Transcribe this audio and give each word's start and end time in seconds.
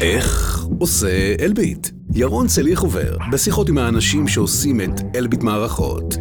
איך 0.00 0.60
עושה 0.78 1.34
אלביט? 1.40 1.88
ירון 2.14 2.46
צליח 2.46 2.80
עובר 2.80 3.16
בשיחות 3.32 3.68
עם 3.68 3.78
האנשים 3.78 4.28
שעושים 4.28 4.80
את 4.80 5.00
אלביט 5.16 5.42
מערכות. 5.42 6.14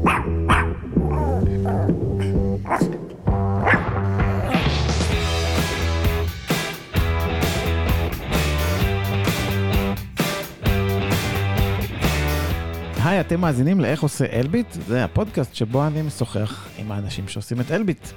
היי, 13.04 13.20
אתם 13.20 13.42
מאזינים 13.42 13.80
לאיך 13.80 14.04
עושה 14.04 14.26
אלביט? 14.34 14.78
זה 14.88 15.04
הפודקאסט 15.04 15.56
שבו 15.56 15.88
אני 15.88 16.02
משוחח 16.02 16.68
עם 16.78 16.92
האנשים 16.92 17.28
שעושים 17.28 17.62
את 17.62 17.72
אלביט. 17.72 18.08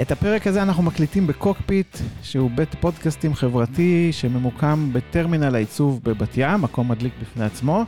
את 0.00 0.12
הפרק 0.12 0.46
הזה 0.46 0.62
אנחנו 0.62 0.82
מקליטים 0.82 1.26
בקוקפיט, 1.26 1.98
שהוא 2.22 2.50
בית 2.54 2.74
פודקאסטים 2.80 3.34
חברתי 3.34 4.08
שממוקם 4.12 4.90
בטרמינל 4.92 5.54
העיצוב 5.54 6.00
בבת 6.02 6.28
ים, 6.36 6.62
מקום 6.62 6.88
מדליק 6.88 7.12
בפני 7.20 7.44
עצמו. 7.44 7.84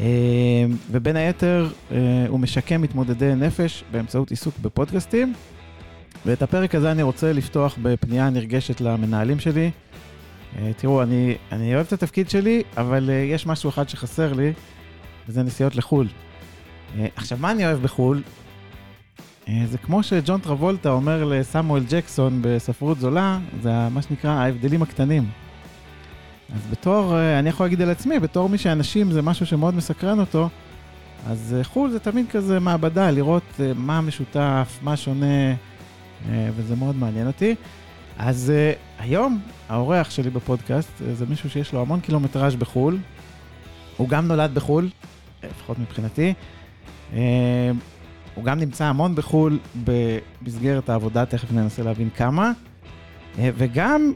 אה, 0.00 0.06
ובין 0.90 1.16
היתר, 1.16 1.68
אה, 1.92 2.26
הוא 2.28 2.40
משקם 2.40 2.82
מתמודדי 2.82 3.34
נפש 3.34 3.84
באמצעות 3.90 4.30
עיסוק 4.30 4.54
בפודקאסטים. 4.58 5.32
ואת 6.26 6.42
הפרק 6.42 6.74
הזה 6.74 6.92
אני 6.92 7.02
רוצה 7.02 7.32
לפתוח 7.32 7.78
בפנייה 7.82 8.30
נרגשת 8.30 8.80
למנהלים 8.80 9.40
שלי. 9.40 9.70
אה, 10.58 10.70
תראו, 10.76 11.02
אני, 11.02 11.36
אני 11.52 11.74
אוהב 11.74 11.86
את 11.86 11.92
התפקיד 11.92 12.30
שלי, 12.30 12.62
אבל 12.76 13.10
יש 13.32 13.46
משהו 13.46 13.70
אחד 13.70 13.88
שחסר 13.88 14.32
לי, 14.32 14.52
וזה 15.28 15.42
נסיעות 15.42 15.76
לחו"ל. 15.76 16.08
עכשיו, 17.16 17.38
מה 17.40 17.50
אני 17.50 17.66
אוהב 17.66 17.82
בחו"ל? 17.82 18.22
אה, 19.48 19.62
זה 19.66 19.78
כמו 19.78 20.02
שג'ון 20.02 20.40
טרבולטה 20.40 20.90
אומר 20.90 21.24
לסמואל 21.24 21.82
ג'קסון 21.88 22.38
בספרות 22.42 23.00
זולה, 23.00 23.38
זה 23.62 23.88
מה 23.88 24.02
שנקרא 24.02 24.30
ההבדלים 24.30 24.82
הקטנים. 24.82 25.28
אז 26.54 26.60
בתור, 26.70 27.16
אה, 27.16 27.38
אני 27.38 27.48
יכול 27.48 27.66
להגיד 27.66 27.82
על 27.82 27.90
עצמי, 27.90 28.18
בתור 28.18 28.48
מי 28.48 28.58
שאנשים 28.58 29.12
זה 29.12 29.22
משהו 29.22 29.46
שמאוד 29.46 29.74
מסקרן 29.74 30.20
אותו, 30.20 30.48
אז 31.26 31.54
אה, 31.58 31.64
חו"ל 31.64 31.90
זה 31.90 32.00
תמיד 32.00 32.26
כזה 32.30 32.60
מעבדה, 32.60 33.10
לראות 33.10 33.60
מה 33.74 34.00
משותף, 34.00 34.78
מה 34.82 34.96
שונה, 34.96 35.54
וזה 36.28 36.76
מאוד 36.76 36.96
מעניין 36.96 37.26
אותי. 37.26 37.54
אז 38.18 38.52
היום 38.98 39.40
האורח 39.68 40.10
שלי 40.10 40.30
בפודקאסט 40.30 41.02
זה 41.12 41.26
מישהו 41.26 41.50
שיש 41.50 41.72
לו 41.72 41.80
המון 41.80 42.00
קילומטראז' 42.00 42.54
בחו"ל. 42.54 42.98
הוא 43.96 44.08
גם 44.08 44.28
נולד 44.28 44.54
בחו"ל, 44.54 44.88
לפחות 45.44 45.78
מבחינתי. 45.78 46.34
הוא 48.36 48.44
גם 48.44 48.58
נמצא 48.58 48.84
המון 48.84 49.14
בחו"ל 49.14 49.58
במסגרת 49.84 50.88
העבודה, 50.88 51.26
תכף 51.26 51.52
ננסה 51.52 51.82
להבין 51.82 52.10
כמה. 52.10 52.52
אה, 53.38 53.50
וגם, 53.56 54.12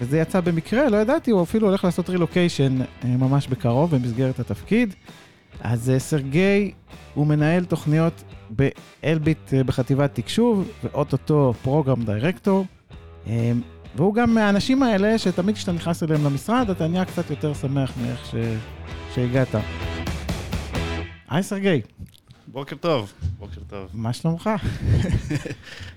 וזה 0.00 0.18
יצא 0.18 0.40
במקרה, 0.40 0.88
לא 0.88 0.96
ידעתי, 0.96 1.30
הוא 1.30 1.42
אפילו 1.42 1.68
הולך 1.68 1.84
לעשות 1.84 2.10
רילוקיישן 2.10 2.80
אה, 2.80 2.86
ממש 3.04 3.48
בקרוב 3.48 3.96
במסגרת 3.96 4.40
התפקיד. 4.40 4.94
אז 5.60 5.90
אה, 5.90 5.98
סרגי 5.98 6.72
הוא 7.14 7.26
מנהל 7.26 7.64
תוכניות 7.64 8.24
באלביט 8.50 9.54
בחטיבת 9.66 10.14
תקשוב, 10.14 10.68
ואו-טו-טו 10.84 11.54
program 11.62 12.04
director. 12.04 12.64
והוא 13.96 14.14
גם 14.14 14.34
מהאנשים 14.34 14.82
האלה 14.82 15.18
שתמיד 15.18 15.54
כשאתה 15.54 15.72
נכנס 15.72 16.02
אליהם 16.02 16.24
למשרד, 16.24 16.70
אתה 16.70 16.88
נהיה 16.88 17.04
קצת 17.04 17.30
יותר 17.30 17.54
שמח 17.54 17.92
מאיך 18.02 18.26
ש... 18.26 18.34
שהגעת. 19.14 19.54
היי 21.30 21.42
סרגי. 21.42 21.80
בוקר 22.52 22.76
טוב, 22.76 23.12
בוקר 23.38 23.60
טוב. 23.68 23.90
מה 23.94 24.12
שלומך? 24.12 24.50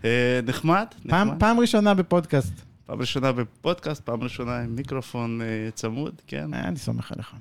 אה, 0.06 0.40
נחמד, 0.44 0.86
נחמד. 1.06 1.40
פעם 1.40 1.60
ראשונה 1.60 1.94
בפודקאסט. 1.94 2.54
פעם 2.86 3.00
ראשונה 3.00 3.32
בפודקאסט, 3.32 4.02
פעם 4.02 4.24
ראשונה 4.24 4.60
עם 4.60 4.76
מיקרופון 4.76 5.42
אה, 5.42 5.72
צמוד, 5.74 6.22
כן. 6.28 6.54
אה, 6.54 6.60
אני 6.60 6.78
סומך 6.78 7.12
עליך. 7.12 7.34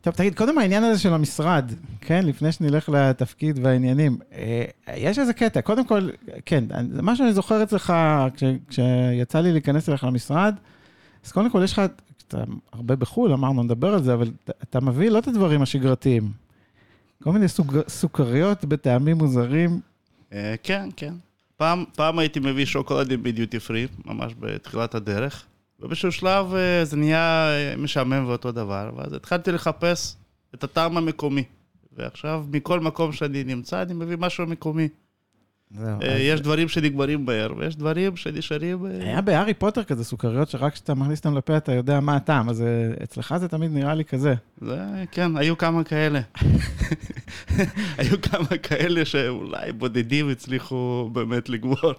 טוב, 0.00 0.14
תגיד, 0.14 0.34
קודם 0.34 0.58
העניין 0.58 0.84
הזה 0.84 1.00
של 1.00 1.12
המשרד, 1.12 1.72
כן, 2.00 2.26
לפני 2.26 2.52
שנלך 2.52 2.88
לתפקיד 2.88 3.58
והעניינים, 3.62 4.18
יש 4.96 5.18
איזה 5.18 5.32
קטע, 5.32 5.60
קודם 5.60 5.86
כל, 5.86 6.08
כן, 6.46 6.64
מה 7.02 7.16
שאני 7.16 7.32
זוכר 7.32 7.62
אצלך, 7.62 7.92
כש, 8.36 8.44
כשיצא 8.68 9.40
לי 9.40 9.52
להיכנס 9.52 9.88
אליך 9.88 10.04
למשרד, 10.04 10.54
אז 11.24 11.32
קודם 11.32 11.50
כל 11.50 11.60
יש 11.64 11.72
לך, 11.72 11.82
אתה 12.28 12.44
הרבה 12.72 12.96
בחו"ל, 12.96 13.32
אמרנו, 13.32 13.62
נדבר 13.62 13.94
על 13.94 14.02
זה, 14.02 14.14
אבל 14.14 14.30
אתה 14.62 14.80
מביא 14.80 15.10
לא 15.10 15.18
את 15.18 15.28
הדברים 15.28 15.62
השגרתיים. 15.62 16.47
כל 17.22 17.32
מיני 17.32 17.48
סוג, 17.48 17.76
סוכריות 17.88 18.64
בטעמים 18.64 19.16
מוזרים. 19.16 19.80
אה, 20.32 20.54
כן, 20.62 20.88
כן. 20.96 21.14
פעם, 21.56 21.84
פעם 21.96 22.18
הייתי 22.18 22.40
מביא 22.40 22.64
שוקולדים 22.64 23.22
בדיוטי 23.22 23.60
פרי, 23.60 23.86
ממש 24.04 24.32
בתחילת 24.40 24.94
הדרך, 24.94 25.44
ובאיזשהו 25.80 26.12
שלב 26.12 26.54
אה, 26.54 26.84
זה 26.84 26.96
נהיה 26.96 27.48
אה, 27.50 27.74
משעמם 27.76 28.24
ואותו 28.28 28.52
דבר, 28.52 28.90
ואז 28.96 29.12
התחלתי 29.12 29.52
לחפש 29.52 30.16
את 30.54 30.64
הטעם 30.64 30.96
המקומי. 30.96 31.44
ועכשיו, 31.92 32.44
מכל 32.52 32.80
מקום 32.80 33.12
שאני 33.12 33.44
נמצא, 33.44 33.82
אני 33.82 33.94
מביא 33.94 34.16
משהו 34.20 34.46
מקומי. 34.46 34.88
זהו, 35.70 36.02
אה, 36.02 36.18
יש 36.18 36.40
דברים 36.40 36.68
שנגמרים 36.68 37.24
מהר, 37.24 37.52
ויש 37.56 37.76
דברים 37.76 38.16
שנשארים... 38.16 38.86
אה, 38.86 38.90
היה 39.00 39.20
בהארי 39.20 39.54
פוטר 39.54 39.84
כזה 39.84 40.04
סוכריות 40.04 40.48
שרק 40.48 40.72
כשאתה 40.72 40.94
מכניס 40.94 41.18
אותם 41.18 41.36
לפה 41.36 41.56
אתה 41.56 41.72
יודע 41.72 42.00
מה 42.00 42.16
הטעם, 42.16 42.48
אז 42.48 42.62
אה, 42.62 43.04
אצלך 43.04 43.34
זה 43.36 43.48
תמיד 43.48 43.70
נראה 43.72 43.94
לי 43.94 44.04
כזה. 44.04 44.34
זה, 44.60 44.78
כן, 45.10 45.36
היו 45.36 45.58
כמה 45.58 45.84
כאלה. 45.84 46.20
היו 47.98 48.20
כמה 48.22 48.58
כאלה 48.62 49.04
שאולי 49.04 49.72
בודדים 49.72 50.28
הצליחו 50.28 51.10
באמת 51.12 51.48
לגמור. 51.48 51.92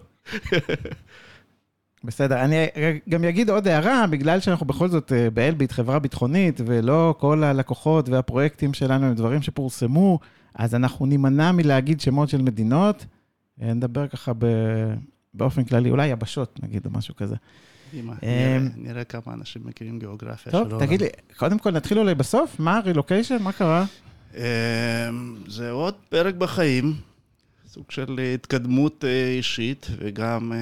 בסדר, 2.03 2.43
אני 2.43 2.67
גם 3.09 3.23
אגיד 3.23 3.49
עוד 3.49 3.67
הערה, 3.67 4.07
בגלל 4.07 4.39
שאנחנו 4.39 4.65
בכל 4.65 4.87
זאת 4.87 5.11
באלביט, 5.33 5.71
חברה 5.71 5.99
ביטחונית, 5.99 6.61
ולא 6.65 7.15
כל 7.17 7.43
הלקוחות 7.43 8.09
והפרויקטים 8.09 8.73
שלנו 8.73 9.05
הם 9.05 9.13
דברים 9.13 9.41
שפורסמו, 9.41 10.19
אז 10.55 10.75
אנחנו 10.75 11.05
נימנע 11.05 11.51
מלהגיד 11.51 12.01
שמות 12.01 12.29
של 12.29 12.41
מדינות. 12.41 13.05
אה, 13.61 13.73
נדבר 13.73 14.07
ככה 14.07 14.31
באופן 15.33 15.63
כללי, 15.63 15.89
אולי 15.89 16.07
יבשות 16.07 16.59
נגיד, 16.63 16.85
או 16.85 16.91
משהו 16.91 17.15
כזה. 17.15 17.35
אה, 18.23 18.57
נראה 18.75 19.03
כמה 19.03 19.33
אנשים 19.33 19.61
מכירים 19.65 19.99
גיאוגרפיה 19.99 20.51
שלו. 20.51 20.69
טוב, 20.69 20.79
תגיד 20.79 21.01
לי, 21.01 21.07
קודם 21.37 21.59
כל 21.59 21.71
נתחיל 21.71 21.99
אולי 21.99 22.15
בסוף, 22.15 22.59
מה 22.59 22.77
הרילוקיישן, 22.77 23.37
מה 23.41 23.51
קרה? 23.51 23.85
אה, 24.35 25.09
זה 25.47 25.71
עוד 25.71 25.93
פרק 26.09 26.35
בחיים, 26.35 26.93
סוג 27.67 27.91
של 27.91 28.19
התקדמות 28.33 29.05
אישית 29.35 29.87
וגם 29.97 30.53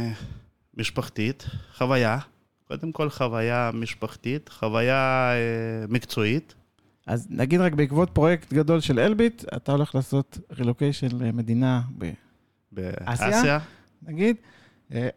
משפחתית, 0.78 1.46
חוויה. 1.78 2.20
קודם 2.68 2.92
כל 2.92 3.10
חוויה 3.10 3.72
משפחתית, 3.74 4.50
חוויה 4.50 5.32
מקצועית. 5.90 6.56
אז 7.08 7.28
נגיד 7.30 7.62
רק 7.62 7.74
בעקבות 7.74 8.10
פרויקט 8.10 8.54
גדול 8.54 8.80
של 8.80 9.00
אלביט, 9.00 9.44
אתה 9.56 9.72
הולך 9.72 9.96
לעשות 9.96 10.40
רילוקיישן 10.52 11.08
למדינה 11.20 11.82
באסיה, 12.78 13.60
נגיד. 14.08 14.36
אה, 14.94 15.10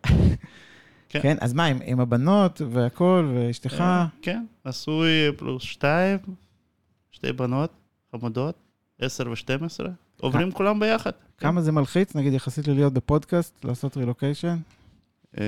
כן. 1.09 1.21
כן, 1.23 1.37
אז 1.41 1.53
מה, 1.53 1.65
עם, 1.65 1.79
עם 1.85 2.01
הבנות 2.01 2.61
והכול, 2.71 3.33
ואשתך? 3.35 3.81
אה, 3.81 4.07
כן, 4.23 4.45
נשוי 4.67 5.33
פלוס 5.37 5.63
שתיים, 5.63 6.19
שתי 7.11 7.33
בנות 7.33 7.73
חמודות, 8.13 8.55
עשר 9.01 9.31
ושתים 9.31 9.65
עשרה, 9.65 9.91
עוברים 10.21 10.53
כולם 10.53 10.81
ביחד. 10.81 11.11
כמה 11.39 11.63
זה 11.63 11.73
מלחיץ, 11.73 12.15
נגיד, 12.15 12.33
יחסית 12.33 12.69
ללהיות 12.69 12.93
בפודקאסט, 12.93 13.65
לעשות 13.65 13.97
רילוקיישן? 13.97 14.57
אה, 15.39 15.45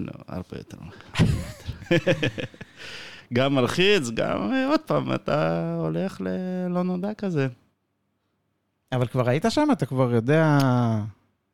לא, 0.00 0.12
הרבה 0.28 0.56
יותר. 0.58 0.76
גם 3.34 3.54
מלחיץ, 3.54 4.10
גם, 4.14 4.52
עוד 4.68 4.80
פעם, 4.80 5.14
אתה 5.14 5.74
הולך 5.78 6.20
ללא 6.20 6.82
נודע 6.82 7.14
כזה. 7.14 7.48
אבל 8.94 9.06
כבר 9.06 9.28
היית 9.28 9.44
שם? 9.48 9.68
אתה 9.72 9.86
כבר 9.86 10.14
יודע... 10.14 10.58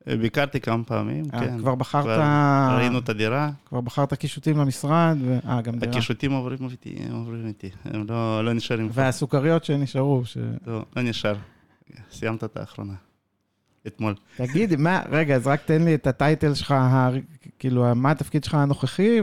ביקרתי 0.06 0.60
כמה 0.60 0.84
פעמים, 0.84 1.24
아, 1.24 1.34
אה, 1.34 1.40
כן. 1.40 1.58
כבר 1.58 1.74
בחרת... 1.74 2.04
כבר 2.04 2.76
ראינו 2.78 2.98
את 2.98 3.08
הדירה. 3.08 3.50
כבר 3.66 3.80
בחרת 3.80 4.14
קישוטים 4.14 4.58
למשרד, 4.58 5.16
ו... 5.20 5.38
אה, 5.48 5.60
גם 5.60 5.78
דירה. 5.78 5.92
הקישוטים 5.92 6.32
עוברים 6.32 6.58
איתי, 6.70 6.96
עוברים 7.12 7.46
איתי, 7.46 7.70
הם 7.84 8.06
לא, 8.08 8.44
לא 8.44 8.52
נשארים. 8.52 8.88
והסוכריות 8.92 9.64
שנשארו, 9.64 10.24
ש... 10.24 10.38
לא, 10.66 10.84
לא 10.96 11.02
נשאר. 11.02 11.34
סיימת 12.10 12.44
את 12.44 12.56
האחרונה. 12.56 12.94
אתמול. 13.86 14.14
תגיד, 14.36 14.76
מה, 14.76 15.02
רגע, 15.10 15.36
אז 15.36 15.46
רק 15.46 15.60
תן 15.64 15.82
לי 15.82 15.94
את 15.94 16.06
הטייטל 16.06 16.54
שלך, 16.54 16.74
כאילו, 17.58 17.94
מה 17.94 18.10
התפקיד 18.10 18.44
שלך 18.44 18.54
הנוכחי 18.54 19.20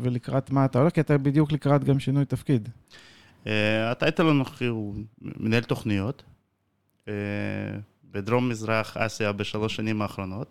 ולקראת 0.00 0.50
מה 0.50 0.64
אתה 0.64 0.78
הולך, 0.78 0.92
כי 0.92 1.00
אתה 1.00 1.18
בדיוק 1.18 1.52
לקראת 1.52 1.84
גם 1.84 1.98
שינוי 1.98 2.24
תפקיד. 2.24 2.68
אה, 3.46 3.90
הטייטל 3.90 4.28
הנוכחי 4.28 4.66
הוא 4.66 4.94
מנהל 5.20 5.62
תוכניות. 5.62 6.22
אה, 7.08 7.12
בדרום-מזרח 8.10 8.96
אסיה 8.96 9.32
בשלוש 9.32 9.76
שנים 9.76 10.02
האחרונות, 10.02 10.48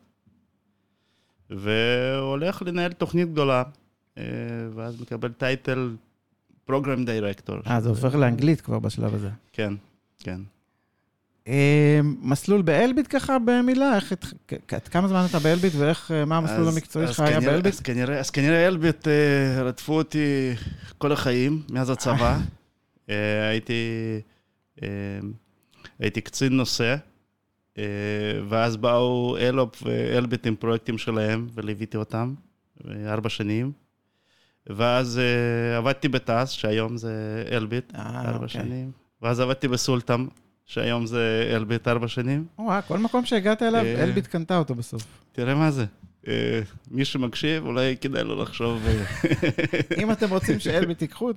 והולך 1.50 2.62
לנהל 2.66 2.92
תוכנית 2.92 3.31
גדולה, 3.31 3.63
אה, 4.18 4.24
ואז 4.75 5.01
מקבל 5.01 5.31
טייטל 5.31 5.96
פרוגרם 6.66 7.06
דירקטור. 7.06 7.57
אה, 7.68 7.81
זה 7.81 7.90
הופך 7.90 8.16
לאנגלית 8.16 8.62
כבר 8.62 8.80
בשלב 8.80 9.16
הזה. 9.16 9.30
כן, 9.54 9.74
כן. 10.19 10.42
אה, 11.48 12.00
מסלול 12.04 12.62
באלביט 12.62 13.07
ככה 13.10 13.38
במילה? 13.46 13.96
איך, 13.96 14.13
כ- 14.48 14.90
כמה 14.92 15.07
זמן 15.07 15.25
אתה 15.30 15.40
באלביט 15.40 15.74
ואיך, 15.78 16.12
מה 16.28 16.38
המסלול 16.38 16.68
אז- 16.68 16.75
המקצועי 16.75 17.07
שלך 17.07 17.19
היה 17.19 17.40
באלביט? 17.40 17.74
אז 17.74 17.80
כנראה, 17.80 18.19
אז 18.19 18.30
כנראה 18.30 18.68
אלביט 18.68 19.07
אה, 19.07 19.62
רדפו 19.63 19.94
אותי 19.98 20.54
כל 20.98 21.12
החיים, 21.12 21.62
מאז 21.72 21.90
הצבא. 21.90 22.38
אה, 23.10 23.50
הייתי, 23.50 23.74
אה, 24.84 24.88
הייתי 26.00 26.22
קצין 26.22 26.57
נושא, 26.57 26.96
אה, 27.78 27.84
ואז 28.50 28.78
באו 28.78 29.38
אלופ 29.38 29.84
ואלביט 29.86 30.48
עם 30.48 30.56
פרויקטים 30.56 30.98
שלהם, 30.98 31.48
וליוויתי 31.54 31.98
אותם 31.98 32.34
אה, 32.88 33.13
ארבע 33.13 33.30
שנים. 33.30 33.72
ואז 34.68 35.19
אה, 35.19 35.78
עבדתי 35.78 36.07
בתעש, 36.07 36.62
שהיום 36.62 36.98
זה 36.98 37.44
אלביט, 37.51 37.96
ארבע 37.96 38.34
אוקיי. 38.34 38.50
שנים. 38.50 38.92
ואז 39.22 39.40
עבדתי 39.40 39.68
בסולטם, 39.68 40.28
שהיום 40.66 41.06
זה 41.06 41.51
אלביט 41.56 41.88
ארבע 41.88 42.07
שנים. 42.07 42.46
וואו, 42.60 42.81
כל 42.88 42.98
מקום 42.98 43.25
שהגעת 43.25 43.63
אליו. 43.63 43.86
אלביט 43.86 44.28
קנתה 44.28 44.57
אותו 44.57 44.75
בסוף. 44.75 45.04
תראה 45.31 45.56
מה 45.56 45.72
זה. 45.72 45.86
מי 46.92 47.06
שמקשיב, 47.06 47.66
אולי 47.66 47.98
כדאי 48.01 48.24
לו 48.24 48.42
לחשוב... 48.42 48.86
אם 50.01 50.12
אתם 50.12 50.30
רוצים 50.30 50.60
שאלביט 50.60 51.01
ייקחו, 51.01 51.31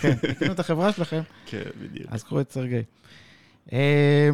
כן, 0.00 0.14
יקנו 0.30 0.52
את 0.52 0.60
החברה 0.60 0.92
שלכם, 0.92 1.20
כן, 1.50 1.62
בדיוק. 1.82 2.08
אז 2.10 2.22
קחו 2.22 2.40
את 2.40 2.52
סרגי. 2.52 2.82
אה, 3.72 4.30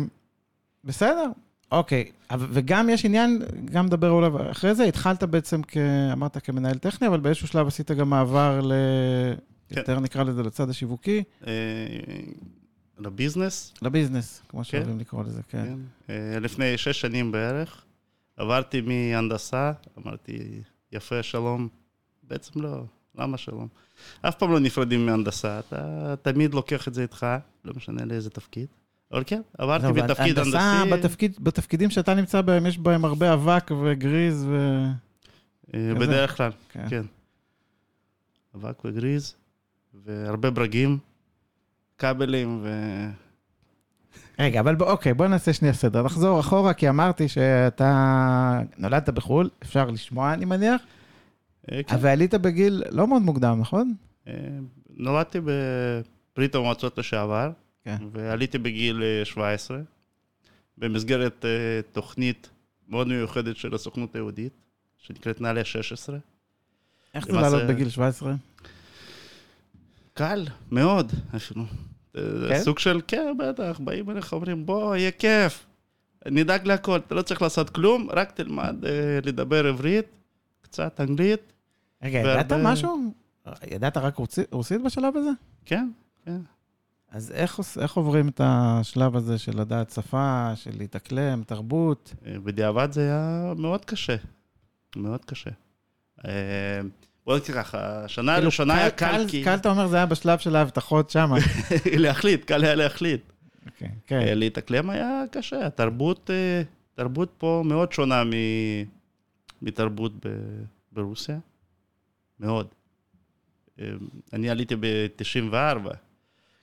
בסדר, 0.85 1.27
אוקיי. 1.73 2.05
וגם 2.39 2.89
יש 2.91 3.05
עניין, 3.05 3.39
גם 3.65 3.87
נדבר 3.87 4.13
עליו 4.13 4.51
אחרי 4.51 4.75
זה, 4.75 4.85
התחלת 4.85 5.23
בעצם, 5.25 5.61
כ- 5.69 5.77
אמרת 6.13 6.39
כמנהל 6.45 6.79
טכני, 6.79 7.09
אבל 7.09 7.21
באיזשהו 7.21 7.49
שלב 7.49 7.67
עשית 7.67 7.91
גם 7.91 8.11
מעבר 8.11 8.61
ל... 8.61 8.73
כן. 9.69 9.79
יותר 9.81 10.01
נקרא 10.01 10.23
לזה 10.23 10.43
לצד 10.43 10.71
השיווקי, 10.71 11.23
אה, 11.47 11.53
לביזנס, 12.99 13.75
לביזנס, 13.83 14.43
כמו 14.49 14.65
שאוהבים 14.65 14.99
לקרוא 14.99 15.25
לזה, 15.25 15.43
כן. 15.49 15.65
כן. 15.67 15.79
אה, 16.35 16.39
לפני 16.41 16.79
שש 16.79 17.01
שנים 17.01 17.33
בערך, 17.33 17.85
עברתי 18.37 18.81
מהנדסה, 18.81 19.73
אמרתי, 19.99 20.63
יפה, 20.93 21.23
שלום. 21.23 21.69
בעצם 22.23 22.61
לא, 22.63 22.83
למה 23.19 23.39
שלום? 23.39 23.69
אף 24.23 24.35
פעם 24.35 24.53
לא 24.53 24.61
נפרדים 24.61 25.07
מהנדסה, 25.07 25.59
אתה 25.59 26.15
תמיד 26.23 26.55
לוקח 26.55 26.89
את 26.89 26.95
זה 26.95 27.03
איתך, 27.03 27.27
לא 27.65 27.73
משנה 27.77 28.05
לאיזה 28.05 28.31
תפקיד. 28.31 28.67
אבל 29.13 29.23
כן, 29.27 29.41
עברתי 29.59 29.93
בתפקיד 29.93 30.39
הנדסה, 30.39 30.61
הנדסי, 30.61 30.91
בתפקיד, 30.91 31.37
בתפקידים 31.41 31.91
שאתה 31.91 32.15
נמצא 32.15 32.41
בהם, 32.41 32.67
יש 32.67 32.79
בהם 32.79 33.05
הרבה 33.05 33.33
אבק 33.33 33.71
וגריז 33.83 34.47
ו... 34.49 34.85
אה. 35.75 35.95
בדרך 35.95 36.37
כלל, 36.37 36.51
כן. 36.73 36.87
כן. 36.89 37.03
אבק 38.57 38.85
וגריז, 38.85 39.35
והרבה 40.05 40.51
ברגים, 40.51 40.99
כבלים 41.99 42.61
ו... 42.63 42.69
רגע, 44.39 44.61
אבל 44.61 44.77
אוקיי, 44.81 45.15
בוא 45.15 45.27
נעשה 45.27 45.53
שנייה 45.53 45.75
סדר. 45.75 46.03
נחזור 46.03 46.41
אחורה, 46.41 46.75
כי 46.75 46.89
אמרתי 46.89 47.29
שאתה 47.29 48.61
נולדת 48.79 49.09
בחו"ל, 49.09 49.51
אפשר 49.63 49.91
לשמוע, 49.91 50.33
אני 50.33 50.45
מניח, 50.45 50.83
אה, 51.73 51.83
כן. 51.83 51.95
אבל 51.95 52.09
עלית 52.09 52.35
בגיל 52.35 52.83
לא 52.91 53.07
מאוד 53.07 53.23
מוקדם, 53.23 53.61
נכון? 53.61 53.95
אה, 54.29 54.33
נולדתי 54.97 55.39
בברית 55.41 56.55
המועצות 56.55 56.99
לשעבר, 56.99 57.51
כן. 57.85 57.97
ועליתי 58.13 58.59
בגיל 58.59 59.03
אה, 59.03 59.25
17, 59.25 59.79
במסגרת 60.79 61.45
אה, 61.45 61.51
תוכנית 61.93 62.51
מאוד 62.89 63.09
מיוחדת 63.09 63.57
של 63.57 63.75
הסוכנות 63.75 64.15
היהודית, 64.15 64.53
שנקראת 64.99 65.41
נעל"ה 65.41 65.65
16. 65.65 66.19
איך 67.15 67.27
זה 67.27 67.33
לעלות 67.33 67.63
בגיל 67.69 67.89
17? 67.89 68.35
קל, 70.15 70.47
מאוד 70.71 71.13
אפילו. 71.37 71.63
אה, 72.17 72.23
כן? 72.49 72.61
סוג 72.63 72.79
של, 72.79 73.01
כן, 73.09 73.37
בטח, 73.39 73.81
באים 73.85 74.11
אליך, 74.11 74.33
אומרים, 74.33 74.67
בוא, 74.67 74.97
יהיה 74.97 75.11
כיף. 75.11 75.67
נדאג 76.27 76.67
להכל, 76.67 76.97
אתה 77.07 77.15
לא 77.15 77.23
צריך 77.23 77.43
לעשות 77.43 77.71
כלום, 77.71 78.09
רק 78.13 78.31
תלמד 78.31 78.85
אה, 78.85 78.91
לדבר 79.25 79.67
עברית, 79.67 80.07
קצת 80.63 81.01
אנגלית. 81.01 81.53
רגע, 82.03 82.19
ידעת 82.19 82.53
והרבה- 82.53 82.73
משהו? 82.73 83.13
ידעת 83.71 83.97
רק 83.97 84.17
רוסי- 84.17 84.47
רוסית 84.51 84.83
בשלב 84.83 85.17
הזה? 85.17 85.31
כן, 85.65 85.91
כן. 86.25 86.41
אז 87.11 87.33
איך, 87.33 87.61
איך 87.81 87.97
עוברים 87.97 88.29
את 88.29 88.41
השלב 88.45 89.17
הזה 89.17 89.39
של 89.39 89.61
לדעת 89.61 89.91
שפה, 89.91 90.53
של 90.55 90.71
להתאקלם, 90.79 91.43
תרבות? 91.47 92.15
אה, 92.27 92.39
בדיעבד 92.45 92.93
זה 92.93 93.01
היה 93.01 93.53
מאוד 93.57 93.85
קשה, 93.85 94.17
מאוד 94.97 95.25
קשה. 95.25 95.51
אה, 96.25 96.81
בוא 97.27 97.37
נגיד 97.37 97.55
ככה, 97.55 98.05
השנה 98.05 98.33
כאילו, 98.33 98.43
הראשונה 98.45 98.75
היה 98.75 98.91
קל, 98.91 99.25
כי... 99.29 99.45
קל, 99.45 99.55
אתה 99.55 99.71
אומר, 99.71 99.87
זה 99.87 99.97
היה 99.97 100.07
בשלב 100.07 100.39
של 100.39 100.57
ההבטחות 100.57 101.11
שם. 101.11 101.31
להחליט, 101.99 102.45
קל 102.45 102.65
היה 102.65 102.75
להחליט. 102.75 103.33
אוקיי, 103.67 103.89
אה, 103.89 103.93
כן. 104.07 104.39
להתאקלם 104.39 104.91
היה 104.91 105.23
קשה, 105.31 105.67
התרבות 105.67 106.31
אה, 106.31 106.63
תרבות 106.95 107.31
פה 107.39 107.63
מאוד 107.67 107.93
שונה 107.93 108.25
מ- 108.25 108.85
מתרבות 109.63 110.27
ב- 110.27 110.63
ברוסיה, 110.93 111.39
מאוד. 112.41 112.67
אה, 113.81 113.87
אני 114.33 114.51
עליתי 114.51 114.77
ב-94, 114.81 115.55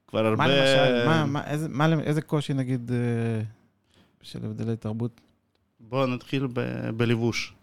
כבר 0.07 0.25
הרבה... 0.25 0.35
מה 0.35 0.47
למשל, 0.47 1.05
מה, 1.07 1.25
מה, 1.25 1.47
איזה, 1.47 1.69
מה, 1.69 1.87
איזה 2.03 2.21
קושי 2.21 2.53
נגיד 2.53 2.91
אה, 2.91 3.41
של 4.21 4.45
הבדלי 4.45 4.75
תרבות? 4.75 5.21
בואו 5.79 6.05
נתחיל 6.05 6.47
ב- 6.53 6.89
בלבוש. 6.89 7.53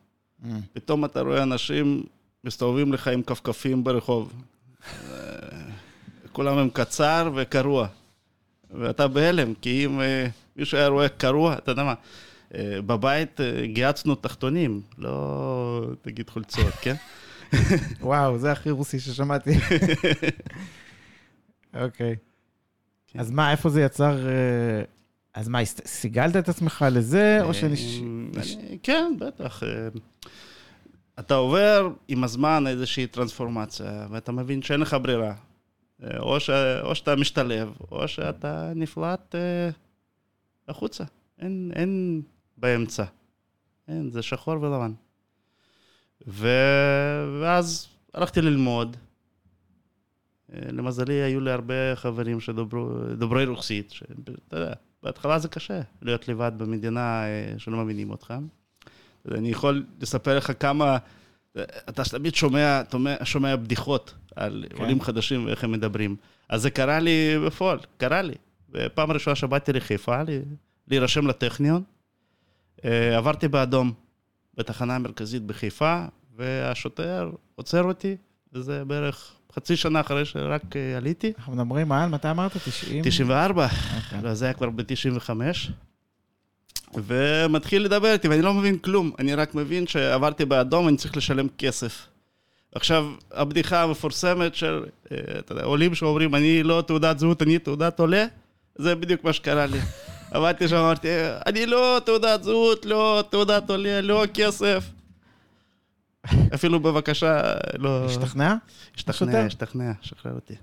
Mm. 0.43 0.47
פתאום 0.73 1.05
אתה 1.05 1.21
רואה 1.21 1.43
אנשים 1.43 2.03
מסתובבים 2.45 2.93
לך 2.93 3.09
עם 3.09 3.23
כפכפים 3.23 3.85
ברחוב. 3.85 4.33
אה, 5.11 5.19
כולם 6.33 6.59
הם 6.59 6.71
קצר 6.71 7.31
וקרוע. 7.35 7.87
ואתה 8.71 9.09
בהלם, 9.09 9.55
כי 9.55 9.85
אם 9.85 10.01
אה, 10.01 10.27
מישהו 10.57 10.79
היה 10.79 10.89
רואה 10.89 11.09
קרוע, 11.09 11.55
אתה 11.59 11.71
יודע 11.71 11.85
מה, 11.85 11.95
בבית 12.87 13.41
גיהצנו 13.65 14.15
תחתונים, 14.15 14.81
לא 14.99 15.87
תגיד 16.03 16.31
חולצות, 16.31 16.75
כן? 16.83 16.95
וואו, 18.01 18.39
זה 18.39 18.53
הכי 18.53 18.71
רוסי 18.71 19.01
ששמעתי. 19.01 19.51
אוקיי. 21.75 22.17
כן. 22.17 22.34
אז 23.19 23.31
מה, 23.31 23.51
איפה 23.51 23.69
זה 23.69 23.83
יצר... 23.83 24.29
אה, 24.29 24.83
אז 25.35 25.49
מה, 25.49 25.65
סיגלת 25.65 26.37
את 26.37 26.49
עצמך 26.49 26.85
לזה, 26.93 27.39
או 27.43 27.55
שנש... 27.55 27.81
אה, 27.99 28.01
נש- 28.41 28.57
אני- 28.57 28.79
כן, 28.83 29.13
בטח. 29.19 29.63
אה, 29.63 29.69
אתה 31.19 31.35
עובר 31.35 31.89
עם 32.09 32.25
הזמן 32.25 32.67
איזושהי 32.67 33.07
טרנספורמציה, 33.07 34.07
ואתה 34.11 34.33
מבין 34.33 34.63
שאין 34.63 34.81
לך 34.81 34.97
ברירה. 35.03 35.35
אה, 36.03 36.19
או, 36.19 36.41
ש... 36.41 36.51
או 36.83 36.95
שאתה 36.95 37.17
משתלב, 37.17 37.73
או 37.93 38.09
שאתה 38.09 38.73
נפלט 38.77 39.35
אה, 39.35 39.71
החוצה. 40.69 41.05
אין, 41.41 41.71
אין 41.75 42.23
באמצע. 42.57 43.05
אין, 43.89 44.11
זה 44.11 44.23
שחור 44.23 44.55
ולבן. 44.63 44.93
ו... 46.29 46.49
ואז 47.43 47.89
הלכתי 48.15 48.41
ללמוד. 48.41 48.97
למזלי, 50.73 51.13
היו 51.15 51.41
לי 51.41 51.51
הרבה 51.51 51.75
חברים 51.95 52.41
שדוברי 52.41 53.45
רוסית, 53.47 53.91
שאתה 53.91 54.57
יודע, 54.57 54.73
בהתחלה 55.03 55.39
זה 55.39 55.49
קשה 55.49 55.81
להיות 56.03 56.29
לבד 56.29 56.53
במדינה 56.57 57.25
אה, 57.25 57.55
שלא 57.59 57.77
מבינים 57.85 58.11
אותך. 58.11 58.35
אני 59.31 59.49
יכול 59.51 59.85
לספר 60.01 60.37
לך 60.37 60.53
כמה, 60.61 60.99
אתה 61.89 62.03
תמיד 62.11 62.35
שומע, 62.35 62.83
שומע, 63.25 63.57
בדיחות 63.57 64.15
על 64.37 64.65
כן. 64.71 64.77
עולים 64.83 65.01
חדשים 65.01 65.47
ואיך 65.47 65.65
הם 65.65 65.73
מדברים. 65.73 66.17
אז 66.49 66.63
זה 66.63 66.71
קרה 66.71 66.99
לי 66.99 67.35
בפועל, 67.47 67.79
קרה 67.97 68.23
לי. 68.23 68.35
בפעם 68.71 69.11
הראשונה 69.11 69.37
שבאתי 69.37 69.73
לחיפה, 69.73 70.23
לי- 70.23 70.41
להירשם 70.89 71.27
לטכניון, 71.27 71.83
אה, 72.85 73.17
עברתי 73.17 73.49
באדום 73.49 73.93
בתחנה 74.57 74.97
המרכזית 74.97 75.43
בחיפה, 75.43 76.05
והשוטר 76.37 77.31
עוצר 77.55 77.83
אותי, 77.83 78.17
וזה 78.53 78.85
בערך 78.85 79.33
חצי 79.55 79.77
שנה 79.77 80.01
אחרי 80.01 80.25
שרק 80.25 80.77
אה, 80.77 80.97
עליתי. 80.97 81.33
אנחנו 81.39 81.53
מדברים 81.53 81.93
על, 81.93 82.09
מתי 82.09 82.31
אמרת? 82.31 82.53
90? 82.65 83.03
94, 83.05 83.65
אוקיי. 83.97 84.19
לא, 84.23 84.35
זה 84.35 84.45
היה 84.45 84.55
כבר 84.55 84.71
ב-95, 84.71 85.31
ומתחיל 86.95 87.85
לדבר 87.85 88.13
איתי, 88.13 88.29
ואני 88.29 88.43
לא 88.43 88.55
מבין 88.55 88.79
כלום, 88.79 89.13
אני 89.19 89.35
רק 89.35 89.55
מבין 89.55 89.87
שעברתי 89.87 90.45
באדום, 90.45 90.89
אני 90.89 90.97
צריך 90.97 91.17
לשלם 91.17 91.47
כסף. 91.59 92.07
עכשיו, 92.75 93.07
הבדיחה 93.33 93.83
המפורסמת 93.83 94.55
של, 94.55 94.85
אה, 95.13 95.19
אתה 95.39 95.53
יודע, 95.53 95.65
עולים 95.65 95.95
שאומרים, 95.95 96.35
אני 96.35 96.63
לא 96.63 96.83
תעודת 96.87 97.19
זהות, 97.19 97.43
אני 97.43 97.59
תעודת 97.59 98.01
עולה, 98.01 98.27
זה 98.77 98.95
בדיוק 98.95 99.25
מה 99.25 99.33
שקרה 99.33 99.67
לי. 99.67 99.79
עבדתי 100.31 100.69
שם, 100.69 100.77
אמרתי, 100.77 101.09
אני 101.47 101.67
לא 101.67 102.01
תעודת 102.05 102.43
זהות, 102.43 102.87
לא 102.87 103.25
תעודת 103.31 103.71
עולה, 103.71 104.01
לא 104.01 104.25
כסף. 104.35 104.85
אפילו 106.55 106.81
בבקשה, 106.81 107.55
לא... 107.79 108.05
השתכנע? 108.05 108.55
השתכנע? 108.97 109.45
השתכנע, 109.47 109.93
שחרר 110.01 110.35
אותי. 110.35 110.55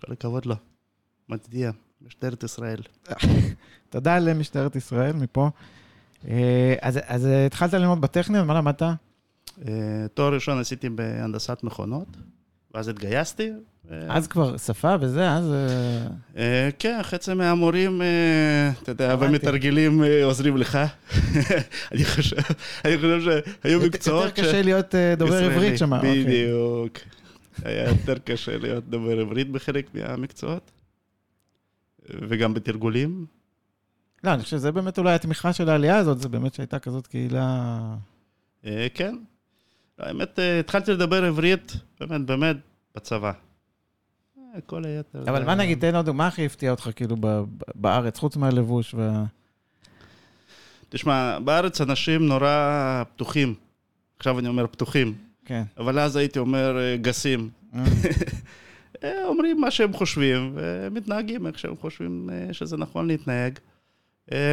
כל 0.00 0.12
הכבוד 0.12 0.46
לו. 0.46 0.54
מצדיע, 1.28 1.70
משטרת 2.02 2.42
ישראל. 2.42 2.80
תודה 3.90 4.18
למשטרת 4.18 4.76
ישראל 4.76 5.12
מפה. 5.12 5.50
אה, 6.28 6.74
אז, 6.80 6.98
אז 7.06 7.28
התחלת 7.46 7.74
ללמוד 7.74 8.00
בטכניון, 8.00 8.46
מה 8.46 8.54
למדת? 8.54 8.82
אה, 8.82 8.96
תואר 10.14 10.34
ראשון 10.34 10.58
עשיתי 10.58 10.88
בהנדסת 10.88 11.58
מכונות, 11.62 12.16
ואז 12.74 12.88
התגייסתי. 12.88 13.50
אז 14.08 14.26
כבר 14.26 14.56
שפה 14.56 14.94
וזה, 15.00 15.32
אז... 15.32 15.52
אה, 15.52 16.06
אה, 16.36 16.68
כן, 16.78 16.98
חצי 17.02 17.34
מהמורים, 17.34 18.02
אה, 18.02 18.70
אתה 18.82 18.90
יודע. 18.90 19.16
ומתרגלים 19.20 20.04
אה, 20.04 20.24
עוזרים 20.24 20.56
לך. 20.56 20.78
אני 21.92 22.04
חושב 22.04 22.36
שהיו 23.20 23.80
מקצועות... 23.80 24.24
יותר 24.24 24.42
קשה 24.42 24.62
להיות 24.62 24.94
אה, 24.94 25.14
דובר. 25.16 25.44
עברית 25.44 25.78
שם. 25.78 25.92
אוקיי. 25.92 26.24
בדיוק. 26.24 26.98
היה 27.64 27.88
יותר 27.88 28.18
קשה 28.18 28.58
להיות 28.58 28.84
דובר 28.88 29.20
עברית 29.20 29.50
בחלק 29.50 29.94
מהמקצועות. 29.94 30.70
וגם 32.28 32.54
בתרגולים. 32.54 33.26
לא, 34.24 34.34
אני 34.34 34.42
חושב 34.42 34.56
שזה 34.56 34.72
באמת 34.72 34.98
אולי 34.98 35.14
התמיכה 35.14 35.52
של 35.52 35.68
העלייה 35.68 35.96
הזאת, 35.96 36.20
זה 36.20 36.28
באמת 36.28 36.54
שהייתה 36.54 36.78
כזאת 36.78 37.06
קהילה... 37.06 37.80
אה, 38.66 38.86
כן. 38.94 39.16
האמת, 39.98 40.38
אה, 40.38 40.60
התחלתי 40.60 40.92
לדבר 40.92 41.24
עברית, 41.24 41.72
באמת, 42.00 42.20
באמת, 42.20 42.56
בצבא. 42.94 43.32
כל 44.66 44.84
היתר... 44.84 45.22
אבל 45.22 45.44
מה 45.44 45.54
נגיד, 45.54 45.80
תן 45.80 45.94
עוד, 45.94 46.10
מה 46.10 46.26
הכי 46.26 46.46
הפתיע 46.46 46.70
אותך 46.70 46.90
כאילו 46.96 47.16
ב- 47.16 47.26
ב- 47.26 47.44
בארץ, 47.74 48.18
חוץ 48.18 48.36
מהלבוש 48.36 48.94
וה... 48.94 49.24
תשמע, 50.88 51.38
בארץ 51.38 51.80
אנשים 51.80 52.26
נורא 52.26 53.02
פתוחים. 53.14 53.54
עכשיו 54.18 54.38
אני 54.38 54.48
אומר 54.48 54.66
פתוחים, 54.66 55.14
כן. 55.44 55.62
אבל 55.78 55.98
אז 55.98 56.16
הייתי 56.16 56.38
אומר 56.38 56.78
אה, 56.78 56.96
גסים. 56.96 57.48
אה, 57.74 57.84
אה, 59.04 59.26
אומרים 59.26 59.60
מה 59.60 59.70
שהם 59.70 59.92
חושבים, 59.92 60.52
ומתנהגים 60.54 61.46
איך 61.46 61.58
שהם 61.58 61.76
חושבים 61.76 62.30
שזה 62.52 62.76
נכון 62.76 63.06
להתנהג. 63.06 63.58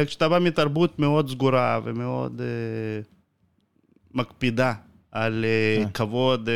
כשאתה 0.06 0.28
בא 0.28 0.38
מתרבות 0.38 0.98
מאוד 0.98 1.30
סגורה 1.30 1.80
ומאוד 1.84 2.40
מקפידה 4.14 4.72
על 5.12 5.44
כן. 5.82 5.88
כבוד 5.94 6.48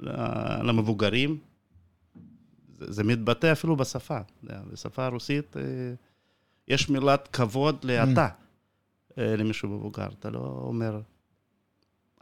ל- 0.00 0.60
למבוגרים, 0.68 1.38
זה, 2.88 3.04
מתבטא 3.04 3.52
אפילו 3.52 3.76
בשפה. 3.76 4.18
בשפה 4.42 5.04
הרוסית 5.04 5.56
אה, 5.56 5.62
יש 6.68 6.88
מילת 6.88 7.28
כבוד 7.32 7.84
לאתה 7.84 8.28
אה, 9.18 9.36
למישהו 9.36 9.68
מבוגר. 9.68 10.08
אתה 10.20 10.30
לא 10.30 10.62
אומר 10.66 11.00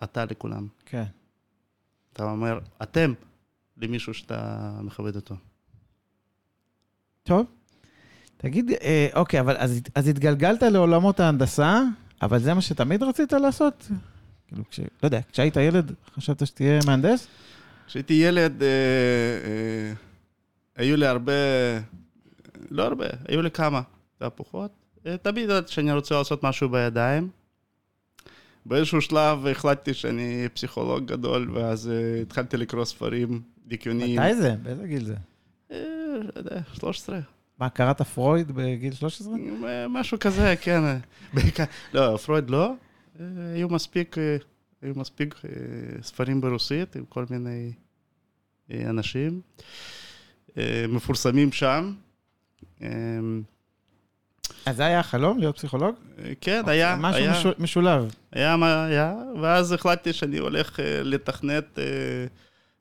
אתה 0.05 0.25
לכולם. 0.25 0.67
כן. 0.87 1.05
אתה 2.13 2.25
אומר 2.25 2.59
אתם 2.83 3.13
למישהו 3.77 4.15
שאתה 4.15 4.71
מכבד 4.83 5.17
אותו. 5.17 5.35
טוב. 7.23 7.47
תגיד, 8.37 8.71
אה, 8.71 9.09
אוקיי, 9.15 9.41
אבל 9.41 9.57
אז, 9.57 9.81
אז 9.95 10.09
התגלגלת 10.09 10.63
לעולמות 10.63 11.21
ההנדסה, 11.21 11.83
אבל 12.23 12.39
זה 12.39 12.55
מה 12.55 12.61
שתמיד 12.61 13.03
רצית 13.03 13.33
לעשות? 13.33 13.89
כאילו, 14.49 14.63
כש... 14.71 14.81
לא 14.81 14.87
יודע, 15.05 15.21
כשהיית 15.33 15.57
ילד, 15.57 15.93
חשבת 16.15 16.47
שתהיה 16.47 16.81
מהנדס? 16.87 17.27
כשהייתי 17.87 18.15
ילד, 18.15 18.63
אה, 18.63 18.69
אה, 18.69 19.93
היו 20.81 20.97
לי 20.97 21.07
הרבה, 21.07 21.33
לא 22.71 22.83
הרבה, 22.83 23.07
היו 23.29 23.43
לי 23.43 23.51
כמה 23.51 23.81
תהפוכות. 24.19 24.71
אה, 25.07 25.17
תמיד 25.17 25.45
ידעתי 25.45 25.73
שאני 25.73 25.93
רוצה 25.93 26.15
לעשות 26.15 26.43
משהו 26.43 26.69
בידיים. 26.69 27.31
באיזשהו 28.67 29.01
שלב 29.01 29.47
החלטתי 29.47 29.95
שאני 29.95 30.49
פסיכולוג 30.55 31.07
גדול, 31.07 31.51
ואז 31.55 31.89
אה, 31.89 32.21
התחלתי 32.23 32.57
לקרוא 32.57 32.85
ספרים 32.85 33.43
דיכאוניים. 33.67 34.21
מתי 34.21 34.35
זה? 34.35 34.55
באיזה 34.63 34.87
גיל 34.87 35.05
זה? 35.05 35.15
אה, 35.71 35.77
לא 36.17 36.31
יודע, 36.37 36.61
13. 36.73 37.21
מה, 37.59 37.69
קראת 37.69 38.03
פרויד 38.03 38.53
בגיל 38.53 38.95
13? 38.95 39.35
אה, 39.67 39.89
משהו 39.89 40.19
כזה, 40.19 40.55
כן. 40.61 40.83
לא, 41.95 42.17
פרויד 42.17 42.51
לא. 42.51 42.73
היו 43.55 43.69
מספיק, 43.69 44.17
היו 44.83 44.95
מספיק 44.97 45.35
ספרים 46.03 46.41
ברוסית 46.41 46.97
עם 46.97 47.05
כל 47.05 47.25
מיני 47.31 47.73
אנשים 48.71 49.41
מפורסמים 50.89 51.53
שם. 51.53 51.93
אה, 52.83 52.89
אז 54.67 54.77
זה 54.77 54.85
היה 54.85 55.01
החלום, 55.01 55.39
להיות 55.39 55.57
פסיכולוג? 55.57 55.95
כן, 56.41 56.63
היה, 56.67 56.97
משהו 56.99 57.23
היה, 57.23 57.33
משול- 57.33 57.55
משולב. 57.59 58.15
היה 58.33 58.57
מה 58.57 58.85
היה, 58.85 59.15
ואז 59.43 59.73
החלטתי 59.73 60.13
שאני 60.13 60.39
הולך 60.39 60.81
אה, 60.81 61.03
לתכנת 61.03 61.79
אה, 61.79 61.85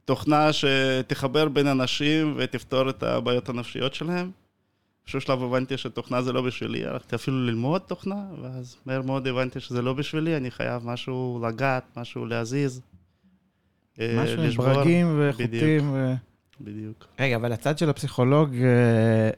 תוכנה 0.05 0.49
שתחבר 0.53 1.47
בין 1.49 1.67
אנשים 1.67 2.35
ותפתור 2.37 2.89
את 2.89 3.03
הבעיות 3.03 3.49
הנפשיות 3.49 3.93
שלהם. 3.93 4.31
באיזשהו 5.03 5.21
שלב 5.21 5.43
הבנתי 5.43 5.77
שתוכנה 5.77 6.21
זה 6.21 6.33
לא 6.33 6.41
בשבילי, 6.41 6.85
הלכתי 6.85 7.15
אפילו 7.15 7.45
ללמוד 7.45 7.81
תוכנה, 7.81 8.23
ואז 8.41 8.75
מהר 8.85 9.01
מאוד 9.01 9.27
הבנתי 9.27 9.59
שזה 9.59 9.81
לא 9.81 9.93
בשבילי, 9.93 10.37
אני 10.37 10.51
חייב 10.51 10.85
משהו 10.85 11.45
לגעת, 11.47 11.83
משהו 11.97 12.25
להזיז. 12.25 12.81
אה, 13.99 14.23
משהו 14.23 14.41
עם. 14.41 14.51
ברגים 14.51 15.19
וחוטים. 15.19 15.93
ו... 15.93 16.13
בדיוק. 16.61 17.05
רגע, 17.19 17.35
אבל 17.35 17.51
הצד 17.51 17.77
של 17.77 17.89
הפסיכולוג 17.89 18.55
אה, 18.55 19.29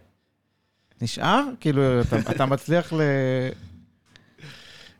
נשאר? 1.02 1.44
כאילו, 1.60 2.02
אתה, 2.02 2.32
אתה 2.36 2.46
מצליח 2.46 2.94
ל... 2.94 3.02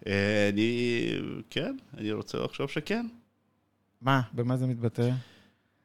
אה, 0.08 0.50
אני, 0.54 1.02
כן, 1.50 1.78
אני 1.98 2.12
רוצה 2.12 2.38
לחשוב 2.38 2.70
שכן. 2.70 3.08
מה? 4.02 4.22
במה 4.34 4.58
זה 4.58 4.68
מתבטא? 4.68 5.10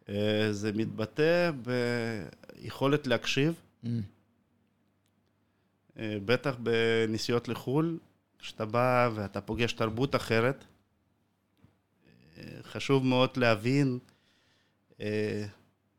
אה, 0.09 0.49
זה 0.52 0.73
מתבטא 0.73 1.50
ביכולת 2.61 3.07
להקשיב. 3.07 3.55
אה, 5.99 6.16
בטח 6.25 6.57
בנסיעות 6.62 7.49
לחו"ל, 7.49 7.99
כשאתה 8.38 8.64
בא 8.64 9.11
ואתה 9.14 9.40
פוגש 9.40 9.73
תרבות 9.73 10.14
אחרת, 10.14 10.64
חשוב 12.62 13.05
מאוד 13.07 13.37
להבין, 13.37 13.99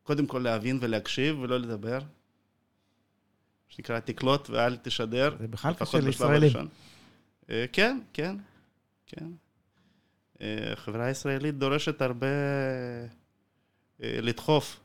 קודם 0.07 0.25
כל 0.25 0.39
להבין 0.39 0.77
ולהקשיב 0.81 1.39
ולא 1.39 1.59
לדבר. 1.59 1.99
שנקרא, 3.69 3.99
תקלוט 3.99 4.49
ואל 4.49 4.75
תשדר. 4.75 5.35
זה 5.39 5.47
בכלל 5.47 5.73
קשה 5.73 5.99
לישראלים. 5.99 6.51
אה, 7.49 7.65
כן, 7.73 7.99
כן, 8.13 8.35
כן. 9.07 9.25
אה, 10.41 10.73
החברה 10.73 11.05
הישראלית 11.05 11.57
דורשת 11.57 12.01
הרבה 12.01 12.27
אה, 14.03 14.19
לדחוף. 14.21 14.79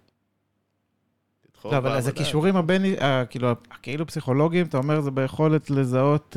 לדחוף 1.49 1.73
לא, 1.73 1.79
אבל 1.79 1.91
אז. 1.91 2.09
הכישורים 2.09 2.57
הבין... 2.57 2.83
כאילו, 3.31 3.49
הכאילו 3.71 4.07
פסיכולוגיים, 4.07 4.67
אתה 4.67 4.77
אומר, 4.77 5.01
זה 5.01 5.11
ביכולת 5.11 5.71
לזהות, 5.71 6.37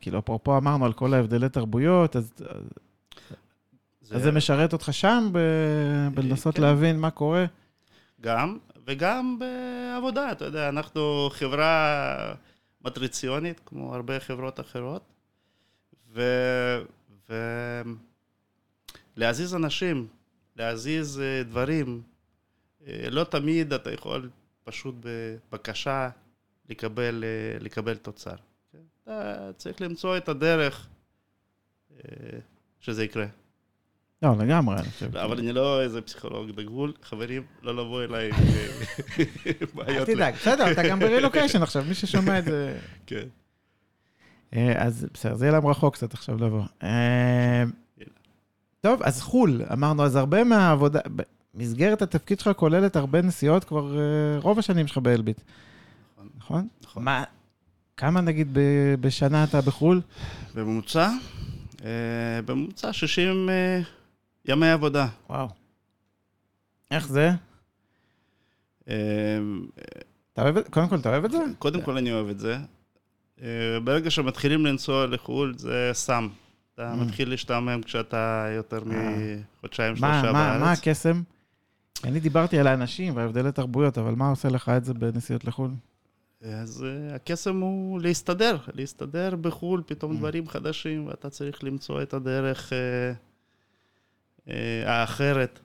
כאילו, 0.00 0.18
אפרופו 0.18 0.56
אמרנו 0.56 0.84
על 0.84 0.92
כל 0.92 1.14
ההבדלי 1.14 1.48
תרבויות, 1.48 2.16
אז 2.16 2.32
אז 4.10 4.22
זה 4.22 4.32
משרת 4.32 4.72
אותך 4.72 4.88
שם, 4.92 5.30
בלנסות 6.14 6.54
כן. 6.54 6.62
להבין 6.62 7.00
מה 7.00 7.10
קורה? 7.10 7.44
גם, 8.24 8.58
וגם 8.86 9.38
בעבודה, 9.38 10.32
אתה 10.32 10.44
יודע, 10.44 10.68
אנחנו 10.68 11.28
חברה 11.32 12.34
מטריציונית, 12.80 13.60
כמו 13.66 13.94
הרבה 13.94 14.20
חברות 14.20 14.60
אחרות, 14.60 15.02
ו... 16.12 16.22
ו... 17.28 17.34
להזיז 19.16 19.54
אנשים, 19.54 20.06
להזיז 20.56 21.20
אה, 21.20 21.42
דברים, 21.42 22.02
אה, 22.86 23.06
לא 23.10 23.24
תמיד 23.24 23.72
אתה 23.72 23.92
יכול 23.92 24.30
פשוט 24.64 24.94
בבקשה 25.00 26.10
לקבל, 26.68 27.24
אה, 27.24 27.58
לקבל 27.60 27.96
תוצר. 27.96 28.36
כן? 28.72 28.78
אתה 29.02 29.50
צריך 29.56 29.80
למצוא 29.80 30.16
את 30.16 30.28
הדרך 30.28 30.88
שזה 32.80 33.04
יקרה. 33.04 33.26
לא, 34.22 34.36
לגמרי, 34.38 34.76
אני 34.76 34.84
חושב. 34.84 35.16
אבל 35.16 35.38
אני 35.38 35.52
לא 35.52 35.82
איזה 35.82 36.00
פסיכולוג 36.00 36.50
בגבול, 36.50 36.92
חברים, 37.02 37.42
לא 37.62 37.74
לבוא 37.74 38.04
אליי 38.04 38.28
עם 38.28 38.34
אה, 38.34 39.24
אל 39.46 39.66
בעיות. 39.74 40.08
תדאג, 40.08 40.34
בסדר, 40.34 40.72
אתה 40.72 40.88
גם 40.88 41.00
ברילוקיישן 41.00 41.62
עכשיו, 41.62 41.84
מי 41.88 41.94
ששומע 41.94 42.38
את 42.38 42.44
זה... 42.44 42.78
כן. 43.06 43.24
אה, 44.54 44.82
אז 44.82 45.06
בסדר, 45.14 45.34
זה 45.34 45.44
יהיה 45.44 45.52
להם 45.52 45.66
רחוק 45.66 45.94
קצת 45.94 46.14
עכשיו 46.14 46.36
לבוא. 46.36 46.62
אה, 46.82 47.64
טוב, 48.80 49.02
אז 49.02 49.22
חו"ל, 49.22 49.62
אמרנו, 49.72 50.04
אז 50.04 50.16
הרבה 50.16 50.44
מהעבודה, 50.44 51.00
מסגרת 51.54 52.02
התפקיד 52.02 52.40
שלך 52.40 52.56
כוללת 52.56 52.96
הרבה 52.96 53.22
נסיעות 53.22 53.64
כבר 53.64 53.96
רוב 54.42 54.58
השנים 54.58 54.86
שלך 54.86 54.98
באלביט, 54.98 55.40
נכון. 56.16 56.28
נכון? 56.38 56.68
נכון. 56.84 57.04
מה, 57.04 57.24
כמה 57.96 58.20
נגיד 58.20 58.48
בשנה 59.00 59.44
אתה 59.44 59.60
בחו"ל? 59.60 60.00
בממוצע, 60.54 61.10
בממוצע 62.46 62.92
60 62.92 63.48
אה, 63.50 63.80
ימי 64.44 64.68
עבודה. 64.70 65.06
וואו. 65.30 65.48
איך 66.90 67.08
זה? 67.08 67.30
אה, 68.88 68.94
אתה 70.32 70.42
אוהב 70.42 70.56
את 70.56 70.68
קודם 70.68 70.88
כל, 70.88 70.96
אתה 70.96 71.08
אוהב 71.08 71.24
את 71.24 71.30
זה? 71.32 71.38
קודם 71.58 71.82
כל 71.82 71.96
אני 71.96 72.12
אוהב 72.12 72.28
את 72.28 72.38
זה. 72.38 72.56
אה, 73.42 73.48
ברגע 73.84 74.10
שמתחילים 74.10 74.66
לנסוע 74.66 75.06
לחו"ל, 75.06 75.54
זה 75.58 75.90
סם. 75.92 76.28
אתה 76.74 76.92
Mm. 76.94 76.96
מתחיל 77.04 77.30
להשתעמם 77.30 77.82
כשאתה 77.82 78.46
יותר 78.56 78.82
מחודשיים, 78.84 79.94
מה, 80.00 80.14
שלושה 80.20 80.32
מה, 80.32 80.52
מה 80.58 80.58
בארץ. 80.64 80.78
הקסם? 80.78 81.22
אני 82.04 82.20
דיברתי 82.20 82.58
על 82.58 82.66
האנשים 82.66 83.16
וההבדלי 83.16 83.52
תרבויות, 83.52 83.98
אבל 83.98 84.14
מה 84.14 84.28
עושה 84.30 84.48
לך 84.48 84.68
את 84.68 84.84
זה 84.84 84.94
בנסיעות 84.94 85.44
לחו"ל? 85.44 85.70
אז 86.42 86.84
אה, 86.84 87.14
הקסם 87.14 87.60
הוא 87.60 88.00
להסתדר, 88.00 88.56
להסתדר 88.74 89.36
בחו"ל, 89.40 89.80
Mm. 89.80 89.88
פתאום 89.88 90.16
דברים 90.16 90.48
חדשים, 90.48 91.06
ואתה 91.06 91.30
צריך 91.30 91.64
למצוא 91.64 92.02
את 92.02 92.14
הדרך 92.14 92.72
אה, 92.72 92.78
אה, 92.78 93.12
האחרת 94.86 95.60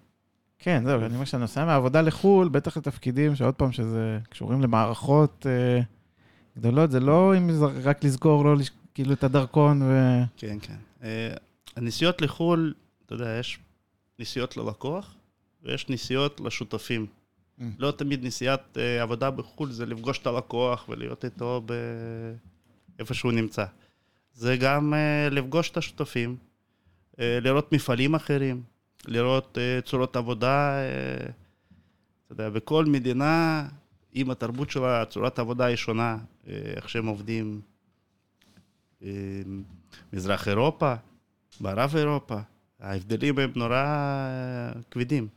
כן, 0.60 0.84
זהו, 0.86 1.02
אני 1.02 1.14
אומר 1.14 1.26
שאני 1.26 1.42
נוסע 1.42 1.66
מהעבודה 1.66 2.02
לחו"ל, 2.02 2.50
בטח 2.50 2.78
לתפקידים 2.78 3.36
שעוד 3.36 3.56
פעם, 3.56 3.72
שזה 3.72 4.20
קשורים 4.30 4.62
למערכות 4.62 5.46
אה, 5.50 5.82
גדולות, 6.58 6.92
זה 6.92 7.00
לא 7.00 7.38
אם 7.38 7.52
זה 7.52 7.66
רק 7.66 8.04
לסגור, 8.04 8.46
לא 8.46 8.56
לש- 8.56 8.72
כאילו 8.94 9.14
את 9.14 9.24
הדרכון 9.24 9.82
ו... 9.82 10.20
כן, 10.38 10.58
כן. 10.62 10.76
אה, 11.04 11.34
הנסיעות 11.76 12.22
לחו"ל, 12.22 12.74
אתה 13.06 13.14
יודע, 13.14 13.38
יש 13.40 13.60
נסיעות 14.20 14.58
ללקוח 14.58 15.16
ויש 15.64 15.90
נסיעות 15.90 16.40
לשותפים. 16.42 17.06
Mm. 17.60 17.64
לא 17.80 17.92
תמיד 17.92 18.26
נסיעת 18.26 18.78
אה, 18.78 19.02
עבודה 19.02 19.32
בחו"ל 19.32 19.72
זה 19.72 19.86
לפגוש 19.86 20.20
את 20.20 20.28
הלקוח 20.28 20.86
ולהיות 20.90 21.26
איתו 21.26 21.62
ב... 21.66 21.74
איפה 23.00 23.14
שהוא 23.14 23.32
נמצא. 23.32 23.66
זה 24.34 24.58
גם 24.58 24.94
אה, 24.94 25.30
לפגוש 25.32 25.70
את 25.70 25.78
השותפים, 25.78 26.30
אה, 26.30 26.36
לראות 27.20 27.74
מפעלים 27.74 28.16
אחרים, 28.16 28.62
לראות 29.08 29.58
אה, 29.62 29.80
צורות 29.82 30.16
עבודה. 30.16 30.72
אה, 30.72 31.26
אתה 32.26 32.34
יודע, 32.34 32.50
בכל 32.50 32.86
מדינה, 32.86 33.66
אם 34.16 34.32
התרבות 34.32 34.70
שלה, 34.70 35.06
צורת 35.06 35.40
העבודה 35.40 35.66
היא 35.66 35.76
שונה, 35.76 36.18
אה, 36.48 36.54
איך 36.76 36.90
שהם 36.90 37.08
עובדים. 37.08 37.62
אה, 39.04 39.10
מזרח 40.14 40.48
אירופה, 40.48 40.94
מערב 41.62 41.96
אירופה, 41.96 42.38
ההבדלים 42.80 43.40
הם 43.40 43.52
נורא 43.56 43.76
אה, 43.76 44.72
כבדים. 44.92 45.28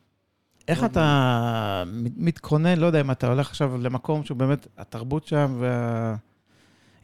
איך 0.69 0.85
אתה 0.85 1.85
מת- 1.87 2.13
מתכונן, 2.17 2.79
לא 2.79 2.87
יודע 2.87 3.01
אם 3.01 3.11
אתה 3.11 3.27
הולך 3.27 3.51
עכשיו 3.51 3.79
למקום 3.79 4.25
שהוא 4.25 4.37
באמת, 4.39 4.67
התרבות 4.79 5.27
שם 5.27 5.63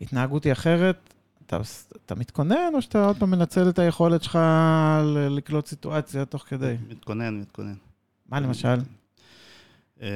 וההתנהגות 0.01 0.45
היא 0.45 0.53
אחרת, 0.53 1.15
אתה, 1.49 1.61
אתה 2.07 2.15
מתכונן 2.15 2.73
או 2.75 2.83
שאתה 2.83 3.07
עוד 3.07 3.17
פעם 3.19 3.31
מנצל 3.31 3.69
את 3.69 3.79
היכולת 3.79 4.23
שלך 4.23 4.39
לקלוט 5.31 5.67
סיטואציה 5.67 6.25
תוך 6.25 6.45
כדי? 6.49 6.77
מתכונן, 6.89 7.41
מתכונן. 7.41 7.75
מה 8.29 8.41
למשל? 8.41 8.77
אה, 10.03 10.09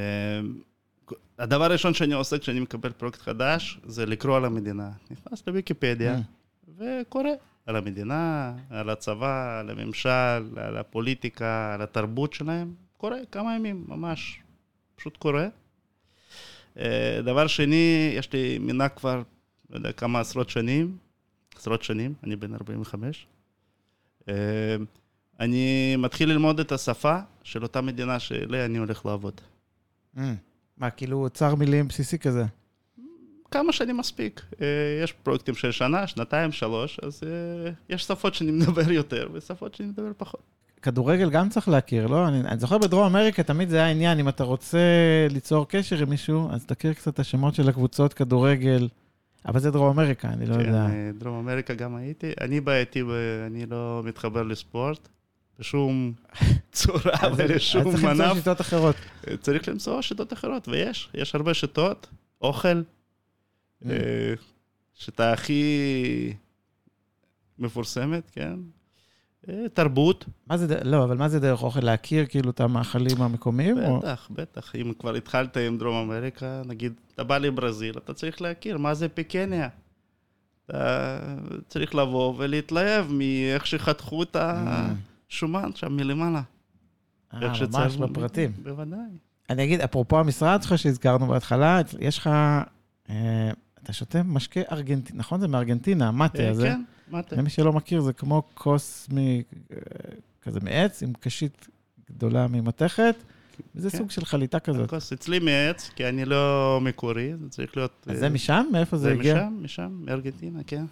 הדבר 1.39 1.65
הראשון 1.65 1.95
שאני 1.95 2.15
עושה 2.15 2.39
כשאני 2.39 2.61
מקבל 2.61 2.93
פרויקט 2.93 3.21
חדש, 3.21 3.81
זה 3.85 4.07
לקרוא 4.07 4.37
על 4.37 4.45
המדינה. 4.45 4.91
נכנס 5.11 5.43
לוויקיפדיה 5.47 6.21
וקורא 6.79 7.31
על 7.67 7.77
המדינה, 7.77 8.53
על 8.71 8.91
הצבא, 8.91 9.61
על 9.61 9.71
הממשל, 9.71 10.59
על 10.59 10.77
הפוליטיקה, 10.77 11.75
על 11.75 11.83
התרבות 11.83 12.33
שלהם. 12.33 12.75
קורא 12.97 13.17
כמה 13.31 13.57
ימים, 13.57 13.85
ממש. 13.89 14.41
פשוט 14.97 15.17
קורא. 15.17 15.43
אה, 16.79 17.21
דבר 17.25 17.47
שני, 17.47 18.13
יש 18.17 18.33
לי 18.33 18.59
מנהג 18.59 18.91
כבר, 18.97 19.23
לא 19.71 19.77
יודע, 19.77 19.93
כמה 19.93 20.21
עשרות 20.21 20.51
שנים, 20.51 20.97
עשרות 21.57 21.83
שנים, 21.83 22.15
אני 22.25 22.37
בן 22.37 22.55
45. 22.55 23.27
אה, 24.29 24.35
אני 25.41 25.97
מתחיל 25.97 26.29
ללמוד 26.29 26.61
את 26.61 26.73
השפה 26.73 27.19
של 27.43 27.63
אותה 27.63 27.81
מדינה 27.81 28.19
שאליה 28.19 28.65
אני 28.65 28.79
הולך 28.79 29.07
לעבוד. 29.07 29.41
Mm. 30.17 30.21
מה, 30.77 30.91
כאילו 30.91 31.19
אוצר 31.19 31.55
מילים 31.55 31.89
בסיסי 31.89 32.19
כזה? 32.19 32.45
כמה 33.51 33.73
שנים 33.73 33.97
מספיק. 33.97 34.43
אה, 34.61 34.67
יש 35.05 35.13
פרויקטים 35.13 35.55
של 35.55 35.71
שנה, 35.71 36.07
שנתיים, 36.07 36.53
שלוש, 36.53 37.01
אז 37.03 37.21
אה, 37.27 37.71
יש 37.89 38.05
שפות 38.05 38.35
שאני 38.35 38.51
מדבר 38.51 38.93
יותר 38.93 39.29
ושפות 39.33 39.75
שאני 39.75 39.89
מדבר 39.89 40.13
פחות. 40.17 40.43
כדורגל 40.83 41.31
גם 41.31 41.49
צריך 41.49 41.69
להכיר, 41.69 42.07
לא? 42.07 42.29
אני, 42.29 42.41
אני 42.41 42.59
זוכר 42.59 42.79
בדרום 42.79 43.05
אמריקה 43.05 43.43
תמיד 43.43 43.69
זה 43.69 43.77
היה 43.77 43.91
עניין, 43.91 44.19
אם 44.19 44.29
אתה 44.29 44.45
רוצה 44.45 44.79
ליצור 45.31 45.69
קשר 45.69 46.03
עם 46.03 46.11
מישהו, 46.11 46.51
אז 46.51 46.67
תכיר 46.67 46.93
קצת 46.93 47.15
את 47.15 47.19
השמות 47.19 47.55
של 47.55 47.69
הקבוצות 47.69 48.15
כדורגל. 48.15 48.89
אבל 49.47 49.61
זה 49.61 49.71
דרום 49.71 49.89
אמריקה, 49.99 50.29
אני 50.29 50.47
לא 50.47 50.55
כן, 50.55 50.61
יודע. 50.61 50.87
אה, 50.87 51.11
דרום 51.19 51.39
אמריקה 51.39 51.75
גם 51.75 51.97
הייתי. 51.97 52.33
אני 52.41 52.61
בעייתי, 52.61 53.03
אני 53.47 53.67
לא 53.67 54.03
מתחבר 54.05 54.43
לספורט 54.43 55.09
בשום 55.59 56.13
צורה 56.73 57.19
ולשום 57.37 57.83
צריך 57.83 58.05
למצוא 58.05 58.25
מנף. 58.27 58.37
שיטות 58.37 58.61
אחרות. 58.61 58.97
צריך 59.41 59.69
למצוא 59.69 60.03
שיטות 60.03 60.33
אחרות, 60.33 60.69
ויש, 60.69 61.09
יש 61.15 61.35
הרבה 61.35 61.55
שיטות. 61.55 62.09
אוכל, 62.41 62.83
Mm. 63.83 63.91
אה, 63.91 64.35
שיטה 64.95 65.33
הכי 65.33 66.33
מפורסמת, 67.59 68.31
כן? 68.33 68.55
אה, 69.49 69.69
תרבות, 69.75 70.25
מה 70.47 70.57
זה, 70.57 70.79
לא, 70.85 71.05
אבל 71.05 71.17
מה 71.17 71.29
זה 71.29 71.41
דרך 71.41 71.63
אוכל? 71.63 71.81
להכיר 71.81 72.27
כאילו 72.27 72.51
את 72.51 72.61
המאכלים 72.61 73.23
המקומיים? 73.23 73.79
או... 73.85 73.99
בטח, 73.99 74.29
בטח. 74.31 74.77
אם 74.77 74.93
כבר 74.99 75.15
התחלת 75.15 75.57
עם 75.57 75.79
דרום 75.79 75.95
אמריקה, 76.11 76.63
נגיד, 76.67 76.93
אתה 77.15 77.25
בא 77.25 77.39
לברזיל, 77.39 77.99
אתה 77.99 78.15
צריך 78.15 78.43
להכיר 78.43 78.79
מה 78.79 78.95
זה 78.95 79.09
פיקניה. 79.09 79.69
אתה 80.67 81.19
צריך 81.69 81.95
לבוא 81.95 82.35
ולהתלהב 82.37 83.13
מאיך 83.13 83.67
שחתכו 83.67 84.23
את 84.23 84.37
השומן 84.41 85.71
שם 85.75 85.97
מלמעלה. 85.97 86.43
אה, 87.35 87.41
ממש 87.41 87.59
שצריך- 87.59 87.97
בפרטים. 87.97 88.53
בוודאי. 88.63 88.99
אני 89.51 89.65
אגיד, 89.65 89.81
אפרופו 89.81 90.19
המשרד 90.19 90.63
שלך 90.63 90.79
שהזכרנו 90.79 91.27
בהתחלה, 91.27 91.81
יש 92.01 92.19
לך, 92.19 92.31
אה, 93.11 93.51
אתה 93.83 93.93
שותה 93.93 94.23
משקה 94.23 94.61
ארגנטינה, 94.73 95.19
נכון? 95.19 95.41
זה 95.41 95.49
מארגנטינה, 95.49 96.09
המטה 96.09 96.43
אה, 96.43 96.51
הזה. 96.51 96.63
כן, 96.69 96.77
מה 96.79 96.85
אתה? 96.85 96.92
למי 97.33 97.51
שלא 97.51 97.73
מכיר, 97.73 98.01
זה 98.01 98.13
כמו 98.13 98.43
כוס 98.55 99.09
מ... 99.15 99.17
כזה 100.43 100.61
מעץ, 100.63 101.03
עם 101.03 101.13
קשית 101.21 101.69
גדולה 102.11 102.47
ממתכת, 102.47 103.15
וזה 103.75 103.91
כן. 103.91 103.99
סוג 103.99 104.11
של 104.11 104.25
חליטה 104.25 104.61
כזאת. 104.61 104.85
הכוס 104.85 105.13
אצלי 105.13 105.39
מעץ, 105.39 105.91
כי 105.97 106.09
אני 106.09 106.25
לא 106.25 106.79
מקורי, 106.83 107.33
זה 107.43 107.49
צריך 107.51 107.77
להיות... 107.77 108.07
אז 108.07 108.15
אה, 108.15 108.21
זה 108.21 108.29
משם? 108.29 108.67
מאיפה 108.73 108.97
זה 108.97 109.03
זה 109.03 109.13
הגיע? 109.13 109.35
משם, 109.35 109.59
משם, 109.63 109.93
מארגנטינה, 110.05 110.61
כן. 110.67 110.85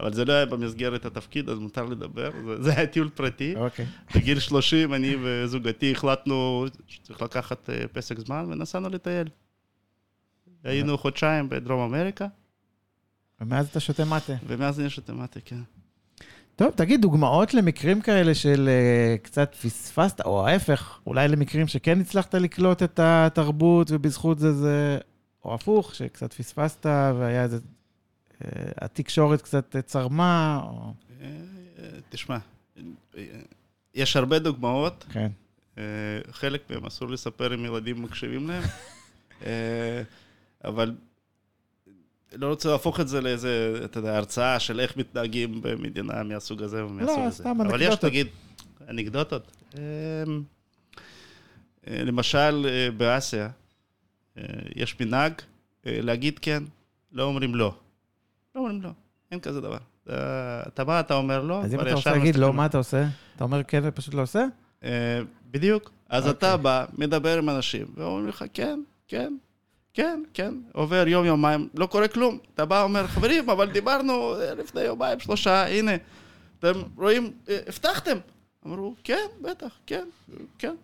אבל 0.00 0.12
זה 0.12 0.24
לא 0.24 0.32
היה 0.32 0.46
במסגרת 0.46 1.04
התפקיד, 1.04 1.48
אז 1.48 1.58
מותר 1.58 1.84
לדבר. 1.84 2.30
זה- 2.46 2.62
זה 2.62 2.72
היה 2.76 2.86
טיול 2.86 3.08
פרטי. 3.08 3.54
אוקיי. 3.56 3.86
בגיל 4.16 4.38
30 4.38 4.94
אני 4.94 5.16
וזוגתי 5.22 5.92
החלטנו 5.92 6.66
שצריך 6.86 7.22
לקחת 7.22 7.70
אה, 7.70 7.88
פסק 7.92 8.18
זמן 8.18 8.44
ונסענו 8.48 8.88
לטייל. 8.88 9.28
היינו 10.64 10.98
חודשיים 10.98 11.48
בדרום 11.48 11.80
אמריקה, 11.94 12.26
ומאז 13.40 13.68
אתה 13.68 13.80
שותה 13.80 14.04
מטה. 14.04 14.32
ומאז 14.46 14.80
אני 14.80 14.90
שותה 14.90 15.12
מטה, 15.12 15.40
כן. 15.44 15.60
טוב, 16.56 16.70
תגיד, 16.70 17.02
דוגמאות 17.02 17.54
למקרים 17.54 18.00
כאלה 18.00 18.34
של 18.34 18.68
uh, 18.68 19.24
קצת 19.24 19.54
פספסת, 19.54 20.20
או 20.20 20.46
ההפך, 20.46 21.00
אולי 21.06 21.28
למקרים 21.28 21.66
שכן 21.66 22.00
הצלחת 22.00 22.34
לקלוט 22.34 22.82
את 22.82 23.00
התרבות 23.02 23.90
ובזכות 23.90 24.38
זה 24.38 24.52
זה, 24.52 24.98
או 25.44 25.54
הפוך, 25.54 25.94
שקצת 25.94 26.32
פספסת 26.32 26.86
והיה 26.86 27.42
איזה... 27.42 27.58
Uh, 27.58 28.44
התקשורת 28.78 29.42
קצת 29.42 29.76
צרמה, 29.86 30.60
או... 30.64 30.92
אה, 31.20 31.28
תשמע, 32.08 32.38
יש 33.94 34.16
הרבה 34.16 34.38
דוגמאות, 34.38 35.04
כן. 35.12 35.28
חלק 36.30 36.70
מהם 36.70 36.86
אסור 36.86 37.08
לספר 37.08 37.54
אם 37.54 37.64
ילדים 37.64 38.02
מקשיבים 38.02 38.50
להם, 38.50 38.62
אבל 40.64 40.94
לא 42.36 42.46
רוצה 42.48 42.68
להפוך 42.70 43.00
את 43.00 43.08
זה 43.08 43.20
לאיזה, 43.20 43.80
אתה 43.84 43.98
יודע, 43.98 44.16
הרצאה 44.16 44.60
של 44.60 44.80
איך 44.80 44.96
מתנהגים 44.96 45.60
במדינה 45.62 46.22
מהסוג 46.22 46.62
הזה 46.62 46.84
ומהסוג 46.84 47.18
לא, 47.18 47.24
הזה. 47.24 47.36
סתם 47.36 47.60
אבל 47.60 47.80
יש, 47.82 47.86
אנקדוטות. 47.88 48.04
נגיד, 48.04 48.26
אנקדוטות. 48.88 49.50
אה, 49.78 49.82
אה, 51.88 52.04
למשל, 52.04 52.66
אה, 52.68 52.90
באסיה, 52.96 53.48
אה, 54.38 54.42
יש 54.76 55.00
מנהג 55.00 55.32
להגיד 55.84 56.38
כן, 56.38 56.62
לא 57.12 57.22
אומרים 57.22 57.54
לא. 57.54 57.74
לא 58.54 58.60
אומרים 58.60 58.82
לא, 58.82 58.90
אין 59.30 59.40
כזה 59.40 59.60
דבר. 59.60 59.78
אתה- 60.04 60.84
בא, 60.84 61.00
אתה 61.00 61.14
אומר 61.14 61.42
לא, 61.42 61.62
אז 61.64 61.74
אם 61.74 61.80
אתה 61.80 61.94
רוצה 61.94 62.10
להגיד 62.12 62.36
לא. 62.36 62.52
מה 62.52 62.66
אתה 62.66 62.78
עושה? 62.78 63.06
אתה 63.36 63.44
אומר 63.44 63.62
כן 63.62 63.80
ופשוט 63.84 64.14
לא 64.14 64.22
עושה? 64.22 64.44
בדיוק. 65.50 65.90
אז 66.08 66.22
אוקיי. 66.28 66.38
אתה 66.38 66.56
בא, 66.56 66.84
מדבר 66.98 67.38
עם 67.38 67.50
אנשים, 67.50 67.86
ואומרים 67.94 68.28
לך, 68.28 68.44
כן, 68.54 68.80
כן, 69.08 69.32
כן, 69.98 70.22
כן. 70.34 70.54
עובר 70.72 71.08
יום, 71.08 71.24
יומיים, 71.24 71.68
לא 71.74 71.86
קורה 71.86 72.08
כלום. 72.08 72.38
אתה 72.54 72.64
בא, 72.64 72.82
אומר, 72.82 73.06
חברים, 73.06 73.50
אבל 73.50 73.70
דיברנו 73.72 74.34
אה, 74.34 74.54
לפני 74.54 74.80
יומיים, 74.80 75.20
שלושה, 75.20 75.66
הנה. 75.66 75.92
אתם 76.58 76.72
רואים, 76.96 77.32
אה, 77.48 77.58
הבטחתם. 77.66 78.18
אמרו, 78.66 78.94
כן, 79.04 79.26
בטח, 79.42 79.78
כן, 79.86 80.08
כן. 80.58 80.74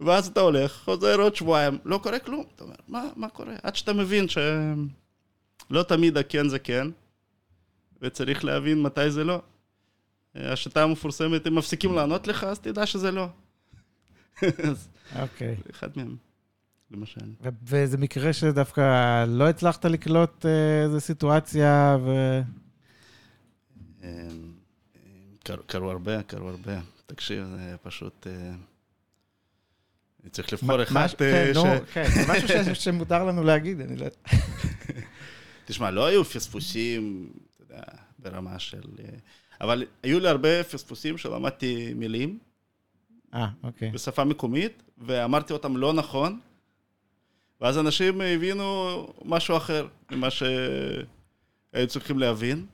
ואז 0.00 0.26
אתה 0.26 0.40
הולך, 0.40 0.72
חוזר 0.84 1.20
עוד 1.20 1.36
שבועיים, 1.36 1.78
לא 1.84 1.98
קורה 1.98 2.18
כלום. 2.18 2.44
אתה 2.54 2.64
אומר, 2.64 2.74
מה, 2.88 3.04
מה 3.16 3.28
קורה? 3.28 3.54
עד 3.62 3.76
שאתה 3.76 3.92
מבין 3.92 4.26
שלא 4.28 5.82
תמיד 5.88 6.16
הכן 6.16 6.48
זה 6.48 6.58
כן, 6.58 6.86
וצריך 8.02 8.44
להבין 8.44 8.82
מתי 8.82 9.10
זה 9.10 9.24
לא. 9.24 9.42
אה, 10.36 10.52
השיטה 10.52 10.82
המפורסמת, 10.82 11.46
הם 11.46 11.54
מפסיקים 11.54 11.94
לענות 11.94 12.26
לך, 12.26 12.44
אז 12.44 12.58
תדע 12.58 12.86
שזה 12.86 13.10
לא. 13.10 13.26
אוקיי. 15.22 15.56
זה 15.64 15.70
אחד 15.70 15.88
מהם, 15.96 16.16
למשל. 16.92 17.20
ו- 17.42 17.48
וזה 17.64 17.98
מקרה 17.98 18.32
שדווקא 18.32 19.24
לא 19.28 19.48
הצלחת 19.48 19.84
לקלוט 19.84 20.46
אה, 20.46 20.82
איזה 20.84 21.00
סיטואציה, 21.00 21.96
ו... 22.04 22.40
אה, 24.02 24.28
קרו- 25.44 25.62
קרו 25.66 25.90
הרבה, 25.90 26.22
קרו 26.22 26.48
הרבה. 26.48 26.80
תקשיב, 27.06 27.44
זה 27.56 27.76
פשוט... 27.82 28.26
אה, 28.26 28.52
אני 30.22 30.30
צריך 30.30 30.52
לבחור 30.52 30.82
אחד 30.82 31.00
אה, 31.00 31.08
כן, 31.18 31.50
ש... 31.54 31.56
נו, 31.56 31.64
כן, 31.92 32.04
זה 32.14 32.32
משהו 32.32 32.74
שמותר 32.84 33.24
לנו 33.24 33.44
להגיד, 33.44 33.80
אני 33.80 33.96
לא... 33.96 34.06
תשמע, 35.66 35.90
לא 35.90 36.06
היו 36.06 36.24
פספוסים, 36.24 37.30
אתה 37.56 37.74
יודע, 37.74 37.82
ברמה 38.18 38.58
של... 38.58 38.80
אבל 39.60 39.84
היו 40.02 40.20
לי 40.20 40.28
הרבה 40.28 40.64
פספוסים 40.64 41.18
שלמדתי 41.18 41.94
מילים, 41.94 42.38
אה, 43.34 43.48
אוקיי. 43.62 43.90
בשפה 43.90 44.24
מקומית, 44.24 44.82
ואמרתי 44.98 45.52
אותם 45.52 45.76
לא 45.76 45.92
נכון, 45.92 46.40
ואז 47.62 47.78
אנשים 47.78 48.20
הבינו 48.20 48.88
משהו 49.24 49.56
אחר 49.56 49.86
ממה 50.10 50.28
שהיו 50.30 51.86
צריכים 51.88 52.18
להבין. 52.18 52.66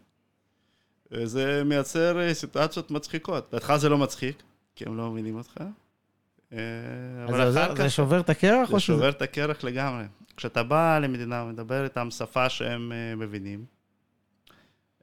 וזה 1.11 1.63
מייצר 1.65 2.21
אה, 2.21 2.35
סיטואציות 2.35 2.91
מצחיקות. 2.91 3.49
בהתחלה 3.53 3.79
זה 3.79 3.89
לא 3.89 3.99
מצחיק, 3.99 4.43
כי 4.77 4.85
הם 4.87 4.97
לא 4.97 5.11
מבינים 5.11 5.37
אותך. 5.37 5.55
אה, 6.53 6.59
אבל 7.29 7.53
זה- 7.53 7.65
אחר 7.65 7.75
זה 7.75 7.83
כך 7.85 7.91
שובר 7.91 8.21
את 8.21 8.31
הקרח? 8.31 8.69
זה 8.69 8.75
או 8.75 8.81
שזה- 8.81 8.87
שובר 8.87 9.09
את 9.09 9.23
הקרח 9.23 9.65
לגמרי. 9.65 10.05
כשאתה 10.37 10.63
בא 10.63 10.99
למדינה 10.99 11.43
ומדבר 11.45 11.85
איתם 11.85 12.11
שפה 12.11 12.49
שהם 12.49 12.93
אה, 12.93 13.15
מבינים, 13.17 13.65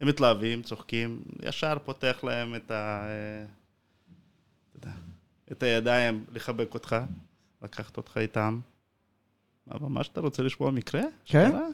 הם 0.02 0.08
מתלהבים, 0.08 0.62
צוחקים, 0.62 1.21
ישר 1.43 1.78
פותח 1.86 2.19
להם 2.24 2.56
את, 2.56 2.71
ה, 2.71 3.08
את 5.52 5.63
הידיים 5.63 6.26
לחבק 6.32 6.74
אותך, 6.74 6.95
לקחת 7.62 7.98
אותך 7.98 8.17
איתם. 8.17 8.60
מה, 9.67 9.89
ממש 9.89 10.08
אתה 10.08 10.21
רוצה 10.21 10.43
לשמוע 10.43 10.71
מקרה? 10.71 11.01
כן. 11.25 11.49
שקרה? 11.49 11.67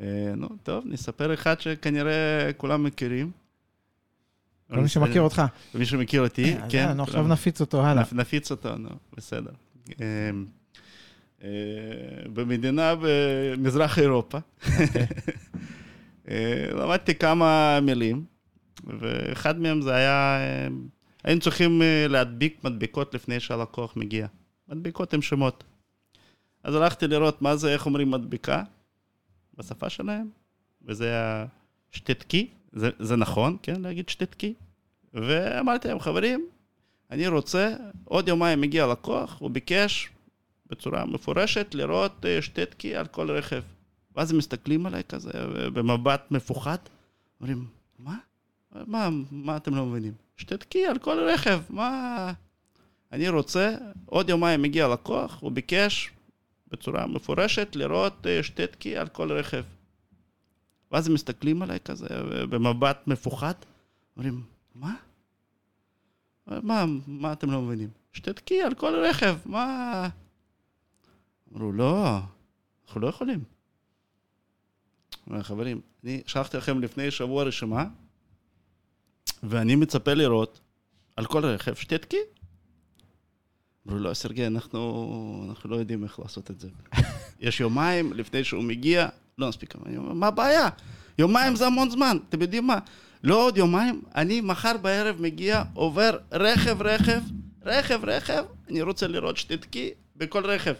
אה, 0.00 0.32
נו, 0.36 0.48
טוב, 0.62 0.84
נספר 0.86 1.34
אחד 1.34 1.60
שכנראה 1.60 2.12
כולם 2.56 2.84
מכירים. 2.84 3.30
כל 4.70 4.80
מי 4.80 4.88
שמכיר 4.88 5.22
אותך. 5.22 5.42
מי 5.74 5.86
שמכיר 5.86 6.22
אותי, 6.22 6.54
אז 6.56 6.70
כן. 6.70 6.78
יאללה, 6.78 6.94
נו, 6.94 7.04
כולם- 7.06 7.08
עכשיו 7.20 7.28
נפיץ 7.28 7.60
אותו 7.60 7.86
הלאה. 7.86 8.02
נפ- 8.02 8.12
נפיץ 8.12 8.50
אותו, 8.50 8.76
נו, 8.76 8.88
בסדר. 9.16 9.50
אה, 10.00 10.06
אה, 11.42 11.48
במדינה 12.32 12.94
במזרח 13.02 13.98
אירופה. 13.98 14.38
אה, 16.28 16.68
למדתי 16.72 17.14
כמה 17.14 17.78
מילים, 17.82 18.24
ואחד 19.00 19.60
מהם 19.60 19.82
זה 19.82 19.94
היה, 19.94 20.38
אה, 20.40 20.68
היינו 21.24 21.40
צריכים 21.40 21.82
אה, 21.82 22.06
להדביק 22.08 22.64
מדבקות 22.64 23.14
לפני 23.14 23.40
שהלקוח 23.40 23.96
מגיע. 23.96 24.26
מדבקות 24.68 25.14
עם 25.14 25.22
שמות. 25.22 25.64
אז 26.64 26.74
הלכתי 26.74 27.06
לראות 27.06 27.42
מה 27.42 27.56
זה, 27.56 27.72
איך 27.72 27.86
אומרים 27.86 28.10
מדבקה, 28.10 28.62
בשפה 29.58 29.90
שלהם, 29.90 30.30
וזה 30.82 31.14
השטטקי, 31.92 32.48
זה, 32.72 32.90
זה 32.98 33.16
נכון, 33.16 33.56
כן, 33.62 33.80
להגיד 33.80 34.08
שטטקי? 34.08 34.54
ואמרתי 35.14 35.88
להם, 35.88 36.00
חברים, 36.00 36.46
אני 37.10 37.28
רוצה, 37.28 37.74
עוד 38.04 38.28
יומיים 38.28 38.60
מגיע 38.60 38.86
לקוח, 38.86 39.36
הוא 39.40 39.50
ביקש 39.50 40.08
בצורה 40.66 41.04
מפורשת 41.04 41.74
לראות 41.74 42.26
אה, 42.26 42.42
שטטקי 42.42 42.96
על 42.96 43.06
כל 43.06 43.30
רכב. 43.30 43.62
ואז 44.16 44.30
הם 44.30 44.38
מסתכלים 44.38 44.86
עליי 44.86 45.02
כזה, 45.04 45.30
במבט 45.72 46.30
מפוחד, 46.30 46.78
אומרים, 47.40 47.66
מה? 47.98 48.16
מה, 48.86 49.08
מה 49.30 49.56
אתם 49.56 49.74
לא 49.74 49.86
מבינים? 49.86 50.12
שטטקי 50.36 50.86
על 50.86 50.98
כל 50.98 51.18
רכב, 51.32 51.60
מה... 51.70 52.32
אני 53.12 53.28
רוצה, 53.28 53.74
עוד 54.06 54.28
יומיים 54.28 54.62
מגיע 54.62 54.88
לקוח, 54.88 55.38
הוא 55.40 55.52
ביקש 55.52 56.10
בצורה 56.70 57.06
מפורשת 57.06 57.76
לראות 57.76 58.26
אה, 58.26 58.42
שטטקי 58.42 58.96
על 58.96 59.08
כל 59.08 59.32
רכב. 59.32 59.64
ואז 60.92 61.06
הם 61.06 61.14
מסתכלים 61.14 61.62
עליי 61.62 61.80
כזה, 61.80 62.08
במבט 62.50 63.06
מפוחד, 63.06 63.54
אומרים, 64.16 64.42
מה? 64.74 64.94
מה, 66.46 66.84
מה 67.06 67.32
אתם 67.32 67.50
לא 67.50 67.62
מבינים? 67.62 67.88
שתתקי 68.12 68.62
על 68.62 68.74
כל 68.74 69.04
רכב, 69.08 69.36
מה... 69.44 70.08
אמרו, 71.52 71.72
לא, 71.72 72.18
אנחנו 72.86 73.00
לא 73.00 73.06
יכולים. 73.06 73.44
חברים, 75.40 75.80
אני 76.04 76.22
שלחתי 76.26 76.56
לכם 76.56 76.80
לפני 76.80 77.10
שבוע 77.10 77.44
רשימה, 77.44 77.84
ואני 79.42 79.76
מצפה 79.76 80.14
לראות 80.14 80.60
על 81.16 81.26
כל 81.26 81.44
רכב 81.44 81.74
שתתקי. 81.74 82.16
אמרו, 83.88 83.98
לא, 83.98 84.14
סרגי, 84.14 84.46
אנחנו, 84.46 85.46
אנחנו 85.48 85.70
לא 85.70 85.76
יודעים 85.76 86.04
איך 86.04 86.18
לעשות 86.18 86.50
את 86.50 86.60
זה. 86.60 86.68
יש 87.40 87.60
יומיים 87.60 88.12
לפני 88.12 88.44
שהוא 88.44 88.64
מגיע, 88.64 89.08
לא 89.38 89.48
נספיק. 89.48 89.74
אני 89.86 89.96
אומר, 89.96 90.12
מה 90.12 90.26
הבעיה? 90.26 90.68
יומיים 91.18 91.56
זה 91.56 91.66
המון 91.66 91.90
זמן, 91.90 92.16
אתם 92.28 92.42
יודעים 92.42 92.66
מה? 92.66 92.78
לא 93.24 93.46
עוד 93.46 93.56
יומיים, 93.56 94.02
אני 94.14 94.40
מחר 94.40 94.76
בערב 94.82 95.22
מגיע, 95.22 95.62
עובר 95.74 96.18
רכב, 96.32 96.82
רכב, 96.82 97.20
רכב, 97.62 98.00
רכב, 98.04 98.44
אני 98.70 98.82
רוצה 98.82 99.06
לראות 99.06 99.36
שתתקי 99.36 99.90
בכל 100.16 100.46
רכב. 100.46 100.74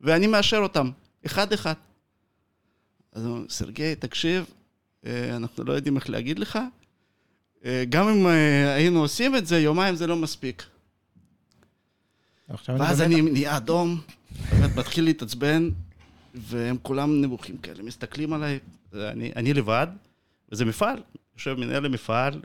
ואני 0.00 0.26
מאשר 0.26 0.56
אותם, 0.56 0.90
אחד-אחד. 1.26 1.74
אז 3.12 3.24
הוא 3.24 3.36
אומר, 3.36 3.48
סרגי, 3.48 3.94
תקשיב, 3.94 4.44
אה, 5.06 5.36
אנחנו 5.36 5.64
לא 5.64 5.72
יודעים 5.72 5.96
איך 5.96 6.10
להגיד 6.10 6.38
לך. 6.38 6.58
אה, 7.64 7.84
גם 7.88 8.08
אם 8.08 8.26
אה, 8.26 8.74
היינו 8.74 9.00
עושים 9.00 9.36
את 9.36 9.46
זה, 9.46 9.58
יומיים 9.58 9.94
זה 9.96 10.06
לא 10.06 10.16
מספיק. 10.16 10.64
ואז 12.68 13.02
אני 13.02 13.20
נהיה 13.20 13.56
אדום, 13.56 14.00
מתחיל 14.76 15.04
להתעצבן, 15.04 15.70
והם 16.34 16.76
כולם 16.82 17.20
נמוכים 17.20 17.58
כאלה, 17.58 17.82
מסתכלים 17.82 18.32
עליי, 18.32 18.58
אני, 18.94 19.32
אני 19.36 19.54
לבד, 19.54 19.86
וזה 20.52 20.64
מפעל, 20.64 21.02
יושב 21.36 21.54
מנהל 21.54 21.84
המפעל, 21.84 22.40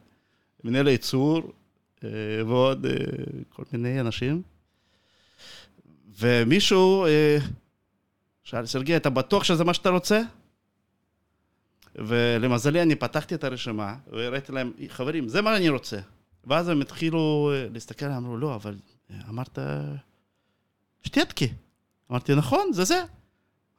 מנהל 0.63 0.87
הייצור, 0.87 1.51
אה, 2.03 2.09
ועוד 2.47 2.85
אה, 2.85 2.91
כל 3.49 3.63
מיני 3.73 3.99
אנשים. 3.99 4.41
ומישהו 6.19 7.05
אה, 7.05 7.37
שאל, 8.43 8.65
סרגי, 8.65 8.97
אתה 8.97 9.09
בטוח 9.09 9.43
שזה 9.43 9.63
מה 9.63 9.73
שאתה 9.73 9.89
רוצה? 9.89 10.21
ולמזלי 11.95 12.81
אני 12.81 12.95
פתחתי 12.95 13.35
את 13.35 13.43
הרשימה, 13.43 13.95
והראיתי 14.11 14.51
להם, 14.51 14.71
חברים, 14.87 15.27
זה 15.27 15.41
מה 15.41 15.57
אני 15.57 15.69
רוצה. 15.69 15.99
ואז 16.47 16.67
הם 16.69 16.81
התחילו 16.81 17.51
להסתכל, 17.73 18.05
אמרו, 18.05 18.37
לא, 18.37 18.55
אבל 18.55 18.75
אמרת 19.29 19.59
שטטקי. 21.03 21.47
אמרתי, 22.11 22.35
נכון, 22.35 22.73
זה 22.73 22.83
זה. 22.83 23.01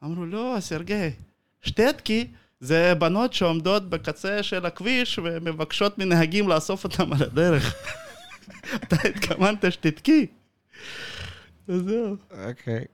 אמרו, 0.03 0.25
לא, 0.25 0.55
סרגי, 0.59 1.09
שטטקי 1.61 2.27
זה 2.59 2.93
בנות 2.95 3.33
שעומדות 3.33 3.89
בקצה 3.89 4.43
של 4.43 4.65
הכביש 4.65 5.19
ומבקשות 5.23 5.97
מנהגים 5.97 6.49
לאסוף 6.49 6.83
אותם 6.83 7.13
על 7.13 7.23
הדרך. 7.23 7.75
אתה 8.83 8.95
התכוונת 9.07 9.71
שתתקי. 9.71 10.27
אז 11.67 11.81
זהו. 11.81 12.15
אוקיי. 12.47 12.85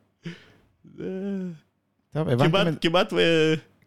טוב, 2.13 2.30
הבנתם 2.30 2.76
כמעט, 2.82 3.13
ו... 3.13 3.17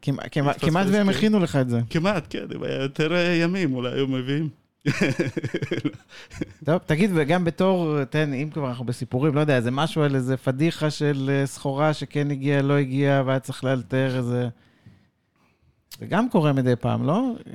כמעט- 0.02 0.87
והם. 0.92 1.09
הכינו 1.09 1.40
לך 1.40 1.57
את 1.57 1.68
זה. 1.70 1.80
כמעט, 1.90 2.26
כן, 2.30 2.46
יותר 2.83 3.12
ימים 3.42 3.74
אולי 3.74 3.92
היו 3.92 4.07
מביאים. 4.09 4.48
טוב, 6.64 6.78
תגיד, 6.78 7.10
וגם 7.14 7.44
בתור, 7.44 8.04
תן, 8.04 8.32
אם 8.32 8.50
כבר 8.50 8.68
אנחנו 8.68 8.84
בסיפורים, 8.84 9.34
לא 9.34 9.40
יודע, 9.40 9.56
איזה 9.56 9.70
משהו 9.70 10.02
על 10.02 10.14
איזה 10.14 10.36
פדיחה 10.36 10.90
של 10.90 11.30
אה, 11.32 11.46
סחורה 11.46 11.94
שכן 11.94 12.30
הגיעה, 12.30 12.62
לא 12.62 12.74
הגיעה, 12.74 13.22
והיה 13.26 13.40
צריך 13.40 13.64
לאלתר 13.64 14.16
איזה... 14.16 14.48
זה 15.98 16.06
גם 16.06 16.30
קורה 16.30 16.52
מדי 16.52 16.76
פעם, 16.76 17.06
לא? 17.06 17.32
אה, 17.46 17.52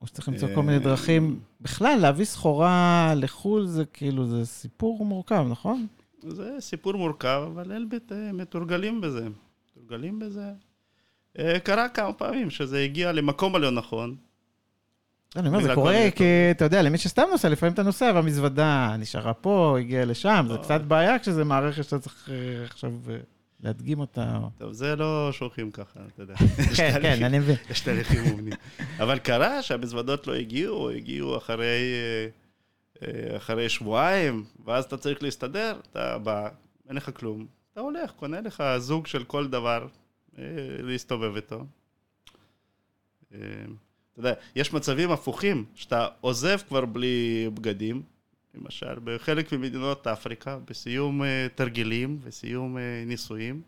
או 0.00 0.06
שצריך 0.06 0.28
למצוא 0.28 0.48
כל 0.54 0.62
מיני 0.62 0.78
אה, 0.78 0.82
דרכים. 0.82 1.40
בכלל, 1.60 1.98
להביא 2.00 2.24
סחורה 2.24 3.12
לחו"ל 3.16 3.66
זה 3.66 3.84
כאילו, 3.84 4.26
זה 4.26 4.46
סיפור 4.46 5.04
מורכב, 5.04 5.46
נכון? 5.50 5.86
זה 6.22 6.50
סיפור 6.60 6.92
מורכב, 6.92 7.42
אבל 7.54 7.72
אלביט 7.72 8.12
מתורגלים 8.32 9.00
בזה. 9.00 9.28
מתורגלים 9.76 10.18
בזה. 10.18 10.50
קרה 11.64 11.88
כמה 11.88 12.12
פעמים 12.12 12.50
שזה 12.50 12.78
הגיע 12.80 13.12
למקום 13.12 13.54
הלא 13.54 13.70
נכון. 13.70 14.16
אני 15.36 15.48
אומר, 15.48 15.62
זה 15.62 15.74
קורה, 15.74 16.08
כי 16.14 16.24
אתה 16.50 16.64
יודע, 16.64 16.82
למי 16.82 16.98
שסתם 16.98 17.22
נוסע, 17.30 17.48
לפעמים 17.48 17.72
אתה 17.72 17.82
נוסע 17.82 18.12
והמזוודה 18.14 18.96
נשארה 18.98 19.34
פה, 19.34 19.76
הגיעה 19.80 20.04
לשם, 20.04 20.44
זה 20.48 20.54
לא. 20.54 20.62
קצת 20.62 20.80
בעיה 20.80 21.18
כשזה 21.18 21.44
מערכת 21.44 21.84
שאתה 21.84 21.98
צריך 21.98 22.28
אה, 22.32 22.64
עכשיו 22.64 22.92
אה, 23.10 23.16
להדגים 23.60 24.00
אותה. 24.00 24.36
או- 24.42 24.50
טוב, 24.58 24.72
זה 24.72 24.96
לא 24.96 25.28
שולחים 25.32 25.70
ככה, 25.70 26.00
אתה 26.14 26.22
יודע. 26.22 26.34
כן, 26.76 26.98
כן, 27.02 27.24
אני 27.24 27.38
מבין. 27.38 27.56
יש 27.70 27.80
תהליכים 27.80 28.22
מובנים. 28.24 28.52
אבל 28.98 29.18
קרה 29.18 29.62
שהמזוודות 29.62 30.26
לא 30.26 30.34
הגיעו, 30.34 30.90
הגיעו 30.90 31.36
אחרי, 31.36 31.94
אה, 33.02 33.36
אחרי 33.36 33.68
שבועיים, 33.68 34.44
ואז 34.64 34.84
אתה 34.84 34.96
צריך 34.96 35.22
להסתדר, 35.22 35.76
אתה 35.90 36.18
בא, 36.18 36.48
אין 36.88 36.96
לך 36.96 37.10
כלום, 37.14 37.46
אתה 37.72 37.80
הולך, 37.80 38.10
קונה 38.10 38.40
לך 38.40 38.62
זוג 38.78 39.06
של 39.06 39.24
כל 39.24 39.46
דבר, 39.48 39.86
להסתובב 40.82 41.36
איתו. 41.36 41.64
אה, 44.16 44.20
אתה 44.20 44.28
יודע, 44.28 44.40
יש 44.56 44.72
מצבים 44.72 45.10
הפוכים, 45.10 45.64
שאתה 45.74 46.06
עוזב 46.20 46.58
כבר 46.68 46.84
בלי 46.84 47.48
בגדים, 47.54 48.02
למשל, 48.54 48.94
בחלק 49.04 49.52
ממדינות 49.52 50.06
אפריקה, 50.06 50.58
בסיום 50.70 51.22
אה, 51.22 51.46
תרגילים 51.54 52.18
וסיום 52.22 52.78
אה, 52.78 52.82
ניסויים, 53.06 53.60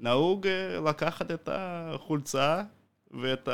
נהוג 0.00 0.46
אה, 0.46 0.80
לקחת 0.90 1.30
את 1.30 1.48
החולצה 1.52 2.62
ואת 3.10 3.48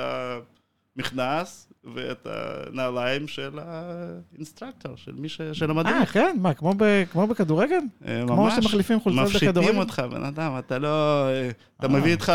המכנס 0.96 1.68
ואת 1.94 2.26
הנעליים 2.30 3.28
של 3.28 3.58
האינסטרקטור, 3.62 4.96
של 4.96 5.12
מי 5.12 5.28
ש... 5.28 5.40
של 5.52 5.66
אה, 5.66 5.70
המדריך. 5.70 6.12
כן? 6.12 6.36
מה, 6.40 6.54
כמו 6.54 6.74
ב- 6.76 7.04
כמו 7.12 7.26
בכדורגל? 7.26 7.80
אה, 8.06 8.22
כמו 8.26 8.36
ממש 8.36 8.54
שמחליפים 8.54 9.00
חולצות 9.00 9.22
מפשיטים 9.22 9.48
בכדורגל? 9.48 9.78
אותך, 9.78 10.02
בן 10.10 10.24
אדם, 10.24 10.58
אתה 10.58 10.78
לא... 10.78 11.26
אה, 11.28 11.50
אתה 11.80 11.86
אה. 11.86 11.92
מביא 11.92 12.12
איתך, 12.12 12.32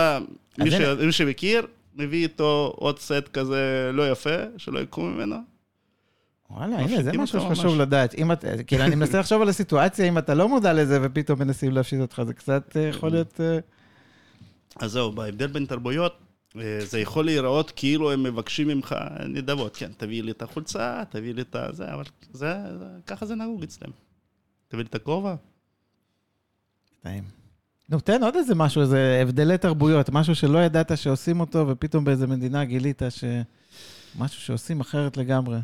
מי 0.58 0.72
ש-. 0.72 0.80
מי 1.06 1.12
שמכיר, 1.12 1.68
מביא 1.98 2.24
איתו 2.24 2.74
עוד 2.76 3.00
סט 3.00 3.28
כזה 3.34 3.92
לא 3.94 4.12
יפה, 4.12 4.36
שלא 4.58 4.80
יקום 4.80 5.14
ממנו. 5.14 5.36
וואלה, 6.50 6.80
הנה, 6.80 7.04
זה 7.04 7.12
משהו 7.12 7.42
שחשוב. 7.42 7.82
לדעת. 7.82 8.16
אם 8.16 8.32
את, 8.32 8.46
כאילו, 8.68 8.84
אני 8.84 8.96
מנסה 8.96 9.20
לחשוב 9.20 9.42
על 9.42 9.50
הסיטואציה, 9.50 10.08
אם 10.08 10.18
אתה 10.18 10.34
לא 10.34 10.50
מודע 10.50 10.74
לזה 10.74 11.00
ופתאום 11.02 11.40
מנסים 11.40 11.72
להפשיט 11.72 12.02
אותך, 12.02 12.22
זה 12.28 12.34
קצת 12.34 12.78
אה, 12.78 12.82
יכול 12.82 13.12
להיות... 13.12 13.42
אה, 13.42 13.60
אז 14.76 14.92
זהו, 14.92 15.12
בהבדל 15.12 15.48
בין 15.48 15.66
תרבויות, 15.66 16.18
אה, 16.56 16.80
זה 16.86 17.00
יכול 17.00 17.26
להיראות 17.26 17.72
כאילו 17.76 18.12
הם 18.12 18.24
מבקשים 18.24 18.68
ממך 18.68 18.96
נדבות. 19.30 19.78
כן, 19.78 19.92
תביא 19.98 20.24
לי 20.24 20.32
את 20.32 20.42
החולצה, 20.42 21.04
תביא 21.10 21.34
לי 21.34 21.42
את 21.42 21.56
זה, 21.72 21.94
אבל 21.94 22.04
זה, 22.32 22.54
ככה 23.08 23.26
זה 23.26 23.36
נהוג 23.36 23.64
אצלם. 23.64 23.92
תביא 24.68 24.84
לי 24.84 24.88
את 24.90 24.96
הכובע. 24.96 25.36
טעים. 27.02 27.24
נו, 27.90 28.00
תן 28.00 28.24
עוד 28.24 28.36
איזה 28.36 28.56
משהו, 28.56 28.82
איזה 28.82 29.20
הבדלי 29.22 29.58
תרבויות, 29.58 30.10
משהו 30.10 30.36
שלא 30.36 30.58
ידעת 30.60 30.98
שעושים 30.98 31.40
אותו, 31.40 31.68
ופתאום 31.68 32.04
באיזה 32.04 32.28
מדינה 32.28 32.66
גילית 32.66 33.02
ש... 33.10 33.24
משהו 34.18 34.42
שעושים 34.42 34.80
אחרת 34.80 35.18
לגמרי, 35.18 35.60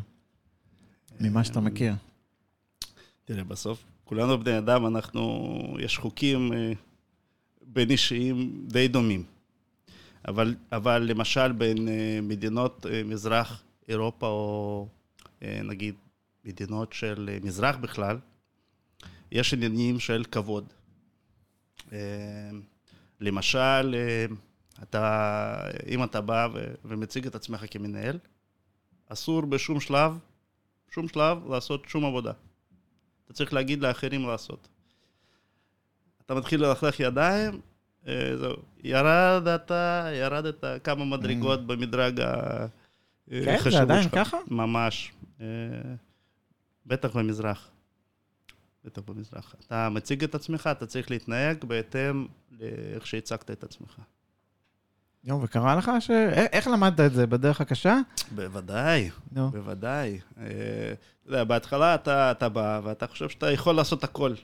ממה 1.20 1.44
שאתה 1.44 1.60
מכיר. 1.60 1.94
תראה, 3.24 3.44
בסוף, 3.44 3.84
כולנו 4.04 4.38
בני 4.38 4.58
אדם, 4.58 4.86
אנחנו, 4.86 5.76
יש 5.80 5.98
חוקים 5.98 6.52
אה, 6.52 6.72
בין 7.62 7.90
אישיים 7.90 8.66
די 8.68 8.88
דומים. 8.88 9.24
אבל, 10.28 10.54
אבל 10.72 11.02
למשל 11.02 11.52
בין 11.52 11.88
אה, 11.88 12.18
מדינות 12.22 12.86
אה, 12.90 13.02
מזרח 13.04 13.62
אירופה, 13.88 14.26
או 14.26 14.88
נגיד 15.64 15.94
מדינות 16.44 16.92
של 16.92 17.38
מזרח 17.42 17.76
בכלל, 17.76 18.18
יש 19.32 19.54
עניינים 19.54 20.00
של 20.00 20.24
כבוד. 20.30 20.64
אה, 21.92 21.98
למשל, 23.20 23.94
אה, 23.94 24.26
אתה, 24.82 25.68
אם 25.88 26.04
אתה 26.04 26.20
בא 26.20 26.48
ו- 26.54 26.74
ומציג 26.84 27.26
את 27.26 27.34
עצמך 27.34 27.64
כמנהל, 27.70 28.18
אסור 29.08 29.42
בשום 29.42 29.80
שלב, 29.80 30.18
שום 30.90 31.08
שלב, 31.08 31.50
לעשות 31.50 31.84
שום 31.88 32.04
עבודה. 32.04 32.32
אתה 33.24 33.32
צריך 33.32 33.52
להגיד 33.52 33.80
לאחרים 33.82 34.26
לעשות. 34.26 34.68
אתה 36.26 36.34
מתחיל 36.34 36.64
ללכלך 36.64 37.00
ידיים, 37.00 37.60
אה, 38.08 38.36
זהו, 38.36 38.56
ירדת, 38.82 39.70
ירדת 40.20 40.64
כמה 40.84 41.04
מדרגות 41.04 41.66
במדרג 41.66 42.20
Mm. 42.20 43.30
כן, 43.30 43.54
החשיבות 43.54 43.72
זה 43.72 43.80
עדיין 43.80 44.02
שלך. 44.02 44.14
ככה? 44.14 44.36
ממש. 44.48 45.12
בטח 46.86 47.16
במזרח. 47.16 47.70
בטח 48.84 49.02
במזרח. 49.06 49.54
אתה 49.66 49.88
מציג 49.88 50.24
את 50.24 50.34
עצמך, 50.34 50.68
אתה 50.72 50.86
צריך 50.86 51.10
להתנהג 51.10 51.64
בהתאם 51.64 52.26
לאיך 52.60 53.06
שהצגת 53.06 53.50
את 53.50 53.64
עצמך. 53.64 53.96
יום, 55.24 55.40
וקרה 55.44 55.76
לך 55.76 55.90
ש... 56.00 56.10
א- 56.10 56.46
איך 56.52 56.68
למדת 56.68 57.00
את 57.00 57.12
זה? 57.12 57.26
בדרך 57.26 57.60
הקשה? 57.60 57.98
בוודאי, 58.34 59.10
נו. 59.32 59.50
בוודאי. 59.50 60.18
אה, 60.38 60.44
אתה 60.46 61.28
יודע, 61.32 61.44
בהתחלה 61.44 61.94
אתה, 61.94 62.30
אתה 62.30 62.48
בא 62.48 62.80
ואתה 62.84 63.06
חושב 63.06 63.28
שאתה 63.28 63.50
יכול 63.50 63.74
לעשות 63.74 64.04
הכל. 64.04 64.34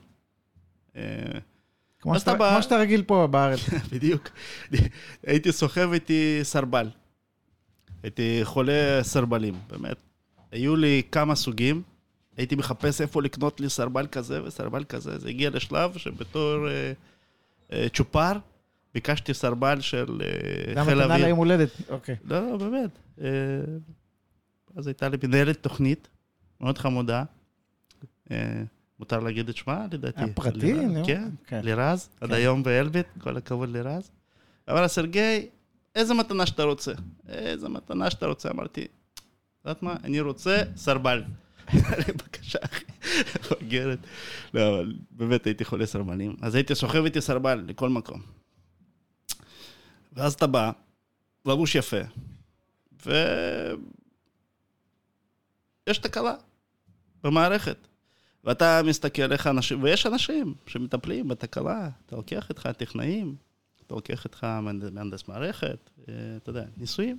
אה, 0.96 1.02
כמו 2.00 2.18
שאתה, 2.18 2.30
אתה 2.30 2.38
בא- 2.38 2.52
כמו 2.54 2.62
שאתה 2.62 2.76
רגיל 2.76 3.02
פה 3.02 3.26
בארץ. 3.30 3.60
בדיוק. 3.92 4.28
הייתי 5.26 5.52
סוחב 5.52 5.92
איתי 5.92 6.40
סרבל. 6.42 6.90
הייתי 8.02 8.40
חולה 8.44 8.98
סרבלים, 9.02 9.54
באמת. 9.70 9.96
היו 10.52 10.76
לי 10.76 11.02
כמה 11.12 11.34
סוגים, 11.34 11.82
הייתי 12.36 12.56
מחפש 12.56 13.00
איפה 13.00 13.22
לקנות 13.22 13.60
לי 13.60 13.68
סרבל 13.70 14.06
כזה 14.06 14.44
וסרבל 14.44 14.84
כזה. 14.84 15.18
זה 15.18 15.28
הגיע 15.28 15.50
לשלב 15.50 15.98
שבתור 15.98 16.68
אה, 16.68 16.92
אה, 17.72 17.86
צ'ופר, 17.92 18.32
ביקשתי 18.94 19.34
סרבל 19.34 19.80
של 19.80 20.20
אה, 20.24 20.74
גם 20.74 20.84
חיל 20.84 20.94
מתנה 20.94 21.14
אוויר. 21.14 21.26
ליום 21.26 21.38
הולדת. 21.38 21.68
אוקיי. 21.88 22.16
לא, 22.24 22.50
לא, 22.50 22.56
באמת. 22.56 22.90
אה, 23.20 23.26
אז 24.76 24.86
הייתה 24.86 25.08
לי 25.08 25.16
מנהלת 25.22 25.62
תוכנית, 25.62 26.08
מאוד 26.60 26.78
חמודה. 26.78 27.24
אה, 28.30 28.62
מותר 28.98 29.20
להגיד 29.20 29.48
את 29.48 29.56
שמה, 29.56 29.86
לדעתי. 29.92 30.20
הפרטי? 30.22 30.58
לירז, 30.58 30.90
נו, 30.90 31.04
כן, 31.06 31.28
כן. 31.46 31.60
לירז, 31.64 32.08
עד 32.20 32.28
כן. 32.28 32.34
היום 32.34 32.62
באלביט, 32.62 33.06
כל 33.18 33.36
הכבוד 33.36 33.68
לירז. 33.68 34.10
לה, 34.68 34.88
סרגי, 34.88 35.48
איזה 35.94 36.14
מתנה 36.14 36.46
שאתה 36.46 36.62
רוצה. 36.62 36.92
איזה 37.28 37.68
מתנה 37.68 38.10
שאתה 38.10 38.26
רוצה. 38.26 38.50
אמרתי, 38.50 38.86
יודעת 39.64 39.82
מה, 39.82 39.96
אני 40.04 40.20
רוצה 40.20 40.62
סרבל. 40.76 41.22
בבקשה, 42.08 42.58
אחי, 42.64 42.84
מפגרת. 43.40 43.98
לא, 44.54 44.68
אבל 44.68 44.94
באמת 45.10 45.46
הייתי 45.46 45.64
חולה 45.64 45.86
סרבלים. 45.86 46.36
אז 46.42 46.54
הייתי 46.54 46.74
סוחב 46.74 47.04
איתי 47.04 47.20
סרבל 47.20 47.64
לכל 47.66 47.88
מקום. 47.88 48.20
ואז 50.12 50.34
אתה 50.34 50.46
בא, 50.46 50.70
לבוש 51.46 51.74
יפה, 51.74 52.00
ו... 53.06 53.12
יש 55.86 55.98
תקלה 55.98 56.34
במערכת. 57.24 57.76
ואתה 58.44 58.80
מסתכל 58.86 59.32
איך 59.32 59.46
אנשים, 59.46 59.82
ויש 59.82 60.06
אנשים 60.06 60.54
שמטפלים 60.66 61.28
בתקלה. 61.28 61.88
אתה 62.06 62.16
לוקח 62.16 62.48
איתך 62.48 62.66
טכנאים, 62.66 63.34
אתה 63.86 63.94
לוקח 63.94 64.24
איתך 64.24 64.44
מהנד- 64.44 64.90
מהנדס 64.92 65.28
מערכת, 65.28 65.90
אה, 66.08 66.14
אתה 66.36 66.50
יודע, 66.50 66.64
ניסויים. 66.76 67.18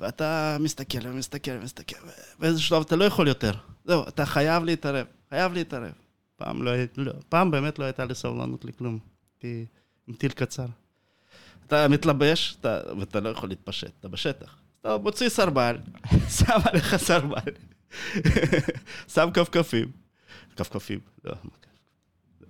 ואתה 0.00 0.56
מסתכל 0.60 0.98
ומסתכל 1.02 1.50
ומסתכל, 1.50 1.96
ובאיזה 2.38 2.60
שלב 2.60 2.82
אתה 2.82 2.96
לא 2.96 3.04
יכול 3.04 3.28
יותר. 3.28 3.52
זהו, 3.84 4.08
אתה 4.08 4.26
חייב 4.26 4.64
להתערב, 4.64 5.06
חייב 5.28 5.52
להתערב. 5.52 5.92
פעם, 6.36 6.62
לא, 6.62 6.72
לא, 6.96 7.12
פעם 7.28 7.50
באמת 7.50 7.78
לא 7.78 7.84
הייתה 7.84 8.04
לי 8.04 8.14
סבלנות 8.14 8.64
לכלום. 8.64 8.98
הייתי 9.42 9.66
עם 10.08 10.14
טיל 10.14 10.32
קצר. 10.32 10.66
אתה 11.66 11.88
מתלבש, 11.88 12.56
אתה, 12.60 12.80
ואתה 12.98 13.20
לא 13.20 13.28
יכול 13.28 13.48
להתפשט, 13.48 13.90
אתה 14.00 14.08
בשטח. 14.08 14.56
אתה 14.80 14.96
מוציא 14.98 15.28
סרבל, 15.28 15.78
שם 16.38 16.58
עליך 16.64 16.96
סרבל, 16.96 17.52
שם 19.14 19.28
כפכפים. 19.34 19.90
כפכפים, 20.56 21.00
לא, 21.24 21.32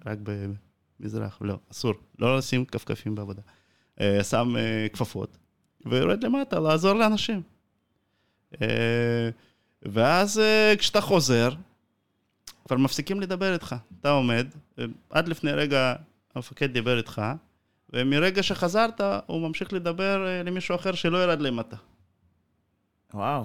רק 0.07 0.19
במזרח, 0.23 1.39
לא, 1.41 1.59
אסור, 1.73 1.95
לא 2.19 2.39
לשים 2.39 2.65
כפכפים 2.65 3.15
בעבודה. 3.15 3.43
אה, 4.01 4.25
שם 4.25 4.57
אה, 4.57 4.87
כפפות, 4.93 5.37
ויורד 5.87 6.25
למטה 6.25 6.61
לעזור 6.61 6.93
לאנשים. 6.93 7.43
אה, 8.63 9.31
ואז 9.83 10.39
אה, 10.39 10.75
כשאתה 10.79 11.01
חוזר, 11.01 11.51
כבר 12.65 12.77
מפסיקים 12.77 13.21
לדבר 13.21 13.53
איתך. 13.53 13.77
אתה 14.01 14.11
עומד, 14.11 14.47
אה, 14.79 14.85
עד 15.11 15.29
לפני 15.29 15.53
רגע 15.53 15.95
המפקד 16.35 16.73
דיבר 16.73 16.99
איתך, 16.99 17.23
ומרגע 17.93 18.43
שחזרת, 18.43 19.01
הוא 19.27 19.49
ממשיך 19.49 19.73
לדבר 19.73 20.43
למישהו 20.45 20.75
אחר 20.75 20.93
שלא 20.93 21.23
ירד 21.23 21.41
למטה. 21.41 21.77
וואו. 23.15 23.45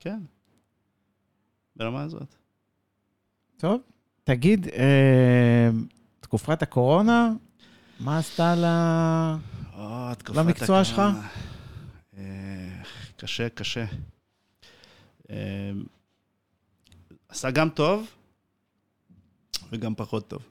כן. 0.00 0.18
ברמה 1.76 2.02
הזאת. 2.02 2.34
טוב. 3.56 3.80
תגיד, 4.24 4.68
אה, 4.68 5.70
תקופת 6.20 6.62
הקורונה, 6.62 7.32
מה 8.00 8.18
עשתה 8.18 8.54
ל... 8.54 8.64
או, 9.78 10.14
תקופת 10.14 10.38
למקצוע 10.38 10.84
שלך? 10.84 10.98
הקורונה. 10.98 11.20
אה, 11.20 11.55
קשה, 13.16 13.48
קשה. 13.48 13.84
אה, 15.30 15.70
עשה 17.28 17.50
גם 17.50 17.68
טוב 17.68 18.10
וגם 19.72 19.94
פחות 19.94 20.28
טוב. 20.28 20.42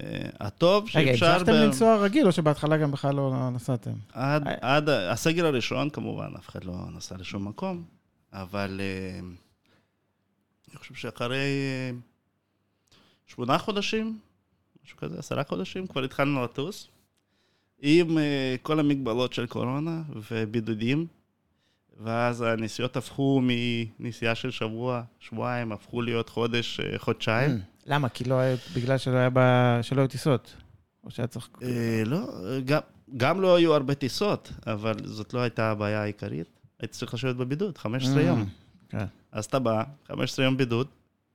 אה, 0.00 0.28
הטוב 0.40 0.84
רגע, 0.94 1.12
שאפשר... 1.12 1.26
הצלחתם 1.26 1.52
ב- 1.52 1.54
לנסוע 1.54 1.96
רגיל, 1.96 2.26
או 2.26 2.32
שבהתחלה 2.32 2.76
גם 2.76 2.90
בכלל 2.90 3.14
לא 3.14 3.50
נסעתם? 3.50 3.92
עד, 4.12 4.46
אה. 4.46 4.76
עד 4.76 4.88
הסגר 4.88 5.46
הראשון, 5.46 5.90
כמובן, 5.90 6.32
אף 6.38 6.48
אחד 6.48 6.64
לא 6.64 6.74
נסע 6.96 7.16
לשום 7.16 7.48
מקום, 7.48 7.84
אבל 8.32 8.80
אה, 8.80 9.18
אני 10.68 10.78
חושב 10.78 10.94
שאחרי 10.94 11.48
שמונה 13.26 13.58
חודשים, 13.58 14.18
משהו 14.84 14.98
כזה, 14.98 15.18
עשרה 15.18 15.44
חודשים, 15.44 15.86
כבר 15.86 16.04
התחלנו 16.04 16.44
לטוס, 16.44 16.88
עם 17.86 18.18
אה, 18.18 18.56
כל 18.62 18.80
המגבלות 18.80 19.32
של 19.32 19.46
קורונה 19.46 20.02
ובידודים, 20.30 21.06
ואז 22.00 22.40
הנסיעות 22.42 22.96
הפכו 22.96 23.40
מנסיעה 23.98 24.34
של 24.34 24.50
שבוע, 24.50 25.02
שבועיים, 25.20 25.72
הפכו 25.72 26.02
להיות 26.02 26.28
חודש, 26.28 26.80
אה, 26.80 26.98
חודשיים. 26.98 27.50
למה? 27.86 28.08
כי 28.08 28.24
לא 28.24 28.34
היה, 28.34 28.56
בגלל 28.76 28.98
שלא 28.98 29.16
היה 29.16 29.30
ב- 29.32 29.78
שלא 29.82 30.00
היו 30.00 30.08
טיסות? 30.08 30.54
או 31.04 31.10
שהיה 31.10 31.26
צריך... 31.26 31.48
אה, 31.62 32.02
לא, 32.06 32.26
גם, 32.64 32.80
גם 33.16 33.40
לא 33.40 33.56
היו 33.56 33.74
הרבה 33.74 33.94
טיסות, 33.94 34.52
אבל 34.66 34.94
זאת 35.04 35.34
לא 35.34 35.40
הייתה 35.40 35.70
הבעיה 35.70 36.02
העיקרית. 36.02 36.48
הייתי 36.80 36.94
צריך 36.94 37.14
לשבת 37.14 37.36
בבידוד, 37.36 37.78
15 37.78 38.22
יום. 38.22 38.44
כן. 38.88 39.04
אז 39.32 39.44
אתה 39.44 39.58
בא, 39.58 39.82
15 40.08 40.44
יום 40.44 40.56
בידוד, 40.56 40.86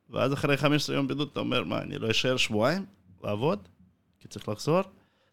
ואז 0.10 0.34
אחרי 0.34 0.58
15 0.58 0.96
יום 0.96 1.08
בידוד 1.08 1.30
אתה 1.32 1.40
אומר, 1.40 1.64
מה, 1.64 1.82
אני 1.82 1.98
לא 1.98 2.12
אשאר 2.12 2.38
שבועיים 2.38 2.86
לעבוד? 3.24 3.60
כי 4.20 4.28
צריך 4.28 4.50
לחזור? 4.50 4.82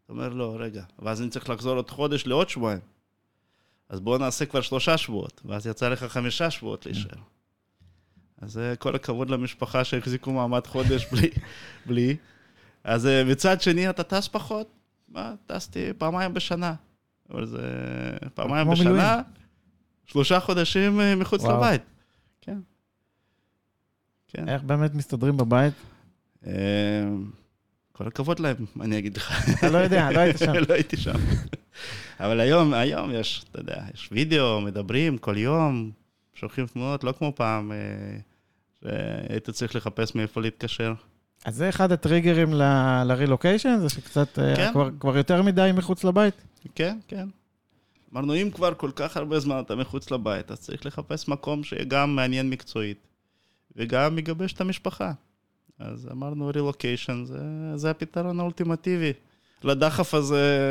אתה 0.06 0.12
אומר, 0.12 0.28
לא, 0.28 0.56
רגע. 0.58 0.84
ואז 0.98 1.22
אני 1.22 1.30
צריך 1.30 1.50
לחזור 1.50 1.76
עוד 1.76 1.90
חודש 1.90 2.26
לעוד 2.26 2.48
שבועיים. 2.48 2.80
אז 3.88 4.00
בואו 4.00 4.18
נעשה 4.18 4.46
כבר 4.46 4.60
שלושה 4.60 4.98
שבועות, 4.98 5.40
ואז 5.44 5.66
יצא 5.66 5.88
לך 5.88 6.04
חמישה 6.04 6.50
שבועות 6.50 6.86
להישאר. 6.86 7.18
אז 8.38 8.58
אה, 8.58 8.76
כל 8.76 8.94
הכבוד 8.94 9.30
למשפחה 9.30 9.84
שהחזיקו 9.84 10.32
מעמד 10.32 10.66
חודש 10.66 11.06
בלי, 11.12 11.30
בלי. 11.86 12.16
אז 12.84 13.06
אה, 13.06 13.24
מצד 13.24 13.60
שני, 13.60 13.90
אתה 13.90 14.02
טס 14.02 14.28
פחות. 14.28 14.70
מה, 15.08 15.34
טסתי 15.46 15.92
פעמיים 15.98 16.34
בשנה. 16.34 16.74
אבל 17.30 17.46
זה 17.46 17.62
פעמיים 18.34 18.66
כמו 18.66 18.76
מילואים. 18.76 18.96
בשנה, 18.96 19.22
שלושה 20.04 20.40
חודשים 20.40 21.00
אה, 21.00 21.14
מחוץ 21.14 21.42
וואו. 21.42 21.56
לבית. 21.56 21.82
כן. 22.40 22.58
כן. 24.28 24.48
איך 24.48 24.62
באמת 24.62 24.94
מסתדרים 24.94 25.36
בבית? 25.36 25.74
כל 27.96 28.06
הכבוד 28.06 28.40
להם, 28.40 28.56
אני 28.80 28.98
אגיד 28.98 29.16
לך. 29.16 29.48
אתה 29.58 29.70
לא 29.70 29.78
יודע, 29.78 30.10
לא 30.10 30.18
היית 30.18 30.38
שם. 30.38 30.52
לא 30.68 30.74
הייתי 30.74 30.96
שם. 30.96 31.14
אבל 32.20 32.40
היום, 32.40 32.74
היום 32.74 33.10
יש, 33.14 33.44
אתה 33.50 33.60
יודע, 33.60 33.82
יש 33.94 34.08
וידאו, 34.12 34.60
מדברים 34.60 35.18
כל 35.18 35.36
יום, 35.36 35.90
שולחים 36.34 36.66
תמונות, 36.66 37.04
לא 37.04 37.12
כמו 37.12 37.32
פעם, 37.36 37.72
אה, 37.72 37.76
שהיית 38.80 39.50
צריך 39.50 39.76
לחפש 39.76 40.14
מאיפה 40.14 40.40
להתקשר. 40.40 40.94
אז 41.44 41.54
זה 41.56 41.68
אחד 41.68 41.92
הטריגרים 41.92 42.54
לרילוקיישן, 43.04 43.78
זה 43.80 43.88
שקצת 43.88 44.38
אה, 44.38 44.56
כן. 44.56 44.72
כבר, 44.72 44.90
כבר 45.00 45.16
יותר 45.16 45.42
מדי 45.42 45.70
מחוץ 45.74 46.04
לבית. 46.04 46.34
כן, 46.74 46.98
כן. 47.08 47.28
אמרנו, 48.12 48.34
אם 48.34 48.50
כבר 48.54 48.74
כל 48.74 48.90
כך 48.96 49.16
הרבה 49.16 49.40
זמן 49.40 49.60
אתה 49.60 49.76
מחוץ 49.76 50.10
לבית, 50.10 50.50
אז 50.50 50.60
צריך 50.60 50.86
לחפש 50.86 51.28
מקום 51.28 51.64
שיהיה 51.64 51.84
גם 51.84 52.16
מעניין 52.16 52.50
מקצועית, 52.50 53.06
וגם 53.76 54.18
יגבש 54.18 54.52
את 54.52 54.60
המשפחה. 54.60 55.12
אז 55.78 56.08
אמרנו, 56.12 56.50
רילוקיישן 56.54 57.24
זה, 57.24 57.42
זה 57.74 57.90
הפתרון 57.90 58.40
האולטימטיבי. 58.40 59.12
לדחף 59.64 60.14
הזה... 60.14 60.70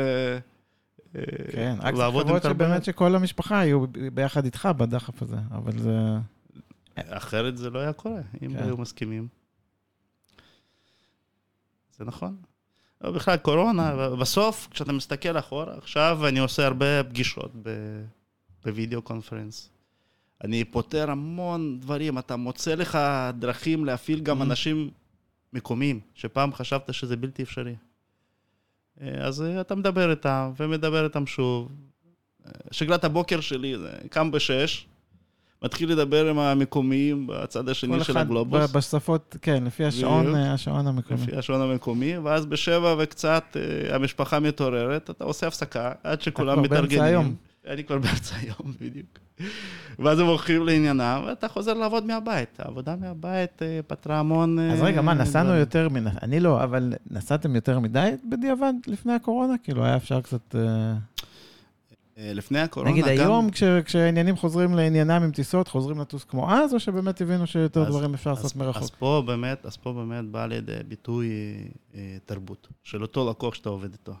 אה, 1.16 1.22
כן, 1.52 1.74
רק 1.78 1.94
צריך 1.94 2.14
לראות. 2.14 2.42
שבאמת 2.42 2.84
שכל 2.84 3.14
המשפחה 3.14 3.54
יהיו 3.54 3.84
ביחד 4.12 4.44
איתך 4.44 4.68
בדחף 4.76 5.22
הזה, 5.22 5.36
אבל 5.50 5.78
זה... 5.78 5.98
אחרת 6.96 7.56
זה 7.56 7.70
לא 7.70 7.78
היה 7.78 7.92
קורה, 7.92 8.20
אם 8.42 8.52
כן. 8.52 8.64
היו 8.64 8.76
מסכימים. 8.76 9.28
זה 11.98 12.04
נכון. 12.04 12.36
אבל 13.04 13.12
בכלל, 13.12 13.36
קורונה, 13.36 14.08
בסוף, 14.08 14.68
כשאתה 14.70 14.92
מסתכל 14.92 15.38
אחורה, 15.38 15.74
עכשיו 15.78 16.28
אני 16.28 16.38
עושה 16.38 16.66
הרבה 16.66 17.04
פגישות 17.04 17.52
בווידאו 18.64 19.02
קונפרנס. 19.02 19.70
אני 20.44 20.64
פותר 20.64 21.10
המון 21.10 21.78
דברים, 21.80 22.18
אתה 22.18 22.36
מוצא 22.36 22.74
לך 22.74 22.98
דרכים 23.38 23.84
להפעיל 23.84 24.20
גם 24.20 24.40
Mhm. 24.40 24.44
אנשים 24.44 24.90
מקומיים, 25.52 26.00
שפעם 26.14 26.52
חשבת 26.52 26.94
שזה 26.94 27.16
בלתי 27.16 27.42
אפשרי. 27.42 27.74
אה, 29.00 29.08
אז 29.26 29.42
אה, 29.42 29.60
אתה 29.60 29.74
מדבר 29.74 30.10
איתם, 30.10 30.52
ומדבר 30.60 31.04
איתם 31.04 31.26
שוב. 31.26 31.68
אה, 32.46 32.50
שגרת 32.70 33.04
הבוקר 33.04 33.40
שלי, 33.40 33.78
זה 33.78 33.90
קם 34.10 34.30
בשש, 34.30 34.86
מתחיל 35.62 35.92
לדבר 35.92 36.28
עם 36.30 36.38
המקומיים 36.38 37.26
בצד 37.26 37.68
השני 37.68 38.04
של 38.04 38.18
הגלובוס. 38.18 38.70
בשפות, 38.72 39.36
כן, 39.42 39.64
לפי 39.64 39.84
השעון, 39.84 40.22
בדיוק. 40.26 40.38
השעון 40.38 40.86
המקומי. 40.86 41.20
לפי 41.22 41.36
השעון 41.36 41.60
המקומי, 41.60 42.18
ואז 42.18 42.46
בשבע 42.46 42.94
וקצת 42.98 43.56
המשפחה 43.90 44.40
מתעוררת, 44.40 45.10
אתה 45.10 45.24
עושה 45.24 45.46
הפסקה 45.46 45.92
עד 46.04 46.22
שכולם 46.22 46.62
מתארגנים. 46.62 47.36
אני 47.66 47.84
כבר 47.84 47.98
באמצע 47.98 48.36
היום, 48.36 48.72
בדיוק. 48.80 49.18
ואז 49.98 50.18
הם 50.18 50.26
הולכים 50.26 50.66
לעניינם, 50.66 51.22
ואתה 51.26 51.48
חוזר 51.48 51.74
לעבוד 51.74 52.04
מהבית. 52.06 52.60
העבודה 52.60 52.96
מהבית 52.96 53.62
אה, 53.62 53.80
פתרה 53.86 54.18
המון... 54.18 54.58
אז 54.58 54.80
אה, 54.80 54.84
רגע, 54.86 55.02
מה, 55.02 55.14
נסענו. 55.14 55.52
יותר 55.54 55.88
מן... 55.88 56.04
אני 56.22 56.40
לא, 56.40 56.64
אבל 56.64 56.92
נסעתם 57.10 57.54
יותר 57.54 57.78
מדי 57.78 58.10
בדיעבד 58.30 58.72
לפני 58.86 59.12
הקורונה? 59.12 59.54
כאילו, 59.62 59.84
היה 59.84 59.96
אפשר 59.96 60.20
קצת... 60.20 60.54
אה, 60.54 60.94
לפני 62.18 62.58
הקורונה, 62.60 62.90
נגיד 62.90 63.04
גם... 63.04 63.10
היום, 63.10 63.50
כש- 63.50 63.62
כשהעניינים 63.84 64.36
חוזרים 64.36 64.74
לעניינם 64.74 65.22
עם 65.22 65.30
טיסות, 65.30 65.68
חוזרים 65.68 66.00
לטוס 66.00 66.24
כמו 66.24 66.52
אז, 66.52 66.74
או 66.74 66.80
שבאמת 66.80 67.20
הבינו 67.20 67.46
שיותר 67.46 67.82
אז- 67.82 67.88
דברים 67.88 68.14
אפשר 68.14 68.30
אז- 68.30 68.36
לעשות 68.36 68.56
מרחוק? 68.56 68.82
אז 68.82 68.90
פה 68.90 69.22
באמת, 69.26 69.66
אז 69.66 69.76
פה 69.76 69.92
באמת 69.92 70.24
בא 70.24 70.46
לידי 70.46 70.72
ביטוי 70.88 71.28
תרבות, 72.26 72.68
של 72.84 73.02
אותו 73.02 73.30
לקוח 73.30 73.54
שאתה 73.54 73.68
עובד 73.68 73.92
איתו. 73.92 74.12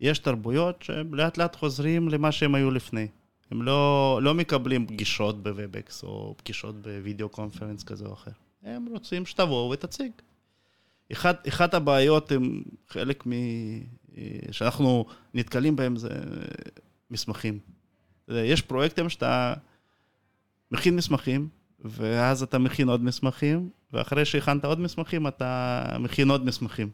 יש 0.00 0.18
תרבויות 0.18 0.82
שלאט 0.82 1.38
לאט 1.38 1.56
חוזרים 1.56 2.08
למה 2.08 2.32
שהם 2.32 2.54
היו 2.54 2.70
לפני. 2.70 3.08
הם 3.50 3.62
לא, 3.62 4.18
לא 4.22 4.34
מקבלים 4.34 4.86
פגישות 4.86 5.42
ב 5.42 5.52
Webex 5.52 6.02
או 6.02 6.34
פגישות 6.36 6.82
ב 6.82 6.90
video 6.90 7.28
conference 7.28 7.82
כזה 7.82 8.06
או 8.06 8.12
אחר. 8.12 8.30
הם 8.62 8.86
רוצים 8.86 9.26
שתבואו 9.26 9.70
ותציג. 9.70 10.10
אחד, 11.12 11.34
אחת 11.48 11.74
הבעיות 11.74 12.32
הם 12.32 12.62
חלק 12.88 13.26
מ... 13.26 13.32
שאנחנו 14.50 15.06
נתקלים 15.34 15.76
בהם 15.76 15.96
זה 15.96 16.08
מסמכים. 17.10 17.58
יש 18.28 18.62
פרויקטים 18.62 19.08
שאתה 19.08 19.54
מכין 20.70 20.96
מסמכים, 20.96 21.48
ואז 21.84 22.42
אתה 22.42 22.58
מכין 22.58 22.88
עוד 22.88 23.02
מסמכים, 23.04 23.70
ואחרי 23.92 24.24
שהכנת 24.24 24.64
עוד 24.64 24.80
מסמכים, 24.80 25.26
אתה 25.26 25.82
מכין 26.00 26.30
עוד 26.30 26.44
מסמכים. 26.44 26.90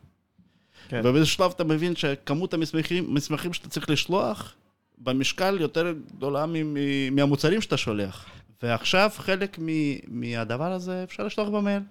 כן. 0.88 1.00
ובאיזשהו 1.04 1.36
שלב 1.36 1.52
אתה 1.56 1.64
מבין 1.64 1.96
שכמות 1.96 2.54
המסמכים 2.54 3.14
מסמכים 3.14 3.52
שאתה 3.52 3.68
צריך 3.68 3.90
לשלוח, 3.90 4.54
במשקל 4.98 5.60
יותר 5.60 5.92
גדולה 6.16 6.46
מ- 6.46 6.74
מ- 6.74 7.16
מהמוצרים 7.16 7.60
שאתה 7.60 7.76
שולח. 7.76 8.26
ועכשיו 8.62 9.10
חלק 9.16 9.58
מ- 9.60 10.20
מהדבר 10.20 10.72
הזה 10.72 11.04
אפשר 11.04 11.24
לשלוח 11.26 11.48
במייל. 11.48 11.82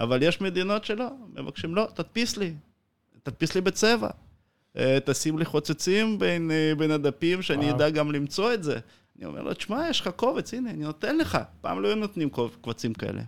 אבל 0.00 0.22
יש 0.22 0.40
מדינות 0.40 0.84
שלא, 0.84 1.06
מבקשים, 1.34 1.74
לא, 1.74 1.88
תדפיס 1.94 2.36
לי, 2.36 2.54
תדפיס 3.22 3.54
לי 3.54 3.60
בצבע. 3.60 4.08
אה, 4.76 4.98
תשים 5.04 5.38
לי 5.38 5.44
חוצצים 5.44 6.18
בין, 6.18 6.50
אה, 6.50 6.72
בין 6.78 6.90
הדפים, 6.90 7.42
שאני. 7.42 7.70
אדע 7.70 7.90
גם 7.90 8.12
למצוא 8.12 8.54
את 8.54 8.62
זה. 8.62 8.78
אני 9.18 9.26
אומר 9.26 9.42
לו, 9.42 9.54
תשמע, 9.54 9.86
יש 9.90 10.00
לך 10.00 10.08
קובץ, 10.08 10.54
הנה, 10.54 10.70
אני 10.70 10.84
נותן 10.84 11.18
לך. 11.18 11.38
פעם 11.60 11.82
לא 11.82 11.88
היו 11.88 11.96
נותנים 11.96 12.30
קוב- 12.30 12.56
קבצים 12.62 12.94
כאלה. 12.94 13.22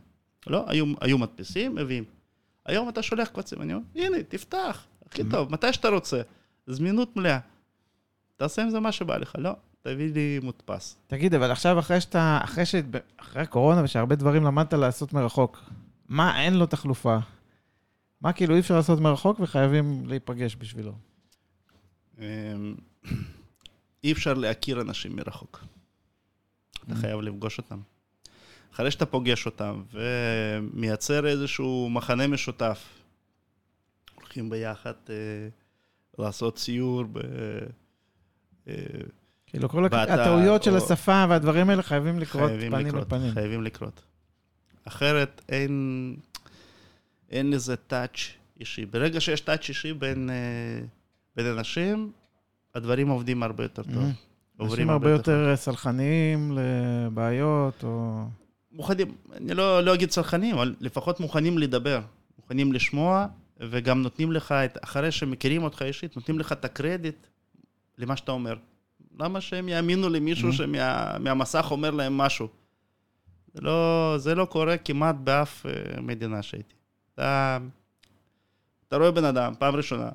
לא, 0.47 0.65
היו, 0.69 0.87
היו 1.01 1.19
מדפיסים, 1.19 1.75
מביאים. 1.75 2.05
היום 2.67 2.89
אתה 2.89 3.03
שולח 3.03 3.29
קבצים, 3.29 3.63
אני 3.63 3.75
אומר, 3.75 3.85
הנה, 3.95 4.23
תפתח, 4.29 4.85
הכי 5.07 5.23
טוב, 5.31 5.53
מתי 5.53 5.73
שאתה 5.73 5.89
רוצה. 5.89 6.23
זמינות 6.67 7.17
מלאה. 7.17 7.39
תעשה 8.37 8.63
עם 8.63 8.71
זה 8.71 8.81
מה 8.81 8.93
שבא 8.93 9.17
לך, 9.17 9.35
לא, 9.39 9.51
תביא 9.83 10.13
לי 10.15 10.39
מודפס. 10.43 10.97
תגיד, 11.07 11.35
אבל 11.35 11.51
עכשיו, 11.51 11.79
אחרי 11.79 12.01
שאתה, 12.01 12.41
אחרי 12.45 12.67
ש... 12.67 12.75
אחרי 13.17 13.43
הקורונה 13.43 13.85
ושהרבה 13.85 14.15
דברים 14.17 14.45
למדת 14.45 14.75
לעשות 14.75 15.13
מרחוק, 15.13 15.63
מה 16.09 16.43
אין 16.43 16.55
לו 16.55 16.67
תחלופה? 16.67 17.19
מה 18.21 18.33
כאילו 18.33 18.55
אי 18.55 18.61
אפשר 18.61 18.77
לעשות 18.77 19.01
מרחוק 19.01 19.41
וחייבים 19.41 20.03
להיפגש 20.07 20.57
בשבילו? 20.59 20.93
אמ, 22.19 22.75
אי 24.05 24.13
אפשר 24.13 24.35
להכיר 24.35 24.81
אנשים 24.81 25.17
מרחוק. 25.17 25.65
אתה 26.85 26.93
Mm. 26.95 26.97
חייב 26.97 27.21
לפגוש 27.21 27.59
אותם. 27.59 27.81
אחרי 28.77 28.91
שאתה 28.91 29.07
פוגש 29.07 29.47
אותם 29.47 29.83
ומייצר 29.93 31.27
איזשהו 31.27 31.91
מחנה 31.91 32.27
משותף, 32.27 32.85
הולכים 34.15 34.51
ביחד 34.51 34.93
אה, 35.11 35.15
לעשות 36.19 36.59
סיור 36.59 37.05
ב... 37.13 37.19
אה, 38.69 38.75
כאילו, 39.47 39.69
כל 39.69 39.89
באתר, 39.89 40.21
הטעויות 40.21 40.63
של 40.63 40.71
או- 40.71 40.77
השפה 40.77 41.25
והדברים 41.29 41.71
האלה 41.71 41.83
חייבים 41.83 42.19
לקרות 42.19 42.49
חייבים 42.51 42.73
פנים 42.73 42.87
לקרות, 42.87 43.07
לפנים. 43.07 43.33
חייבים 43.33 43.63
לקרות. 43.63 44.03
אחרת 44.85 45.43
אין, 45.49 46.17
אין 47.31 47.53
איזה 47.53 47.77
טאץ' 47.77 48.19
אישי. 48.61 48.87
ברגע 48.87 49.21
שיש 49.21 49.41
טאץ' 49.41 49.69
אישי 49.69 49.93
בין, 49.93 50.31
אה, 50.31 50.87
בין 51.37 51.47
אנשים, 51.47 52.13
הדברים 52.75 53.09
עוברים 53.09 53.43
הרבה 53.43 53.65
יותר 53.65 53.83
טוב. 53.83 53.95
Mhm. 53.95 54.65
אנשים 54.65 54.91
הרבה 54.91 55.11
יותר 55.11 55.57
סלחניים 55.57 56.59
לבעיות, 56.59 57.85
או... 57.85 58.25
מוכנים, 58.77 59.15
אני 59.37 59.55
לא, 59.55 59.81
לא 59.81 59.95
אגיד 59.95 60.09
צרכנים, 60.09 60.55
אבל 60.55 60.75
לפחות 60.81 61.21
מוכנים 61.21 61.59
לדבר, 61.59 62.01
מוכנים 62.39 62.73
לשמוע, 62.73 63.27
וגם 63.61 64.03
נותנים 64.03 64.33
לך, 64.33 64.53
את, 64.53 64.79
אחרי 64.85 65.11
שמכירים 65.13 65.63
אותך 65.63 65.83
אישית, 65.83 66.17
נותנים 66.17 66.39
לך 66.39 66.53
את 66.53 66.65
הקרדיט 66.65 67.27
למה 67.99 68.17
שאתה 68.17 68.33
אומר. 68.33 68.57
למה 69.21 69.41
שהם 69.41 69.69
יאמינו 69.69 70.09
למישהו 70.09 70.49
Mhm. 70.49 70.53
שמהמסך 70.53 71.67
אומר 71.71 71.91
להם 71.91 72.19
משהו? 72.19 72.49
זה 73.55 73.61
לא, 73.61 74.15
זה 74.19 74.35
לא 74.35 74.45
קורה 74.45 74.77
כמעט 74.79 75.17
באף 75.25 75.67
אה, 75.67 76.01
מדינה 76.01 76.43
שהייתי. 76.43 76.75
אתה, 77.15 77.59
אתה 78.89 78.97
רואה 78.97 79.11
בן 79.11 79.25
אדם, 79.25 79.53
פעם 79.59 79.77
ראשונה, 79.77 80.09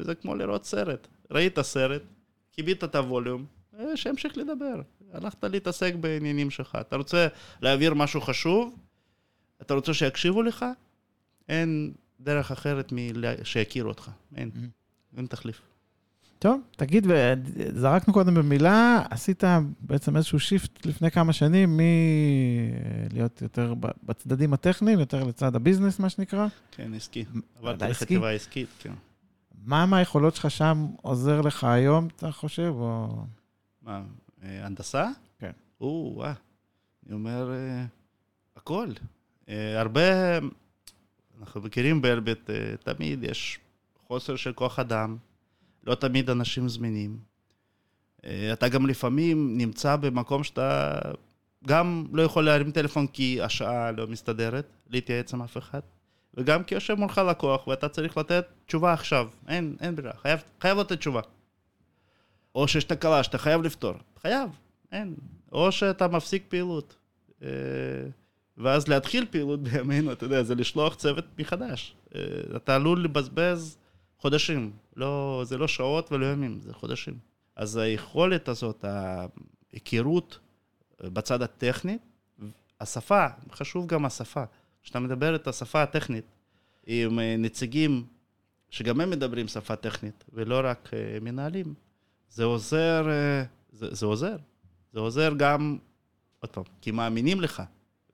זה 0.00 0.14
כמו 0.14 0.34
לראות 0.34 0.64
סרט. 0.64 1.08
ראית 1.30 1.60
סרט, 1.60 2.02
כיבית 2.52 2.84
את 2.84 2.94
הווליום, 2.94 3.44
אה, 3.78 3.96
שימשיך 3.96 4.38
לדבר. 4.38 4.80
הלכת 5.12 5.44
להתעסק 5.44 5.94
בעניינים 5.94 6.50
שלך. 6.50 6.78
אתה 6.80 6.96
רוצה 6.96 7.26
להעביר 7.60 7.94
משהו 7.94 8.20
חשוב, 8.20 8.76
אתה 9.62 9.74
רוצה 9.74 9.94
שיקשיבו 9.94 10.42
לך, 10.42 10.64
אין 11.48 11.92
דרך 12.20 12.50
אחרת 12.52 12.92
משיכירו 12.92 13.88
אותך. 13.88 14.10
אין. 14.36 14.50
אין 15.16 15.26
תחליף. 15.26 15.60
טוב, 16.38 16.60
תגיד, 16.76 17.06
זרקנו 17.74 18.14
קודם 18.14 18.34
במילה, 18.34 19.02
עשית 19.10 19.44
בעצם 19.80 20.16
איזשהו 20.16 20.40
shift 20.40 20.86
לפני 20.86 21.10
כמה 21.10 21.32
שנים 21.32 21.80
מלהיות 23.10 23.42
יותר 23.42 23.74
בצדדים 24.02 24.52
הטכניים, 24.52 24.98
יותר 24.98 25.24
לצד 25.24 25.56
ה 25.56 25.60
business, 25.60 25.98
מה 25.98 26.08
שנקרא. 26.10 26.46
כן, 26.70 26.94
עסקי. 26.94 27.24
עסקי? 27.62 27.84
לחטיבה 27.90 28.30
עסקית, 28.30 28.68
כן. 28.78 28.92
מה 29.64 29.86
מהיכולות 29.86 30.34
שלך 30.34 30.50
שם 30.50 30.86
עוזר 31.02 31.40
לך 31.40 31.64
היום, 31.64 32.08
אתה 32.16 32.32
חושב, 32.32 32.72
או... 32.76 33.24
מה, 33.82 34.02
הנדסה? 34.42 35.08
כן. 35.38 35.50
או, 35.80 36.12
וואה. 36.14 36.32
אני 37.06 37.14
אומר, 37.14 37.50
אה, 37.52 37.84
הכל. 38.56 38.88
אה, 39.48 39.80
הרבה, 39.80 40.38
אנחנו 41.40 41.60
מכירים 41.60 42.02
באלביט, 42.02 42.50
אה, 42.50 42.76
תמיד 42.76 43.24
יש 43.24 43.58
חוסר 44.06 44.36
של 44.36 44.52
כוח 44.52 44.78
אדם, 44.78 45.16
לא 45.84 45.94
תמיד 45.94 46.30
אנשים 46.30 46.68
זמינים. 46.68 47.18
אה, 48.24 48.52
אתה 48.52 48.68
גם 48.68 48.86
לפעמים 48.86 49.58
נמצא 49.58 49.96
במקום 49.96 50.44
שאתה 50.44 50.98
גם 51.66 52.06
לא 52.12 52.22
יכול 52.22 52.44
להרים 52.44 52.70
טלפון 52.70 53.06
כי 53.06 53.42
השעה 53.42 53.92
לא 53.92 54.06
מסתדרת, 54.06 54.66
להתייעץ 54.90 55.34
עם 55.34 55.42
אף 55.42 55.56
אחד, 55.56 55.80
וגם 56.34 56.64
כי 56.64 56.74
יושב 56.74 56.94
מולך 56.94 57.18
לקוח 57.18 57.66
ואתה 57.66 57.88
צריך 57.88 58.16
לתת 58.16 58.46
תשובה 58.66 58.92
עכשיו, 58.92 59.28
אין, 59.48 59.76
אין 59.80 59.96
ברירה, 59.96 60.16
חייב, 60.16 60.40
חייב 60.60 60.78
לתת 60.78 60.98
תשובה. 60.98 61.20
או 62.56 62.68
שיש 62.68 62.84
תקלה 62.84 63.22
שאתה 63.22 63.38
חייב 63.38 63.62
לפתור, 63.62 63.92
חייב, 64.22 64.50
אין. 64.92 65.14
או 65.52 65.72
שאתה 65.72 66.08
מפסיק 66.08 66.44
פעילות. 66.48 66.96
אה, 67.42 67.48
ואז 68.56 68.88
להתחיל 68.88 69.26
פעילות 69.30 69.62
בימינו, 69.62 70.12
אתה 70.12 70.24
יודע, 70.24 70.42
זה 70.42 70.54
לשלוח 70.54 70.94
צוות 70.94 71.24
מחדש. 71.38 71.96
אה, 72.14 72.20
אתה 72.56 72.74
עלול 72.74 73.04
לבזבז 73.04 73.78
חודשים, 74.18 74.72
לא, 74.96 75.42
זה 75.44 75.58
לא 75.58 75.68
שעות 75.68 76.12
ולא 76.12 76.26
ימים, 76.26 76.60
זה 76.60 76.74
חודשים. 76.74 77.18
אז 77.56 77.76
היכולת 77.76 78.48
הזאת, 78.48 78.84
ההיכרות 78.84 80.38
בצד 81.02 81.42
הטכני, 81.42 81.98
השפה, 82.80 83.26
חשוב 83.52 83.86
גם 83.86 84.04
השפה. 84.04 84.44
כשאתה 84.82 85.00
מדבר 85.00 85.34
את 85.34 85.46
השפה 85.48 85.82
הטכנית 85.82 86.24
עם 86.86 87.18
אה, 87.18 87.36
נציגים 87.38 88.06
שגם 88.70 89.00
הם 89.00 89.10
מדברים 89.10 89.48
שפה 89.48 89.76
טכנית, 89.76 90.24
ולא 90.32 90.60
רק 90.64 90.90
אה, 90.92 91.18
מנהלים, 91.20 91.74
זה 92.30 92.44
עוזר, 92.44 93.06
אה, 93.10 93.42
זה, 93.72 93.86
זה 93.90 94.06
עוזר. 94.06 94.36
זה 94.92 95.00
עוזר 95.00 95.32
גם, 95.36 95.78
עוד 96.40 96.50
פעם, 96.50 96.64
כי 96.80 96.90
מאמינים 96.90 97.40
לך. 97.40 97.62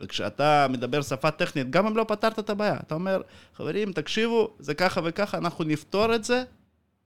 וכשאתה 0.02 0.66
מדבר 0.70 1.02
שפה 1.02 1.30
טכנית, 1.30 1.70
גם 1.70 1.86
אם 1.86 1.96
לא 1.96 2.04
פתרת 2.08 2.38
את 2.38 2.50
הבעיה, 2.50 2.76
אתה 2.86 2.94
אומר, 2.94 3.22
חברים, 3.54 3.92
תקשיבו, 3.92 4.56
זה 4.58 4.74
ככה 4.74 5.00
וככה, 5.04 5.38
אנחנו 5.38 5.64
נפתור 5.64 6.14
את 6.14 6.24
זה, 6.24 6.44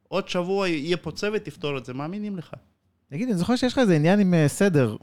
עוד 0.08 0.28
שבוע 0.28 0.68
יהיה 0.68 0.96
פה 0.96 1.10
צוות, 1.10 1.42
תפתור 1.42 1.78
את 1.78 1.84
זה, 1.84 1.94
מאמינים 1.94 2.36
לך. 2.36 2.54
תגיד, 3.10 3.28
אני 3.28 3.38
זוכר 3.38 3.56
שיש 3.56 3.72
לך 3.72 3.78
איזה 3.78 3.96
עניין 3.96 4.20
עם 4.20 4.34
uh, 4.34 4.48
סדר, 4.48 4.96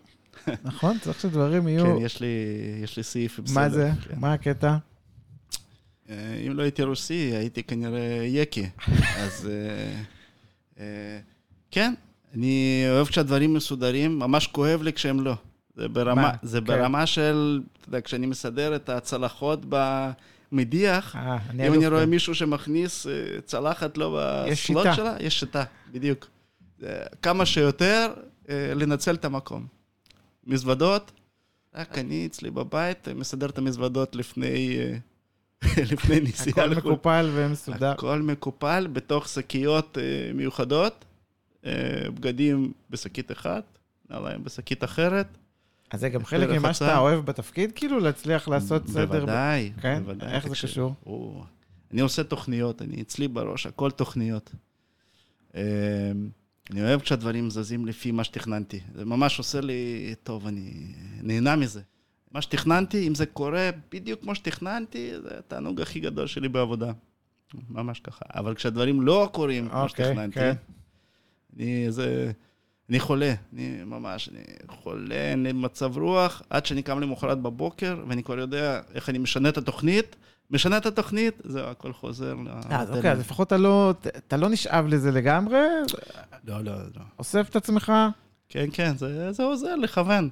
נכון? 0.63 0.99
צריך 0.99 1.19
שדברים 1.21 1.67
יהיו... 1.67 1.85
כן, 1.85 2.05
יש 2.05 2.21
לי, 2.21 2.27
יש 2.83 2.97
לי 2.97 3.03
סעיף 3.03 3.39
בסדר. 3.39 3.61
מה 3.61 3.69
זה? 3.69 3.91
כן. 4.09 4.19
מה 4.19 4.33
הקטע? 4.33 4.77
אה, 6.09 6.35
אם 6.47 6.57
לא 6.57 6.61
הייתי 6.61 6.83
רוסי, 6.83 7.31
הייתי 7.35 7.63
כנראה 7.63 8.23
יקי. 8.25 8.69
אז 9.23 9.49
אה, 9.49 10.01
אה, 10.79 11.19
כן, 11.73 11.93
אני 12.33 12.85
אוהב 12.89 13.07
כשהדברים 13.07 13.53
מסודרים, 13.53 14.19
ממש 14.19 14.47
כואב 14.47 14.81
לי 14.81 14.93
כשהם 14.93 15.19
לא. 15.19 15.33
זה 15.75 15.87
ברמה, 15.87 16.21
מה? 16.21 16.31
זה 16.41 16.59
כן. 16.59 16.65
ברמה 16.65 17.05
של, 17.05 17.61
אתה 17.79 17.89
יודע, 17.89 18.01
כשאני 18.01 18.25
מסדר 18.25 18.75
את 18.75 18.89
הצלחות 18.89 19.59
במדיח, 19.69 21.15
אה, 21.15 21.37
אני 21.49 21.67
אם 21.67 21.73
אני 21.73 21.87
רואה 21.87 22.01
גם. 22.01 22.09
מישהו 22.09 22.35
שמכניס 22.35 23.07
אה, 23.07 23.11
צלחת 23.45 23.97
לא 23.97 24.19
בסלוט. 24.49 24.87
שלה, 24.95 25.15
יש 25.19 25.39
שיטה, 25.39 25.63
בדיוק. 25.91 26.27
כמה 27.21 27.45
שיותר 27.45 28.13
אה, 28.49 28.73
לנצל 28.75 29.15
את 29.15 29.25
המקום. 29.25 29.67
מזוודות, 30.47 31.11
רק 31.75 31.97
אני 31.97 32.25
אצלי 32.25 32.51
בבית 32.51 33.07
מסדר 33.07 33.49
את 33.49 33.57
המזוודות 33.57 34.15
לפני, 34.15 34.77
אה, 34.79 34.97
לפני 35.91 36.19
נסיעה 36.19 36.65
הכל 36.65 36.75
לחו"ל. 36.75 36.91
מקופל 36.91 37.29
ומסודר. 37.33 37.91
הכל 37.91 38.21
מקופל 38.21 38.87
בתוך 38.93 39.27
שקיות 39.27 39.97
מיוחדות, 40.33 41.05
בגדים 42.13 42.71
בשקית 42.89 43.31
אחת, 43.31 43.63
נעליים 44.09 44.43
בשקית 44.43 44.83
אחרת. 44.83 45.27
אז 45.91 45.99
זה 45.99 46.09
גם 46.09 46.25
חלק. 46.25 46.49
ממה 46.49 46.73
שאתה 46.73 46.97
אוהב 46.97 47.25
בתפקיד, 47.25 47.71
כאילו, 47.71 47.99
להצליח 47.99 48.47
לעשות 48.47 48.87
סדר. 48.87 49.05
בוודאי, 49.05 49.71
כן? 49.81 50.03
בוודאי. 50.03 50.31
איך 50.33 50.47
זה 50.47 50.55
קשור? 50.55 50.95
אני 51.91 52.01
עושה 52.01 52.23
תוכניות, 52.23 52.81
אני 52.81 53.01
אצלי 53.01 53.27
בראש, 53.27 53.65
הכל 53.65 53.91
תוכניות. 53.91 54.51
אה, 55.55 55.61
אני 56.71 56.81
אוהב 56.81 57.01
כשהדברים 57.01 57.49
זזים 57.49 57.85
לפי 57.85 58.11
מה 58.11 58.23
שתכננתי. 58.23 58.79
זה 58.95 59.05
ממש 59.05 59.37
עושה 59.37 59.61
לי 59.61 60.13
טוב, 60.23 60.47
אני 60.47 60.93
נהנה 61.21 61.55
מזה. 61.55 61.81
מה 62.31 62.41
שתכננתי, 62.41 63.07
אם 63.07 63.15
זה 63.15 63.25
קורה 63.25 63.69
בדיוק 63.91 64.21
כמו 64.21 64.35
שתכננתי, 64.35 65.11
זה 65.23 65.39
התענוג 65.39 65.81
הכי 65.81 65.99
גדול 65.99 66.27
שלי 66.27 66.49
בעבודה. 66.49 66.91
ממש 67.69 67.99
ככה. 67.99 68.25
אבל 68.35 68.55
כשהדברים 68.55 69.01
לא 69.01 69.29
קורים 69.31 69.69
כמו 69.69 69.81
אוקיי, 69.81 70.05
שתכננתי, 70.05 70.39
כן. 70.39 70.53
אני, 71.57 71.91
זה, 71.91 72.31
אני 72.89 72.99
חולה, 72.99 73.33
אני 73.53 73.83
ממש, 73.83 74.29
אני 74.29 74.41
חולה, 74.67 75.15
אין 75.31 75.43
לי 75.43 75.51
מצב 75.51 75.97
רוח, 75.97 76.41
עד 76.49 76.65
שאני 76.65 76.83
קם 76.83 76.99
למחרת 76.99 77.41
בבוקר, 77.41 78.03
ואני 78.07 78.23
כבר 78.23 78.39
יודע 78.39 78.81
איך 78.93 79.09
אני 79.09 79.17
משנה 79.17 79.49
את 79.49 79.57
התוכנית, 79.57 80.15
משנה 80.51 80.77
את 80.77 80.85
התוכנית, 80.85 81.41
זהו, 81.43 81.65
הכל 81.65 81.93
חוזר. 81.93 82.35
אה, 82.47 82.81
אז 82.81 82.91
אוקיי, 82.91 83.11
אז 83.11 83.19
לפחות 83.19 83.47
אתה 83.47 83.57
לא- 83.57 83.93
אתה 84.07 84.37
לא 84.37 84.49
נשאב 84.49 84.87
לזה 84.87 85.11
לגמרי, 85.11 85.57
לא, 86.43 86.61
לא, 86.61 86.73
לא. 86.75 87.01
אוסף 87.19 87.49
את 87.49 87.55
עצמך. 87.55 87.91
כן, 88.49 88.65
כן, 88.73 88.97
זה, 88.97 89.31
זה 89.31 89.43
עוזר 89.43 89.75
לכוון. 89.75 90.29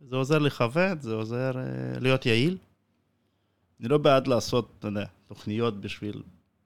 זה 0.00 0.16
עוזר 0.16 0.38
לכוון, 0.38 1.00
זה 1.00 1.14
עוזר 1.14 1.52
אה, 1.58 1.62
להיות 2.00 2.26
יעיל. 2.26 2.56
אני 3.80 3.88
לא 3.88 3.98
בעד 3.98 4.26
לעשות, 4.26 4.70
אתה 4.78 4.88
יודע, 4.88 5.04
תוכניות 5.28 5.80
בשביל 5.80 6.22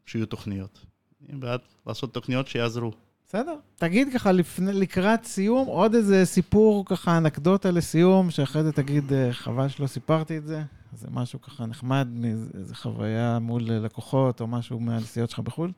שיהיו 0.07 0.26
תוכניות. 0.26 0.87
אני 1.28 1.39
בעד 1.39 1.61
לעשות 1.87 2.14
תוכניות 2.14 2.49
שיעזרו. 2.49 2.93
בסדר. 3.31 3.57
תגיד 3.76 4.09
ככה, 4.14 4.33
לפני, 4.33 4.72
לקראת 4.72 5.24
סיום, 5.24 5.66
עוד 5.66 5.95
איזה 5.95 6.24
סיפור, 6.24 6.85
ככה, 6.87 7.18
אנקדוטה 7.18 7.70
לסיום, 7.70 8.31
שאחרי 8.31 8.62
זה 8.62 8.72
תגיד, 8.72 9.12
אה, 9.12 9.33
חבל 9.33 9.68
שלא 9.68 9.87
סיפרתי 9.87 10.39
את 10.39 10.47
זה. 10.47 10.62
זה 10.93 11.09
משהו 11.11 11.41
ככה 11.41 11.66
נחמד, 11.66 12.09
איזה 12.55 12.74
חוויה 12.74 13.39
מול 13.39 13.62
לקוחות, 13.62 14.41
או 14.41 14.47
משהו 14.47 14.81
מהנסיעות 14.81 15.31
שלך 15.31 15.39
בחו"ל. 15.39 15.72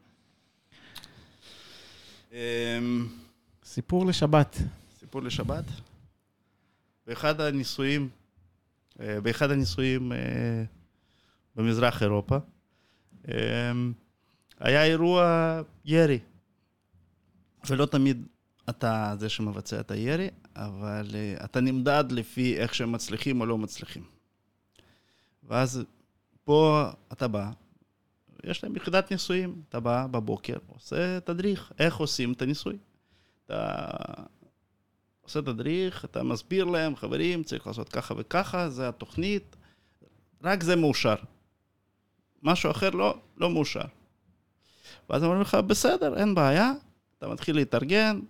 אמ, 2.33 3.09
סיפור 3.65 4.07
לשבת. 4.07 4.59
סיפור 4.99 5.23
לשבת. 5.23 5.65
באחד 7.07 7.41
הניסויים, 7.41 8.09
אה, 9.01 9.21
באחד 9.21 9.51
הניסויים 9.51 10.13
אה, 10.13 10.19
במזרח 11.57 12.03
אירופה, 12.03 12.37
אה, 13.29 13.73
היה 14.61 14.85
אירוע 14.85 15.61
ירי. 15.85 16.19
ולא 17.71 17.87
תמיד 17.87 18.27
אתה 18.71 19.15
זה 19.19 19.29
שמבצע 19.29 19.81
את 19.81 19.91
הירי, 19.91 20.31
אבל 20.57 21.11
אה, 21.15 21.45
אתה 21.45 21.61
נמדד 21.61 22.05
לפי 22.11 22.57
איך 22.57 22.75
שהם 22.75 22.93
מצליחים 22.93 23.41
או 23.41 23.47
לא 23.47 23.59
מצליחים. 23.59 24.05
ואז 25.43 25.85
פה 26.45 26.89
אתה 27.13 27.29
בא, 27.29 27.51
יש 28.45 28.65
להם 28.65 28.77
יחידת 28.77 29.11
ניסויים, 29.11 29.63
אתה 29.69 29.81
בא 29.81 30.07
בבוקר, 30.07 30.57
עושה 30.67 31.21
תדריך, 31.21 31.73
איך 31.79 31.97
עושים 31.97 32.33
את 32.33 32.43
הניסוי. 32.43 32.77
אתה 33.47 33.89
עושה 35.21 35.43
תדריך, 35.43 36.05
אתה 36.05 36.23
מסביר 36.23 36.65
להם, 36.65 36.97
חברים, 36.97 37.43
צריך 37.43 37.67
לעשות 37.67 37.89
ככה 37.89 38.15
וככה, 38.19 38.71
זה 38.71 38.89
התוכנית, 38.89 39.57
רק 40.43 40.63
זה 40.63 40.77
מאושר. 40.77 41.15
משהו 42.43 42.71
אחר 42.71 42.91
לא, 42.91 43.19
לא 43.37 43.51
מאושר. 43.51 43.85
ואז 45.11 45.25
אומרים 45.25 45.41
לך, 45.41 45.55
בסדר, 45.55 46.19
אין 46.19 46.35
בעיה, 46.35 46.73
אתה 47.23 47.31
מתחיל 47.31 47.57
להתארגן, 47.57 48.21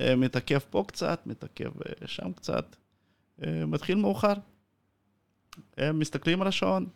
אה, 0.00 0.16
מתעכב 0.16 0.58
פה 0.58 0.84
קצת, 0.86 1.20
מתעכב 1.26 1.82
אה, 1.82 2.06
שם 2.06 2.32
קצת, 2.32 2.76
אה, 3.42 3.66
מתחיל 3.66 3.98
מאוחר. 3.98 4.32
הם 5.76 5.98
מסתכלים 5.98 6.42
על 6.42 6.48
השעון, 6.48 6.86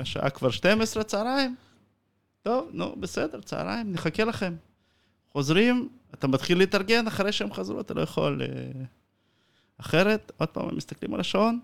השעה 0.00 0.30
כבר 0.30 0.50
12 0.50 1.04
צהריים, 1.04 1.56
טוב, 2.42 2.68
נו, 2.72 2.96
בסדר, 2.96 3.40
צהריים, 3.40 3.92
נחכה 3.92 4.24
לכם. 4.24 4.54
חוזרים, 5.32 5.88
אתה 6.14 6.26
מתחיל 6.26 6.58
להתארגן 6.58 7.06
אחרי 7.06 7.32
שהם 7.32 7.52
חזרו, 7.52 7.80
אתה 7.80 7.94
לא 7.94 8.00
יכול... 8.00 8.42
אחרת, 9.78 10.32
עוד 10.36 10.48
פעם, 10.48 10.68
הם 10.68 10.76
מסתכלים 10.76 11.14
על 11.14 11.20
השעון, 11.20 11.60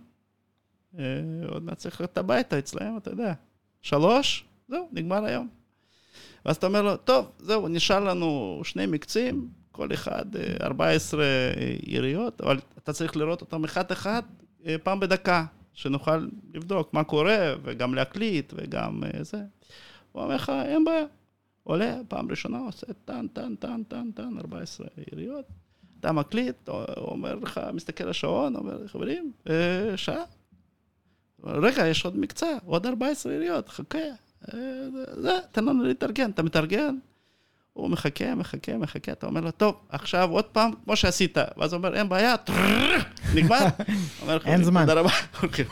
עוד 1.48 1.62
מעט 1.62 1.78
צריך 1.78 2.00
ללכת 2.00 2.18
הביתה 2.18 2.58
אצלהם, 2.58 2.96
אתה 2.96 3.10
יודע. 3.10 3.34
שלוש, 3.82 4.44
זהו, 4.68 4.88
נגמר 4.92 5.24
היום. 5.24 5.61
ואז 6.44 6.56
אתה 6.56 6.66
אומר 6.66 6.82
לו, 6.82 6.96
טוב, 6.96 7.32
זהו, 7.38 7.68
נשאר 7.68 8.00
לנו 8.00 8.60
שני 8.64 8.86
מקצים, 8.86 9.48
כל 9.72 9.92
אחד 9.92 10.36
אה, 10.36 10.66
14 10.66 11.24
יריות, 11.86 12.40
אבל 12.40 12.58
אתה 12.78 12.92
צריך 12.92 13.16
לראות 13.16 13.40
אותם 13.40 13.64
אחד-אחד 13.64 14.22
אה, 14.66 14.76
פעם 14.82 15.00
בדקה, 15.00 15.44
שנוכל 15.72 16.26
לבדוק 16.54 16.94
מה 16.94 17.04
קורה, 17.04 17.54
וגם 17.62 17.94
להקליט, 17.94 18.52
וגם 18.56 19.04
אה, 19.04 19.24
זה. 19.24 19.42
הוא 20.12 20.22
אומר 20.22 20.34
לך, 20.34 20.52
אין 20.64 20.84
בעיה. 20.84 21.04
עולה, 21.64 21.96
פעם 22.08 22.30
ראשונה 22.30 22.58
עושה 22.58 22.86
טן, 23.04 23.26
טן, 23.28 23.54
טן, 23.54 23.82
טן, 23.82 24.10
טן, 24.14 24.38
14 24.38 24.86
יריות. 25.12 25.44
אתה 26.00 26.12
מקליט, 26.12 26.68
אומר 26.96 27.34
לך, 27.34 27.60
מסתכל 27.72 28.04
על 28.04 28.10
השעון, 28.10 28.56
אומר, 28.56 28.88
חברים, 28.88 29.32
אה, 29.50 29.96
שעה. 29.96 30.24
רגע, 31.44 31.86
יש 31.86 32.04
עוד 32.04 32.18
מקצה, 32.18 32.56
עוד 32.64 32.86
14 32.86 33.32
יריות, 33.32 33.68
חכה. 33.68 33.98
אה, 34.54 34.58
זה, 35.22 35.38
תן 35.52 35.64
לנו 35.64 35.84
להתארגן. 35.84 36.30
אתה 36.30 36.42
מתארגן, 36.42 36.96
הוא 37.72 37.90
מחכה, 37.90 38.34
מחכה, 38.34 38.76
מחכה, 38.78 39.12
אתה 39.12 39.26
אומר 39.26 39.40
לו, 39.40 39.50
טוב, 39.50 39.74
עכשיו 39.88 40.30
עוד 40.30 40.44
פעם, 40.44 40.70
כמו 40.84 40.96
שעשית. 40.96 41.38
ואז 41.56 41.72
הוא 41.72 41.78
אומר, 41.78 41.94
אין 41.94 42.08
בעיה, 42.08 42.34
נגמר. 43.36 43.66
אין 44.44 44.64
זמן. 44.64 44.80
תודה 44.86 45.00
רבה. 45.00 45.10
אוקיי. 45.42 45.64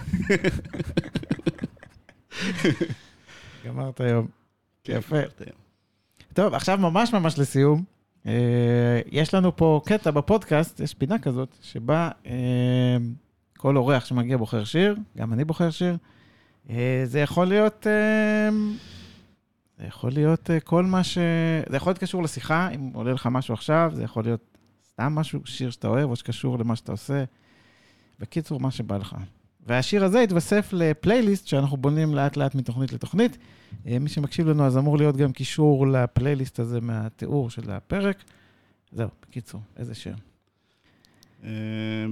גמרת 3.67 4.01
היום. 4.01 4.27
יפה. 4.89 5.17
גמרת 5.17 5.41
היום. 5.41 5.61
טוב, 6.35 6.55
עכשיו 6.55 6.79
ממש 6.79 7.13
ממש 7.13 7.39
לסיום. 7.39 7.85
אה, 8.27 9.01
יש 9.11 9.35
לנו 9.35 9.57
פה 9.57 9.81
קטע 9.85 10.11
בפודקאסט, 10.11 10.81
יש 10.81 10.95
פינה 10.95 11.19
כזאת, 11.19 11.57
שבה 11.63 12.11
אה, 12.27 12.97
כל 13.57 13.77
אורח 13.77 14.05
שמגיע 14.05 14.37
בוחר 14.37 14.65
שיר, 14.65 14.97
גם 15.17 15.33
אני 15.33 15.45
בוחר 15.45 15.71
שיר. 15.71 15.97
אה, 16.71 17.03
זה 17.05 17.21
יכול 17.21 17.47
להיות... 17.47 17.87
אה, 17.87 18.49
זה 19.79 19.87
יכול 19.87 20.11
להיות 20.13 20.51
אה, 20.51 20.61
כל 20.61 20.85
מה 20.85 21.05
ש... 21.05 21.19
זה 21.69 21.77
יכול 21.77 21.91
להיות 21.91 21.99
קשור 21.99 22.23
לשיחה, 22.23 22.69
אם 22.75 22.91
עולה 22.95 23.13
לך 23.13 23.27
משהו 23.27 23.55
עכשיו, 23.55 23.93
זה 23.95 24.03
יכול 24.03 24.25
להיות 24.25 24.59
סתם 24.89 25.13
משהו, 25.15 25.41
שיר 25.45 25.71
שאתה 25.71 25.89
אוהב, 25.89 26.11
או 26.11 26.17
שקשור 26.17 26.59
למה 26.59 26.77
שאתה 26.77 26.93
עושה. 26.93 27.25
בקיצור, 28.19 28.61
מה 28.61 28.71
שבא 28.71 28.97
לך. 28.97 29.17
והשיר 29.67 30.05
הזה 30.05 30.21
התווסף 30.21 30.69
לפלייליסט 30.73 31.47
שאנחנו 31.47 31.77
בונים 31.77 32.15
לאט-לאט 32.15 32.55
מתוכנית 32.55 32.93
לתוכנית. 32.93 33.39
מי 33.85 34.09
שמקשיב 34.09 34.49
לנו, 34.49 34.67
אז 34.67 34.79
אמור 34.79 34.97
להיות 34.99 35.17
גם 35.17 35.33
קישור 35.33 35.87
לפלייליסט 35.87 36.59
הזה 36.59 36.81
מהתיאור 36.81 37.51
של 37.51 37.71
הפרק. 37.71 38.25
זהו, 38.93 39.09
בקיצור, 39.23 39.61
איזה 39.77 39.95
שיר. 39.95 40.15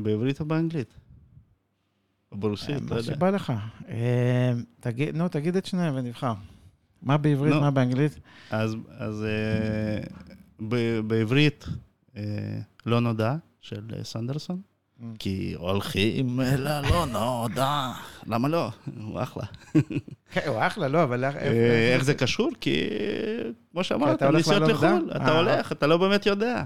בעברית 0.03 0.41
או 0.41 0.45
באנגלית? 0.45 0.95
ברוסית, 2.33 2.69
לא 2.71 2.81
מה 2.91 2.97
יודע. 2.97 3.03
שבא 3.15 3.31
לך. 3.31 3.53
אה, 3.89 4.53
תגיד, 4.81 5.17
נו, 5.17 5.29
תגיד 5.29 5.57
את 5.57 5.67
שניהם 5.67 5.95
ונבחר. 5.97 6.33
מה 7.03 7.17
בעברית. 7.17 7.55
מה 7.55 7.71
באנגלית? 7.71 8.19
אז, 8.51 8.77
אה, 9.25 10.01
בעברית 11.07 11.65
אה, 12.17 12.23
לא 12.87 13.01
נודע 13.01 13.35
של 13.61 13.83
אה, 13.99 14.05
סנדרסון, 14.05 14.61
Mm. 14.99 15.03
כי 15.19 15.55
הולכים 15.57 16.41
אל 16.41 16.67
הלא 16.67 17.07
נודע. 17.07 17.93
למה 18.27 18.49
לא? 18.49 18.71
הוא 19.05 19.23
אחלה. 19.23 19.43
כן, 20.33 20.41
הוא 20.47 20.67
אחלה, 20.67 20.89
לא, 20.89 21.03
אבל... 21.03 21.25
איך- 21.25 21.37
אה, 21.37 21.97
זה 22.01 22.15
קשור? 22.15 22.51
כי 22.61 22.89
כמו 23.73 23.85
שאמרת, 23.85 24.17
אתה 24.17 24.31
נסיעות 24.31 24.63
ללא? 24.63 24.73
לחו"ל, 24.73 25.11
אתה 25.17 25.29
אה. 25.29 25.39
הולך, 25.39 25.73
אתה 25.73 25.87
לא 25.87 25.97
באמת 25.97 26.27
יודע. 26.27 26.65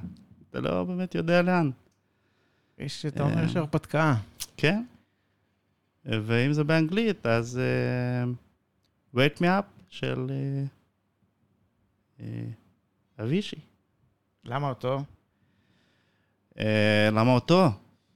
אתה 0.51 0.61
לא 0.61 0.85
באמת 0.85 1.15
יודע 1.15 1.43
לאן. 1.43 1.71
יש, 2.79 3.07
אתה 3.07 3.23
אומר, 3.23 3.39
אה. 3.39 3.45
יש 3.45 3.57
הרפתקה. 3.57 4.15
כן. 4.57 4.83
ואם 6.05 6.53
זה 6.53 6.65
באנגלית, 6.65 7.27
אז 7.27 7.61
uh, 9.15 9.17
wake 9.17 9.39
me 9.39 9.45
up 9.45 9.65
של 9.89 10.27
אה, 10.31 10.65
אה, 12.21 12.45
אבישי. 13.25 13.57
למה 14.45 14.69
אותו? 14.69 15.05
אה, 16.59 17.09
למה 17.13 17.31
אותו? 17.35 17.69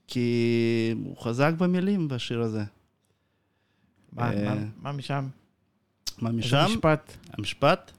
כי 0.07 0.93
הוא 1.05 1.17
חזק 1.17 1.51
במילים 1.57 2.07
בשיר 2.07 2.41
הזה. 2.41 2.63
מה- 4.11 4.33
אה. 4.33 4.55
מה- 4.55 4.65
מה 4.81 4.91
משם? 4.91 5.27
מה 6.21 6.29
איזה 6.29 6.39
משם? 6.39 6.65
משפט? 6.69 7.13
המשפט, 7.33 7.91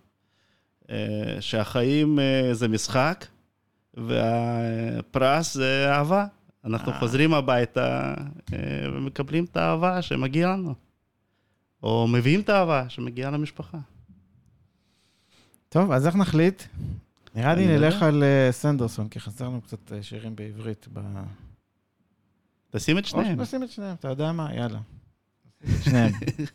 אה, 0.90 1.36
שהחיים 1.40 2.18
אה, 2.18 2.48
זה 2.54 2.68
משחק, 2.68 3.26
והפרס 3.94 5.54
זה 5.54 5.86
אהבה. 5.90 6.26
אנחנו 6.68 6.92
אה. 6.92 6.98
חוזרים 6.98 7.34
הביתה 7.34 8.14
אה, 8.52 8.58
ומקבלים 8.92 9.44
את 9.44 9.56
האהבה 9.56 10.02
שמגיעה 10.02 10.52
לנו. 10.52 10.74
או 11.82 12.06
מביאים 12.08 12.40
את 12.40 12.48
האהבה 12.48 12.88
שמגיעה 12.88 13.30
למשפחה. 13.30 13.78
טוב, 15.68 15.92
אז 15.92 16.06
איך 16.06 16.16
נחליט? 16.16 16.62
נראה 17.34 17.54
לי 17.54 17.68
לא 17.68 17.72
נלך. 17.74 18.02
על 18.02 18.22
אה, 18.22 18.52
סנדרסון, 18.52 19.08
כי 19.08 19.20
חסר 19.20 19.44
לנו 19.44 19.60
קצת 19.60 19.92
שירים 20.02 20.36
בעברית. 20.36 20.88
ב- 20.92 21.00
תשים 22.70 22.98
את 22.98 23.04
או 23.04 23.08
שניהם. 23.08 23.38
שנשים 23.38 23.62
את 23.62 23.70
שניהם, 23.70 23.94
אתה 23.94 24.08
יודע 24.08 24.32
מה? 24.32 24.54
יאללה. 24.54 24.78
שניהם. 25.82 26.12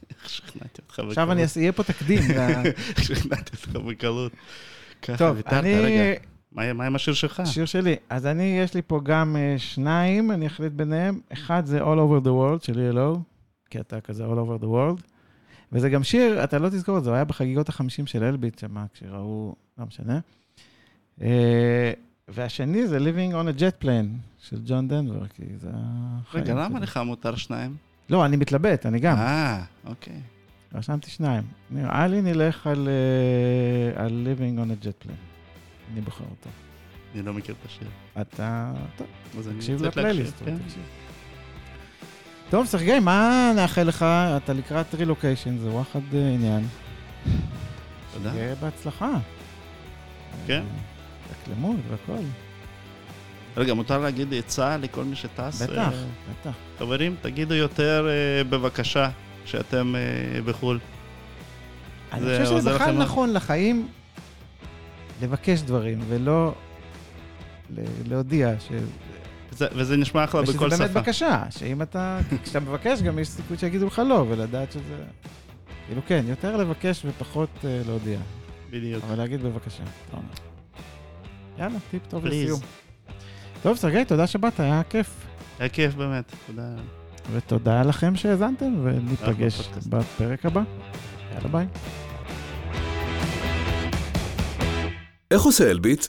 איך 0.09 0.29
שכנעתי 0.35 0.81
אותך 0.81 0.99
עכשיו 0.99 1.31
אני 1.31 1.43
יהיה 1.55 1.71
פה 1.71 1.83
תקדים. 1.83 2.21
שכנעתי 3.05 3.51
אותך 3.55 3.75
בקלות. 3.75 4.31
טוב, 5.17 5.37
אני... 5.47 6.15
מה 6.53 6.73
מה 6.73 6.85
עם 6.85 6.95
השיר 6.95 7.13
שלך? 7.13 7.41
שיר 7.45 7.65
שלי. 7.65 7.95
אז 8.09 8.25
אני, 8.25 8.43
יש 8.43 8.73
לי 8.73 8.81
פה 8.87 8.99
גם 9.03 9.35
אה, 9.35 9.55
שניים, 9.57 10.31
אני 10.31 10.47
אחליט 10.47 10.73
ביניהם. 10.73 11.19
אחד 11.33 11.65
זה 11.65 11.81
All 11.81 11.97
Over 11.97 12.25
the 12.25 12.29
World 12.29 12.65
של 12.65 12.91
ELO, 12.91 13.19
קטע 13.69 13.99
כזה 13.99 14.25
All 14.25 14.37
Over 14.37 14.63
the 14.63 14.67
World. 14.67 15.01
וזה 15.71 15.89
גם 15.89 16.03
שיר, 16.03 16.43
אתה 16.43 16.59
לא 16.59 16.69
תזכור 16.69 16.97
את 16.97 17.03
זה, 17.03 17.09
הוא 17.09 17.15
היה 17.15 17.25
בחגיגות 17.25 17.69
החמישים 17.69 18.07
של 18.07 18.23
אלביט 18.23 18.59
שם, 18.59 18.75
כשראו, 18.93 19.55
לא 19.77 19.85
משנה. 19.85 20.19
אה, 21.21 21.91
והשני 22.27 22.87
זה 22.87 22.97
Living 22.97 23.33
on 23.33 23.57
a 23.57 23.59
Jet 23.59 23.83
Plane 23.83 24.39
של 24.39 24.61
ג'ון 24.65 24.87
דנבר, 24.87 25.27
כי 25.27 25.43
זה 25.57 25.69
החיים. 25.73 26.43
רגע, 26.43 26.53
למה. 26.53 26.79
לך 26.79 26.97
מותר 26.97 27.35
שניים? 27.35 27.75
לא, 28.09 28.25
אני 28.25 28.37
מתלבט, 28.37 28.85
אני 28.85 28.99
גם. 28.99 29.17
אה, 29.17 29.63
אוקיי. 29.85 30.21
רשמתי 30.73 31.11
שניים. 31.11 31.43
נראה 31.71 32.07
לי 32.07 32.21
נלך 32.21 32.67
על, 32.67 32.87
אה, 32.87 34.03
על 34.03 34.27
Living 34.27 34.59
on 34.59 34.83
a 34.83 34.85
Jet 34.85 35.07
Plane. 35.07 35.32
אני 35.91 36.01
בוחר 36.01 36.23
אותו. 36.29 36.49
אני 37.15 37.21
לא 37.23 37.33
מכיר 37.33 37.55
את 37.61 37.65
השיר. 37.65 37.87
אתה, 38.21 38.71
טוב. 38.95 39.07
תקשיב 39.57 39.83
לפלייליסט. 39.83 40.35
כן. 40.45 40.57
טוב, 42.49 42.65
סרגי, 42.65 42.99
מה 42.99 43.51
נאחל 43.55 43.83
לך? 43.83 44.05
אתה 44.37 44.53
לקראת 44.53 44.95
רילוקיישן, 44.95 45.57
זה 45.57 45.69
וואחד 45.69 45.99
אה, 46.13 46.29
עניין. 46.33 46.67
תודה. 48.13 48.31
שיהיה 48.31 48.55
בהצלחה. 48.55 49.11
כן. 50.47 50.63
אה, 50.63 51.33
תקלמות 51.43 51.77
והכל. 51.89 52.23
רגע, 53.57 53.73
מותר 53.73 53.97
להגיד 53.97 54.33
עצה 54.33 54.77
לכל 54.77 55.03
מי 55.03 55.15
שטס? 55.15 55.61
בטח, 55.61 55.93
אה, 55.93 56.05
בטח. 56.41 56.51
חברים, 56.79 57.15
תגידו 57.21 57.53
יותר 57.53 58.07
אה, 58.09 58.43
בבקשה 58.43 59.09
כשאתם 59.45 59.95
אה, 59.95 60.41
בחו"ל. 60.41 60.79
אני 62.13 62.21
חושב 62.21 62.45
שזה 62.45 62.73
בכלל. 62.73 62.97
נכון 62.97 63.33
לחיים 63.33 63.87
לבקש 65.21 65.61
דברים, 65.61 65.99
ולא 66.07 66.53
להודיע 68.07 68.59
ש... 68.59 68.71
וזה, 69.53 69.67
וזה 69.75 69.97
נשמע 69.97 70.23
אחלה 70.23 70.41
ושזה 70.41 70.53
בכל 70.53 70.69
באמת 70.69 70.89
שפה. 70.89 71.01
בקשה, 71.01 71.43
שאם 71.49 71.81
אתה, 71.81 72.19
כשאתה 72.43 72.59
מבקש 72.59 73.01
גם 73.01 73.19
יש 73.19 73.27
סיכוי 73.27 73.57
שיגידו 73.57 73.87
לך 73.87 74.01
לא, 74.09 74.25
ולדעת 74.29 74.71
שזה... 74.71 75.03
כאילו 75.87 76.01
כן, 76.07 76.25
יותר 76.27 76.57
לבקש 76.57 77.05
ופחות 77.05 77.49
אה, 77.65 77.81
להודיע. 77.87 78.19
בדיוק. 78.69 79.03
אבל 79.03 79.17
להגיד 79.17 79.41
בבקשה. 79.41 79.83
יאללה, 81.57 81.77
טיפ 81.91 82.01
טוב 82.09 82.25
Please. 82.25 82.27
לסיום. 82.27 82.59
טוב, 83.63 83.77
סרגי, 83.77 84.05
תודה 84.05 84.27
שבאת, 84.27 84.59
היה 84.59 84.81
כיף. 84.89 85.25
היה 85.59 85.69
כיף 85.69 85.95
באמת, 85.95 86.31
תודה. 86.47 86.75
ותודה 87.33 87.81
לכם 87.81 88.15
שהאזנתם, 88.15 88.73
וניפגש. 88.83 89.69
בפרק 89.89 90.45
הבא. 90.45 90.61
יאללה 91.33 91.47
ביי. 91.49 91.67
איך 95.33 95.41
עושה 95.41 95.71
אלביט? 95.71 96.05